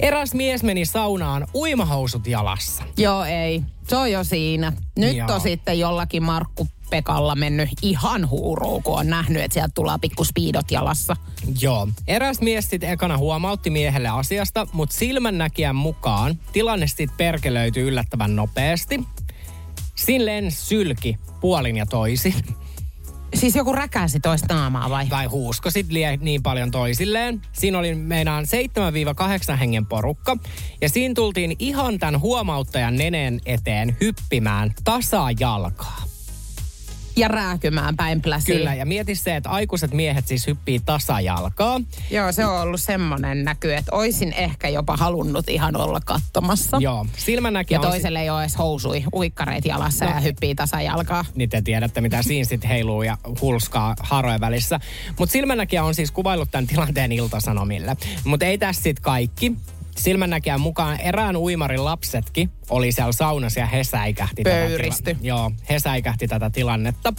Eräs 0.00 0.34
mies 0.34 0.62
meni 0.62 0.84
saunaan 0.84 1.46
uimahousut 1.54 2.26
jalassa. 2.26 2.82
Joo, 2.96 3.24
ei. 3.24 3.62
Se 3.88 3.96
on 3.96 4.12
jo 4.12 4.24
siinä. 4.24 4.72
Nyt 4.96 5.16
Joo. 5.16 5.34
on 5.34 5.40
sitten 5.40 5.78
jollakin 5.78 6.22
Markku 6.22 6.68
Pekalla 6.90 7.34
mennyt 7.34 7.68
ihan 7.82 8.28
huuruun, 8.28 8.82
kun 8.82 8.98
on 8.98 9.06
nähnyt, 9.06 9.42
että 9.42 9.54
sieltä 9.54 9.72
tulee 9.74 9.98
pikku 10.00 10.24
speedot 10.24 10.70
jalassa. 10.70 11.16
Joo. 11.60 11.88
Eräs 12.06 12.40
mies 12.40 12.70
sitten 12.70 12.90
ekana 12.90 13.18
huomautti 13.18 13.70
miehelle 13.70 14.08
asiasta, 14.08 14.66
mutta 14.72 14.94
silmännäkijän 14.94 15.76
mukaan 15.76 16.38
tilanne 16.52 16.86
sitten 16.86 17.10
perkelöityi 17.16 17.82
yllättävän 17.82 18.36
nopeasti. 18.36 19.04
Silleen 19.94 20.50
sylki 20.50 21.18
puolin 21.40 21.76
ja 21.76 21.86
toisin. 21.86 22.34
Siis 23.34 23.56
joku 23.56 23.72
räkäsi 23.72 24.20
toista 24.20 24.54
naamaa 24.54 24.90
vai? 24.90 25.06
Tai 25.06 25.26
huusko 25.26 25.70
sit 25.70 25.90
lie 25.90 26.16
niin 26.16 26.42
paljon 26.42 26.70
toisilleen. 26.70 27.42
Siinä 27.52 27.78
oli 27.78 27.94
meinaan 27.94 28.44
7-8 29.54 29.56
hengen 29.56 29.86
porukka. 29.86 30.36
Ja 30.80 30.88
siinä 30.88 31.14
tultiin 31.14 31.56
ihan 31.58 31.98
tämän 31.98 32.20
huomauttajan 32.20 32.96
neneen 32.96 33.40
eteen 33.46 33.96
hyppimään 34.00 34.74
tasaa 34.84 35.30
jalkaa. 35.40 36.02
Ja 37.18 37.28
rääkymään 37.28 37.96
päin 37.96 38.22
pläsiin. 38.22 38.58
Kyllä, 38.58 38.74
ja 38.74 38.86
mieti 38.86 39.14
se, 39.14 39.36
että 39.36 39.50
aikuiset 39.50 39.92
miehet 39.94 40.26
siis 40.26 40.46
hyppii 40.46 40.80
tasajalkaa. 40.80 41.80
Joo, 42.10 42.32
se 42.32 42.46
on 42.46 42.60
ollut 42.60 42.80
semmoinen 42.80 43.44
näky, 43.44 43.74
että 43.74 43.96
oisin 43.96 44.32
ehkä 44.32 44.68
jopa 44.68 44.96
halunnut 44.96 45.48
ihan 45.48 45.76
olla 45.76 46.00
katsomassa. 46.04 46.76
Joo, 46.80 47.06
silmänäkijä 47.16 47.76
Ja 47.76 47.80
on... 47.80 47.90
toiselle 47.92 48.20
ei 48.22 48.30
ole 48.30 48.40
edes 48.42 48.58
housui, 48.58 49.04
uikkareit 49.14 49.64
jalassa 49.64 50.04
No. 50.04 50.10
ja 50.10 50.20
hyppii 50.20 50.54
tasajalkaa. 50.54 51.24
niin 51.34 51.50
te 51.50 51.62
tiedätte, 51.62 52.00
mitä 52.00 52.22
siinä 52.22 52.44
sitten 52.44 52.70
heiluu 52.70 53.02
ja 53.02 53.18
hulskaa 53.40 53.94
harojen 54.00 54.40
välissä. 54.40 54.80
Mutta 55.18 55.32
silmännäkijä 55.32 55.84
on 55.84 55.94
siis 55.94 56.10
kuvaillut 56.10 56.50
tämän 56.50 56.66
tilanteen 56.66 57.12
iltasanomille. 57.12 57.96
Mutta 58.24 58.46
ei 58.46 58.58
tässä 58.58 58.82
sitten 58.82 59.02
kaikki. 59.02 59.56
Silmännäkijän 59.98 60.60
mukaan 60.60 61.00
erään 61.00 61.36
uimarin 61.36 61.84
lapsetkin 61.84 62.50
oli 62.70 62.92
siellä 62.92 63.12
saunassa 63.12 63.60
ja 63.60 63.66
he 63.66 63.84
säikähti 63.84 64.42
tätä 64.44 64.66
tila- 64.66 65.18
Joo, 65.22 65.50
he 65.70 65.78
säikähti 65.78 66.28
tätä 66.28 66.50
tilannetta. 66.50 67.12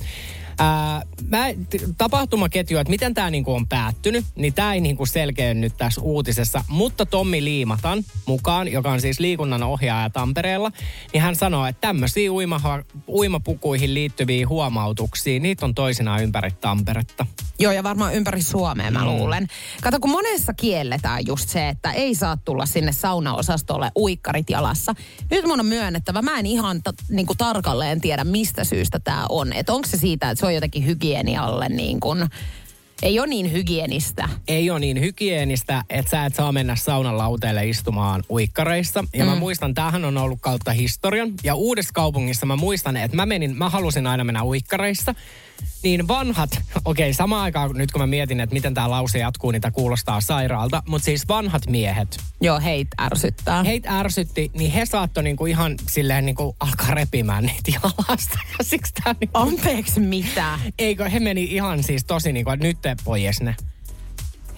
Ää, 0.59 1.01
mä, 1.29 1.45
t- 1.69 1.97
tapahtumaketju, 1.97 2.77
että 2.77 2.91
miten 2.91 3.13
tämä 3.13 3.29
niinku 3.29 3.53
on 3.53 3.67
päättynyt, 3.67 4.25
niin 4.35 4.53
tämä 4.53 4.73
ei 4.73 4.81
niinku 4.81 5.05
selkeä 5.05 5.53
nyt 5.53 5.73
tässä 5.77 6.01
uutisessa. 6.01 6.63
Mutta 6.67 7.05
Tommi 7.05 7.43
Liimatan 7.43 8.03
mukaan, 8.25 8.67
joka 8.67 8.91
on 8.91 9.01
siis 9.01 9.19
liikunnan 9.19 9.63
ohjaaja 9.63 10.09
Tampereella, 10.09 10.71
niin 11.13 11.21
hän 11.21 11.35
sanoo, 11.35 11.65
että 11.65 11.81
tämmöisiä 11.81 12.31
uimaha, 12.31 12.83
uimapukuihin 13.07 13.93
liittyviä 13.93 14.47
huomautuksia, 14.47 15.39
niitä 15.39 15.65
on 15.65 15.75
toisinaan 15.75 16.23
ympäri 16.23 16.51
Tamperetta. 16.51 17.25
Joo, 17.59 17.71
ja 17.71 17.83
varmaan 17.83 18.13
ympäri 18.13 18.41
Suomea 18.41 18.91
mä 18.91 19.05
luulen. 19.05 19.47
Kato, 19.81 19.99
kun 19.99 20.09
monessa 20.09 20.53
kielletään 20.53 21.25
just 21.27 21.49
se, 21.49 21.69
että 21.69 21.91
ei 21.91 22.15
saa 22.15 22.37
tulla 22.37 22.65
sinne 22.65 22.91
saunaosastolle 22.91 23.91
uikkarit 23.97 24.49
jalassa. 24.49 24.95
Nyt 25.31 25.45
mun 25.45 25.59
on 25.59 25.65
myönnettävä, 25.65 26.21
mä 26.21 26.39
en 26.39 26.45
ihan 26.45 26.83
ta, 26.83 26.93
niin 27.09 27.25
kuin 27.25 27.37
tarkalleen 27.37 28.01
tiedä, 28.01 28.23
mistä 28.23 28.63
syystä 28.63 28.99
tämä 28.99 29.25
on. 29.29 29.53
Että 29.53 29.73
onko 29.73 29.87
se 29.87 29.97
siitä, 29.97 30.29
että 30.29 30.39
se 30.39 30.45
on 30.49 30.55
jotenkin 30.55 30.85
hygienialle 30.85 31.69
niin 31.69 31.99
kuin, 31.99 32.27
ei 33.03 33.19
ole 33.19 33.27
niin 33.27 33.51
hygienistä. 33.51 34.29
ei 34.47 34.69
ole 34.71 34.79
niin 34.79 34.99
hygienistä, 34.99 35.83
että 35.89 36.09
sä 36.11 36.25
et 36.25 36.35
saa 36.35 36.51
mennä 36.51 36.75
saunan 36.75 37.17
lauteelle 37.17 37.67
istumaan 37.67 38.23
uikkareissa. 38.29 39.03
Ja 39.13 39.25
mm. 39.25 39.29
mä 39.31 39.35
muistan, 39.35 39.73
tämähän 39.73 40.05
on 40.05 40.17
ollut 40.17 40.39
kautta 40.41 40.71
historian. 40.71 41.31
Ja 41.43 41.55
uudessa 41.55 41.91
kaupungissa 41.93 42.45
mä 42.45 42.55
muistan, 42.55 42.97
että 42.97 43.15
mä 43.17 43.25
menin, 43.25 43.57
mä 43.57 43.69
halusin 43.69 44.07
aina 44.07 44.23
mennä 44.23 44.43
uikkareissa. 44.43 45.15
Niin 45.83 46.07
vanhat, 46.07 46.49
okei, 46.85 47.13
samaan 47.13 47.43
aikaan 47.43 47.71
nyt 47.73 47.91
kun 47.91 48.01
mä 48.01 48.07
mietin, 48.07 48.39
että 48.39 48.53
miten 48.53 48.73
tämä 48.73 48.89
lause 48.89 49.19
jatkuu, 49.19 49.51
niin 49.51 49.61
tää 49.61 49.71
kuulostaa 49.71 50.21
sairaalta. 50.21 50.83
Mutta 50.87 51.05
siis 51.05 51.27
vanhat 51.27 51.67
miehet, 51.67 52.17
Joo, 52.41 52.59
heitä 52.59 52.95
ärsyttää. 53.01 53.63
heitä 53.63 53.99
ärsytti, 53.99 54.51
niin 54.53 54.71
he 54.71 54.85
saattoi 54.85 55.23
niinku 55.23 55.45
ihan 55.45 55.75
silleen 55.89 56.25
niinku 56.25 56.55
alkaa 56.59 56.93
repimään 56.95 57.43
niitä 57.43 57.71
jalasta. 57.83 58.39
Ja 58.57 58.63
siksi 58.71 58.93
tää 59.03 59.15
niinku, 59.19 59.37
Anteeksi 59.39 59.99
mitä? 59.99 60.59
eikö, 60.79 61.09
he 61.09 61.19
meni 61.19 61.43
ihan 61.43 61.83
siis 61.83 62.05
tosi 62.05 62.31
niinku, 62.31 62.51
että 62.51 62.67
nyt 62.67 62.77
te 62.95 63.03
pois 63.03 63.41
ne. 63.41 63.55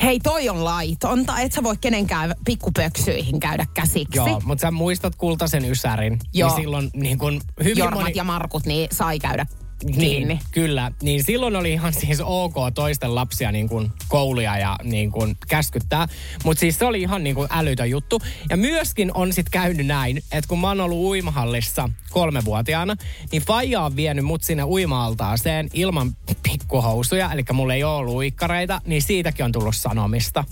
Hei, 0.01 0.19
toi 0.19 0.49
on 0.49 0.63
laitonta. 0.63 1.39
Et 1.39 1.51
sä 1.51 1.63
voi 1.63 1.77
kenenkään 1.81 2.35
pikkupöksyihin 2.45 3.39
käydä 3.39 3.65
käsiksi. 3.73 4.17
Joo, 4.17 4.41
mutta 4.45 4.61
sä 4.61 4.71
muistat 4.71 5.15
kultaisen 5.15 5.65
ysärin. 5.65 6.19
Joo. 6.33 6.49
Niin 6.49 6.61
silloin 6.61 6.89
niin 6.93 7.17
kun 7.17 7.41
hyvin 7.63 7.77
Jormat 7.77 8.01
moni... 8.01 8.13
ja 8.15 8.23
Markut, 8.23 8.65
niin 8.65 8.89
sai 8.91 9.19
käydä 9.19 9.45
kiinni. 9.85 10.33
Niin, 10.33 10.39
kyllä. 10.51 10.91
Niin 11.01 11.23
silloin 11.23 11.55
oli 11.55 11.73
ihan 11.73 11.93
siis 11.93 12.21
ok 12.23 12.55
toisten 12.75 13.15
lapsia 13.15 13.51
niin 13.51 13.69
kuin 13.69 13.91
kouluja 14.07 14.57
ja 14.57 14.75
niin 14.83 15.11
kuin 15.11 15.37
käskyttää. 15.47 16.07
Mutta 16.43 16.59
siis 16.59 16.79
se 16.79 16.85
oli 16.85 17.01
ihan 17.01 17.23
niin 17.23 17.35
kuin 17.35 17.47
älytön 17.51 17.89
juttu. 17.89 18.21
Ja 18.49 18.57
myöskin 18.57 19.11
on 19.13 19.33
sitten 19.33 19.51
käynyt 19.51 19.87
näin, 19.87 20.17
että 20.17 20.47
kun 20.47 20.59
mä 20.59 20.67
oon 20.67 20.81
ollut 20.81 20.97
uimahallissa 20.97 21.89
kolmevuotiaana, 22.09 22.95
niin 23.31 23.41
Faija 23.41 23.81
on 23.81 23.95
vienyt 23.95 24.25
mut 24.25 24.43
sinne 24.43 24.63
uima-altaaseen 24.63 25.69
ilman 25.73 26.15
pikkuhousuja, 26.43 27.31
eli 27.33 27.43
mulla 27.53 27.73
ei 27.73 27.83
ole 27.83 27.95
ollut 27.95 28.15
uikkareita, 28.15 28.81
niin 28.85 29.01
siitäkin 29.01 29.45
on 29.45 29.51
tullut 29.51 29.75
sanomista. 29.75 30.43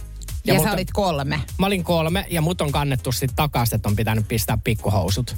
Ja, 0.45 0.53
ja 0.53 0.59
mut 0.59 0.63
sä 0.63 0.73
olit 0.73 0.91
kolme. 0.91 1.39
Mä 1.57 1.65
olin 1.65 1.83
kolme 1.83 2.25
ja 2.29 2.41
mut 2.41 2.61
on 2.61 2.71
kannettu 2.71 3.11
sitten 3.11 3.35
takaisin, 3.35 3.75
että 3.75 3.89
on 3.89 3.95
pitänyt 3.95 4.27
pistää 4.27 4.57
pikkuhousut. 4.63 5.35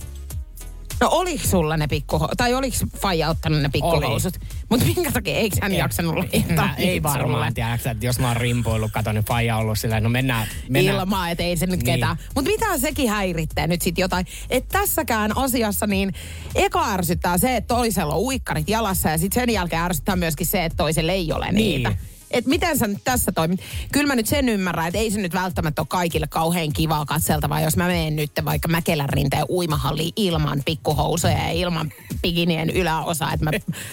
No 1.02 1.08
oliko 1.12 1.48
sulla 1.48 1.78
ne 1.78 1.88
pikkuhousut? 1.88 2.38
Tai 2.38 2.54
oliko 2.54 2.76
Faija 2.98 3.30
ottanut 3.30 3.62
ne 3.62 3.70
pikkuhousut? 3.70 4.34
Mutta 4.70 4.86
minkä 4.86 5.12
takia, 5.12 5.36
eikö 5.36 5.56
hän 5.62 5.74
jaksanut 5.74 6.16
laittaa 6.16 6.70
ei 6.78 6.86
niitä 6.86 7.04
varmaan, 7.04 7.54
tiedätkö, 7.54 7.92
että 7.92 8.06
jos 8.06 8.20
mä 8.20 8.28
oon 8.28 8.38
rimpoillut, 8.38 8.92
katon, 8.92 9.16
niin 9.16 9.26
faija 9.26 9.56
on 9.56 9.62
ollut 9.62 9.80
silleen, 9.80 10.04
no 10.04 10.10
mennään. 10.10 10.48
mennään. 10.70 10.98
Ilmaa, 11.00 11.30
että 11.30 11.44
ei 11.44 11.58
se 11.58 11.66
nyt 11.66 11.84
Niin. 11.84 11.94
ketään. 11.96 12.18
Mutta 12.36 12.52
mitä 12.52 12.78
sekin 12.78 13.10
häiritsee 13.10 13.68
nyt 13.68 13.82
sitten 13.82 14.02
jotain, 14.02 14.26
että 14.50 14.80
tässäkään 14.80 15.38
asiassa 15.38 15.88
niin 15.88 16.14
eka 16.56 16.94
ärsyttää 16.94 17.38
se, 17.38 17.56
että 17.56 17.76
toisella 17.76 18.14
on 18.16 18.22
uikkarit 18.22 18.70
jalassa 18.70 19.10
ja 19.10 19.18
sitten 19.18 19.42
sen 19.42 19.54
jälkeen 19.54 19.82
ärsyttää 19.82 20.16
myöskin 20.16 20.48
se, 20.48 20.66
että 20.66 20.76
toisella 20.78 21.12
ei 21.12 21.34
ole 21.34 21.52
niitä. 21.52 21.94
Niin. 22.32 22.38
Et 22.38 22.46
miten 22.46 22.78
sä 22.78 22.88
nyt 22.88 23.04
tässä 23.04 23.32
toimit? 23.32 23.60
Kyllä 23.92 24.08
mä 24.08 24.16
nyt 24.16 24.28
sen 24.28 24.50
ymmärrän, 24.50 24.88
että 24.88 25.00
ei 25.00 25.12
se 25.12 25.22
nyt 25.22 25.34
välttämättä 25.34 25.82
ole 25.82 25.88
kaikille 25.90 26.28
kauhean 26.30 26.74
kivaa 26.74 27.06
katseltavaa, 27.06 27.62
jos 27.62 27.78
mä 27.78 27.88
menen 27.88 28.16
nyt 28.16 28.32
vaikka 28.46 28.68
Mäkelän 28.68 29.10
rinteen 29.10 29.46
uimahalliin 29.50 30.14
ilman 30.16 30.62
pikkuhousuja 30.66 31.34
ja 31.34 31.52
ilman 31.52 31.92
pikinien 32.22 32.70
yläosaa, 32.70 33.34
että 33.34 33.46
mä 33.46 33.52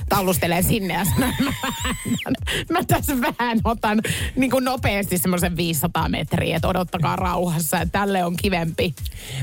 tallustelen 0.08 0.64
sinne 0.64 0.94
ja 0.94 1.04
sanon, 1.04 1.34
mä, 1.40 1.52
vähän, 1.62 2.34
mä 2.70 2.84
tässä 2.84 3.20
vähän 3.20 3.60
otan 3.64 4.02
niin 4.36 4.50
kuin 4.50 4.64
nopeasti 4.64 5.18
semmoisen 5.18 5.56
500 5.56 6.08
metriä, 6.08 6.56
että 6.56 6.68
odottakaa 6.68 7.16
rauhassa, 7.16 7.80
että 7.80 7.98
tälle 7.98 8.24
on 8.24 8.36
kivempi. 8.36 8.94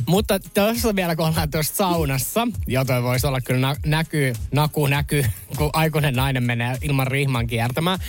Mutta 0.06 0.39
tuossa 0.39 0.96
vielä 0.96 1.16
kun 1.16 1.28
ollaan 1.28 1.52
tuossa 1.52 1.76
saunassa, 1.76 2.48
jota 2.68 3.04
voisi 3.04 3.28
olla 3.28 3.41
kyllä 3.41 3.60
nä- 3.60 3.76
näkyy, 3.86 4.34
naku 4.52 4.88
näkyy, 4.88 5.26
kun 5.58 5.70
aikuinen 5.74 6.16
nainen 6.16 6.43
menee 6.43 6.78
ilman 6.82 7.08
rihman 7.08 7.48
kiertämään. 7.48 8.00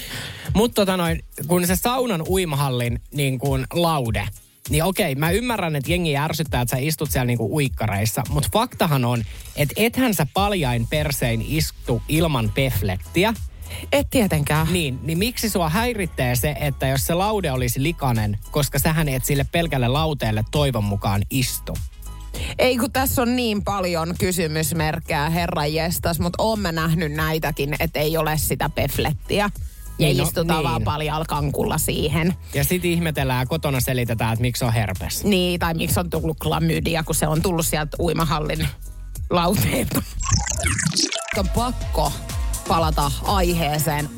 Mutta 0.55 0.76
tota 0.77 0.97
noin, 0.97 1.25
kun 1.47 1.67
se 1.67 1.77
saunan 1.77 2.23
uimahallin 2.29 3.01
niin 3.15 3.39
kuin 3.39 3.67
laude, 3.73 4.29
niin 4.71 4.85
okei, 4.85 5.15
mä 5.15 5.31
ymmärrän, 5.31 5.77
että 5.77 5.93
jengi 5.93 6.17
ärsyttää, 6.17 6.61
että 6.61 6.77
sä 6.77 6.83
istut 6.83 7.11
siellä 7.11 7.27
niinku 7.27 7.55
uikkareissa, 7.55 8.23
mutta 8.29 8.49
faktahan 8.53 9.05
on, 9.05 9.25
että 9.57 9.75
ethän 9.77 10.15
sä 10.15 10.27
paljain 10.35 10.87
persein 10.87 11.45
istu 11.49 12.03
ilman 12.09 12.53
peflettiä. 12.55 13.35
Et 13.93 14.07
tietenkään. 14.11 14.67
Niin, 14.73 14.99
niin 15.03 15.19
miksi 15.19 15.51
sua 15.51 15.69
häiritsee 15.69 16.37
se, 16.37 16.57
että 16.61 16.87
jos 16.87 17.07
se 17.07 17.15
laude 17.15 17.53
olisi 17.53 17.83
likainen, 17.83 18.39
koska 18.51 18.79
sähän 18.79 19.09
et 19.09 19.25
sille 19.25 19.47
pelkälle 19.53 19.89
lauteelle 19.89 20.45
toivon 20.51 20.85
mukaan 20.85 21.23
istu? 21.31 21.79
Ei 22.59 22.77
kun 22.77 22.93
tässä 22.93 23.23
on 23.23 23.37
niin 23.37 23.65
paljon 23.65 24.15
kysymysmerkkejä, 24.19 25.31
herra 25.31 25.67
jestas, 25.67 26.21
mutta 26.21 26.43
oon 26.43 26.61
mä 26.61 26.73
nähnyt 26.73 27.13
näitäkin, 27.13 27.77
että 27.81 28.01
ei 28.01 28.17
ole 28.17 28.39
sitä 28.39 28.71
peflettiä. 28.75 29.51
Ja 29.99 30.07
Niin, 30.07 30.17
no, 30.17 30.25
istutaan 30.25 30.59
niin. 30.59 30.71
vaan 30.71 30.83
paljalla 30.83 31.25
kankulla 31.25 31.79
siihen. 31.79 32.35
Ja 32.55 32.65
sitten 32.65 32.91
ihmetellään 32.91 33.41
ja 33.41 33.47
kotona 33.47 33.81
selitetään, 33.81 34.33
että 34.33 34.43
miksi 34.43 34.65
on 34.65 34.73
herpes. 34.73 35.25
Niin, 35.25 35.61
tai 35.61 35.75
miksi 35.75 36.01
on 36.01 36.11
tullut 36.11 36.39
klamydia, 36.39 37.03
kun 37.03 37.15
se 37.15 37.27
on 37.27 37.43
tullut 37.43 37.67
sieltä 37.67 37.97
uimahallin 38.01 38.69
lauteelta. 39.31 40.03
On 41.39 41.49
pakko 41.49 42.13
palata 42.69 43.11
aiheeseen 43.25 44.09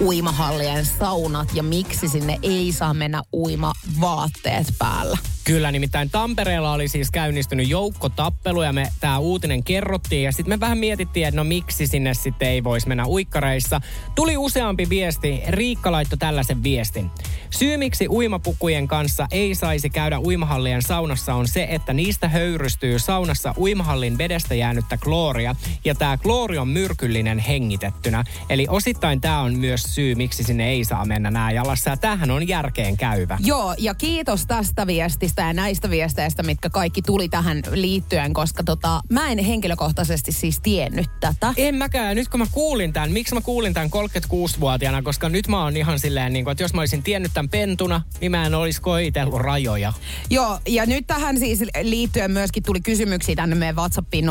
uimahallien 0.00 0.86
saunat 0.86 1.48
ja 1.54 1.62
miksi 1.62 2.08
sinne 2.08 2.38
ei 2.42 2.72
saa 2.72 2.94
mennä 2.94 3.22
uimavaatteet 3.32 4.66
päällä. 4.78 5.18
Kyllä, 5.48 5.72
nimittäin 5.72 6.10
Tampereella 6.10 6.72
oli 6.72 6.88
siis 6.88 7.10
käynnistynyt 7.10 7.68
joukko 7.68 8.08
tappelu 8.08 8.62
ja 8.62 8.72
me 8.72 8.88
tämä 9.00 9.18
uutinen 9.18 9.64
kerrottiin 9.64 10.22
ja 10.22 10.32
sitten 10.32 10.52
me 10.52 10.60
vähän 10.60 10.78
mietittiin, 10.78 11.26
että 11.26 11.36
no 11.36 11.44
miksi 11.44 11.86
sinne 11.86 12.14
sitten 12.14 12.48
ei 12.48 12.64
voisi 12.64 12.88
mennä 12.88 13.06
uikkareissa. 13.06 13.80
Tuli 14.14 14.36
useampi 14.36 14.88
viesti, 14.88 15.42
Riikka 15.48 15.92
laittoi 15.92 16.18
tällaisen 16.18 16.62
viestin. 16.62 17.10
Syy 17.50 17.76
miksi 17.76 18.08
uimapukujen 18.08 18.88
kanssa 18.88 19.26
ei 19.30 19.54
saisi 19.54 19.90
käydä 19.90 20.20
uimahallien 20.20 20.82
saunassa 20.82 21.34
on 21.34 21.48
se, 21.48 21.66
että 21.70 21.92
niistä 21.92 22.28
höyrystyy 22.28 22.98
saunassa 22.98 23.54
uimahallin 23.58 24.18
vedestä 24.18 24.54
jäänyttä 24.54 24.96
klooria 24.96 25.56
ja 25.84 25.94
tämä 25.94 26.16
kloori 26.16 26.58
on 26.58 26.68
myrkyllinen 26.68 27.38
hengitettynä. 27.38 28.24
Eli 28.50 28.66
osittain 28.70 29.20
tämä 29.20 29.40
on 29.40 29.58
myös 29.58 29.82
syy, 29.82 30.14
miksi 30.14 30.44
sinne 30.44 30.68
ei 30.68 30.84
saa 30.84 31.04
mennä 31.04 31.30
nää 31.30 31.52
jalassa 31.52 31.90
ja 31.90 31.96
tämähän 31.96 32.30
on 32.30 32.48
järkeen 32.48 32.96
käyvä. 32.96 33.38
Joo, 33.40 33.74
ja 33.78 33.94
kiitos 33.94 34.46
tästä 34.46 34.86
viestistä 34.86 35.37
ja 35.42 35.52
näistä 35.52 35.90
viesteistä, 35.90 36.42
mitkä 36.42 36.70
kaikki 36.70 37.02
tuli 37.02 37.28
tähän 37.28 37.62
liittyen, 37.70 38.34
koska 38.34 38.64
tota, 38.64 39.00
mä 39.10 39.30
en 39.30 39.38
henkilökohtaisesti 39.38 40.32
siis 40.32 40.60
tiennyt 40.60 41.10
tätä. 41.20 41.54
En 41.56 41.74
mäkään. 41.74 42.16
Nyt 42.16 42.28
kun 42.28 42.40
mä 42.40 42.46
kuulin 42.52 42.92
tämän, 42.92 43.12
miksi 43.12 43.34
mä 43.34 43.40
kuulin 43.40 43.74
tämän 43.74 43.90
36-vuotiaana, 43.90 45.02
koska 45.02 45.28
nyt 45.28 45.48
mä 45.48 45.62
oon 45.62 45.76
ihan 45.76 45.98
silleen, 45.98 46.32
niin 46.32 46.44
kuin, 46.44 46.52
että 46.52 46.64
jos 46.64 46.74
mä 46.74 46.80
olisin 46.80 47.02
tiennyt 47.02 47.30
tämän 47.34 47.48
pentuna, 47.48 48.02
niin 48.20 48.30
mä 48.30 48.46
en 48.46 48.54
olisi 48.54 48.80
koitellut 48.80 49.40
rajoja. 49.40 49.92
Joo, 50.30 50.58
ja 50.68 50.86
nyt 50.86 51.06
tähän 51.06 51.38
siis 51.38 51.62
liittyen 51.82 52.30
myöskin 52.30 52.62
tuli 52.62 52.80
kysymyksiä 52.80 53.34
tänne 53.34 53.56
meidän 53.56 53.76
WhatsAppiin 53.76 54.24
050501719, 54.28 54.30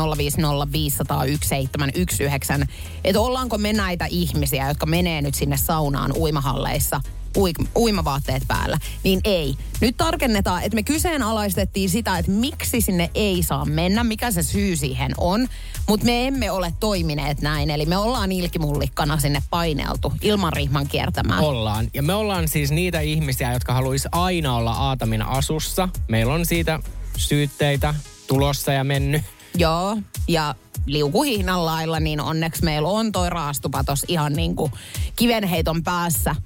että 3.04 3.20
ollaanko 3.20 3.58
me 3.58 3.72
näitä 3.72 4.06
ihmisiä, 4.10 4.68
jotka 4.68 4.86
menee 4.86 5.22
nyt 5.22 5.34
sinne 5.34 5.56
saunaan 5.56 6.12
uimahalleissa 6.16 7.00
ui- 7.36 7.68
uimavaatteet 7.76 8.42
päällä, 8.48 8.78
niin 9.04 9.20
ei. 9.24 9.54
Nyt 9.80 9.96
tarkennetaan, 9.96 10.62
että 10.62 10.74
me 10.74 10.82
kyseenalaistettiin 10.82 11.90
sitä, 11.90 12.18
että 12.18 12.30
miksi 12.30 12.80
sinne 12.80 13.10
ei 13.14 13.42
saa 13.42 13.64
mennä, 13.64 14.04
mikä 14.04 14.30
se 14.30 14.42
syy 14.42 14.76
siihen 14.76 15.12
on, 15.18 15.48
mutta 15.88 16.06
me 16.06 16.26
emme 16.26 16.50
ole 16.50 16.74
toimineet 16.80 17.40
näin, 17.40 17.70
eli 17.70 17.86
me 17.86 17.96
ollaan 17.96 18.32
ilkimullikkana 18.32 19.20
sinne 19.20 19.42
paineltu 19.50 20.12
ilman 20.22 20.52
rihman 20.52 20.88
kiertämään. 20.88 21.40
Ollaan. 21.40 21.88
Ja 21.94 22.02
me 22.02 22.14
ollaan 22.14 22.48
siis 22.48 22.70
niitä 22.70 23.00
ihmisiä, 23.00 23.52
jotka 23.52 23.72
haluaisi 23.74 24.08
aina 24.12 24.56
olla 24.56 24.72
Aatamin 24.72 25.22
asussa. 25.22 25.88
Meillä 26.08 26.34
on 26.34 26.46
siitä 26.46 26.80
syytteitä 27.16 27.94
tulossa 28.26 28.72
ja 28.72 28.84
mennyt. 28.84 29.22
Joo, 29.54 29.96
ja 30.28 30.54
liukuhihnan 30.86 31.66
lailla, 31.66 32.00
niin 32.00 32.20
onneksi 32.20 32.64
meillä 32.64 32.88
on 32.88 33.12
toi 33.12 33.30
raastupatos 33.30 34.04
ihan 34.08 34.32
niin 34.32 34.56
kuin 34.56 34.72
kivenheiton 35.16 35.82
päässä. 35.82 36.36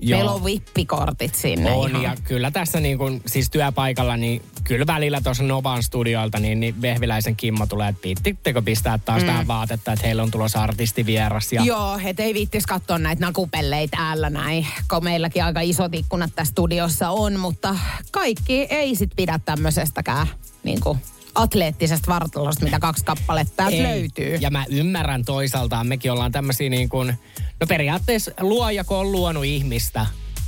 Joo. 0.00 0.18
Meillä 0.18 0.32
on 0.32 0.44
vippikortit 0.44 1.34
sinne 1.34 1.72
On, 1.72 1.90
ihan. 1.90 2.02
ja 2.02 2.16
kyllä 2.24 2.50
tässä 2.50 2.80
niin 2.80 2.98
kuin, 2.98 3.22
siis 3.26 3.50
työpaikalla, 3.50 4.16
niin 4.16 4.42
kyllä 4.64 4.86
välillä 4.86 5.20
tuossa 5.20 5.42
Novan 5.42 5.82
studioilta, 5.82 6.38
niin, 6.38 6.60
niin 6.60 6.82
Vehviläisen 6.82 7.36
Kimmo 7.36 7.66
tulee, 7.66 7.88
että 7.88 8.02
piittittekö 8.02 8.62
pistää 8.62 8.98
taas 8.98 9.22
mm. 9.22 9.26
tähän 9.26 9.46
vaatetta, 9.46 9.92
että 9.92 10.06
heillä 10.06 10.22
on 10.22 10.30
tulossa 10.30 10.62
artistivieras. 10.62 11.52
Ja 11.52 11.64
Joo, 11.64 12.00
et 12.04 12.20
ei 12.20 12.34
viittis 12.34 12.66
katsoa 12.66 12.98
näitä 12.98 13.26
nakupelleitä 13.26 13.96
äällä 14.00 14.30
näin, 14.30 14.66
kun 14.90 15.04
meilläkin 15.04 15.44
aika 15.44 15.60
isot 15.60 15.94
ikkunat 15.94 16.30
tässä 16.34 16.50
studiossa 16.50 17.10
on, 17.10 17.40
mutta 17.40 17.76
kaikki 18.10 18.66
ei 18.70 18.94
sit 18.94 19.10
pidä 19.16 19.40
tämmöisestäkään 19.44 20.26
niin 20.62 20.80
kuin 20.80 20.98
atleettisesta 21.34 22.12
vartalosta, 22.12 22.64
mitä 22.64 22.78
kaksi 22.78 23.04
kappaletta 23.04 23.52
täältä 23.56 23.76
Ei. 23.76 23.82
löytyy. 23.82 24.36
Ja 24.40 24.50
mä 24.50 24.64
ymmärrän 24.68 25.24
toisaalta, 25.24 25.84
mekin 25.84 26.12
ollaan 26.12 26.32
tämmöisiä 26.32 26.70
niin 26.70 26.88
kuin, 26.88 27.14
no 27.60 27.66
periaatteessa 27.66 28.30
luoja, 28.40 28.84
kun 28.84 28.96
on 28.96 29.12
luonut 29.12 29.44
ihmistä. 29.44 30.06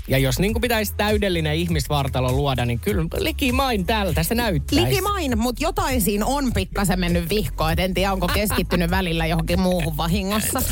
Ja 0.09 0.18
jos 0.18 0.39
niin 0.39 0.53
kuin 0.53 0.61
pitäisi 0.61 0.95
täydellinen 0.97 1.55
ihmisvartalo 1.55 2.33
luoda, 2.33 2.64
niin 2.64 2.80
kyllä 2.80 3.05
likimain 3.18 3.87
tältä 3.87 4.22
se 4.22 4.35
näyttäisi. 4.35 4.85
Likimain, 4.85 5.39
mutta 5.39 5.64
jotain 5.64 6.01
siinä 6.01 6.26
on 6.26 6.53
pikkasen 6.53 7.01
mennyt 7.01 7.28
vihkoon, 7.28 7.72
et 7.72 7.78
en 7.78 7.95
tiedä 7.95 8.12
onko 8.12 8.28
keskittynyt 8.28 8.91
välillä 9.01 9.26
johonkin 9.26 9.61
muuhun 9.61 9.97
vahingossa. 9.97 10.62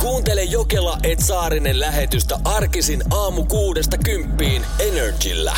Kuuntele 0.00 0.42
Jokela 0.42 0.98
et 1.02 1.20
Saarinen 1.20 1.80
lähetystä 1.80 2.38
arkisin 2.44 3.02
aamu 3.10 3.44
kuudesta 3.44 3.98
kymppiin 3.98 4.62
Energillä. 4.78 5.56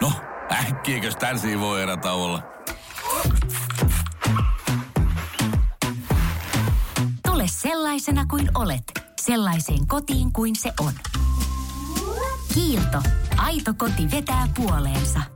No, 0.00 0.12
äkkiäkös 0.52 1.16
tän 1.16 1.38
voi 1.60 1.82
erä 1.82 1.96
olla? 2.12 2.42
Tule 7.26 7.44
sellaisena 7.46 8.26
kuin 8.26 8.50
olet, 8.54 8.82
sellaiseen 9.20 9.86
kotiin 9.86 10.32
kuin 10.32 10.56
se 10.56 10.72
on. 10.80 10.92
Kiilto. 12.54 13.02
Aito 13.36 13.74
koti 13.78 14.10
vetää 14.10 14.48
puoleensa. 14.56 15.35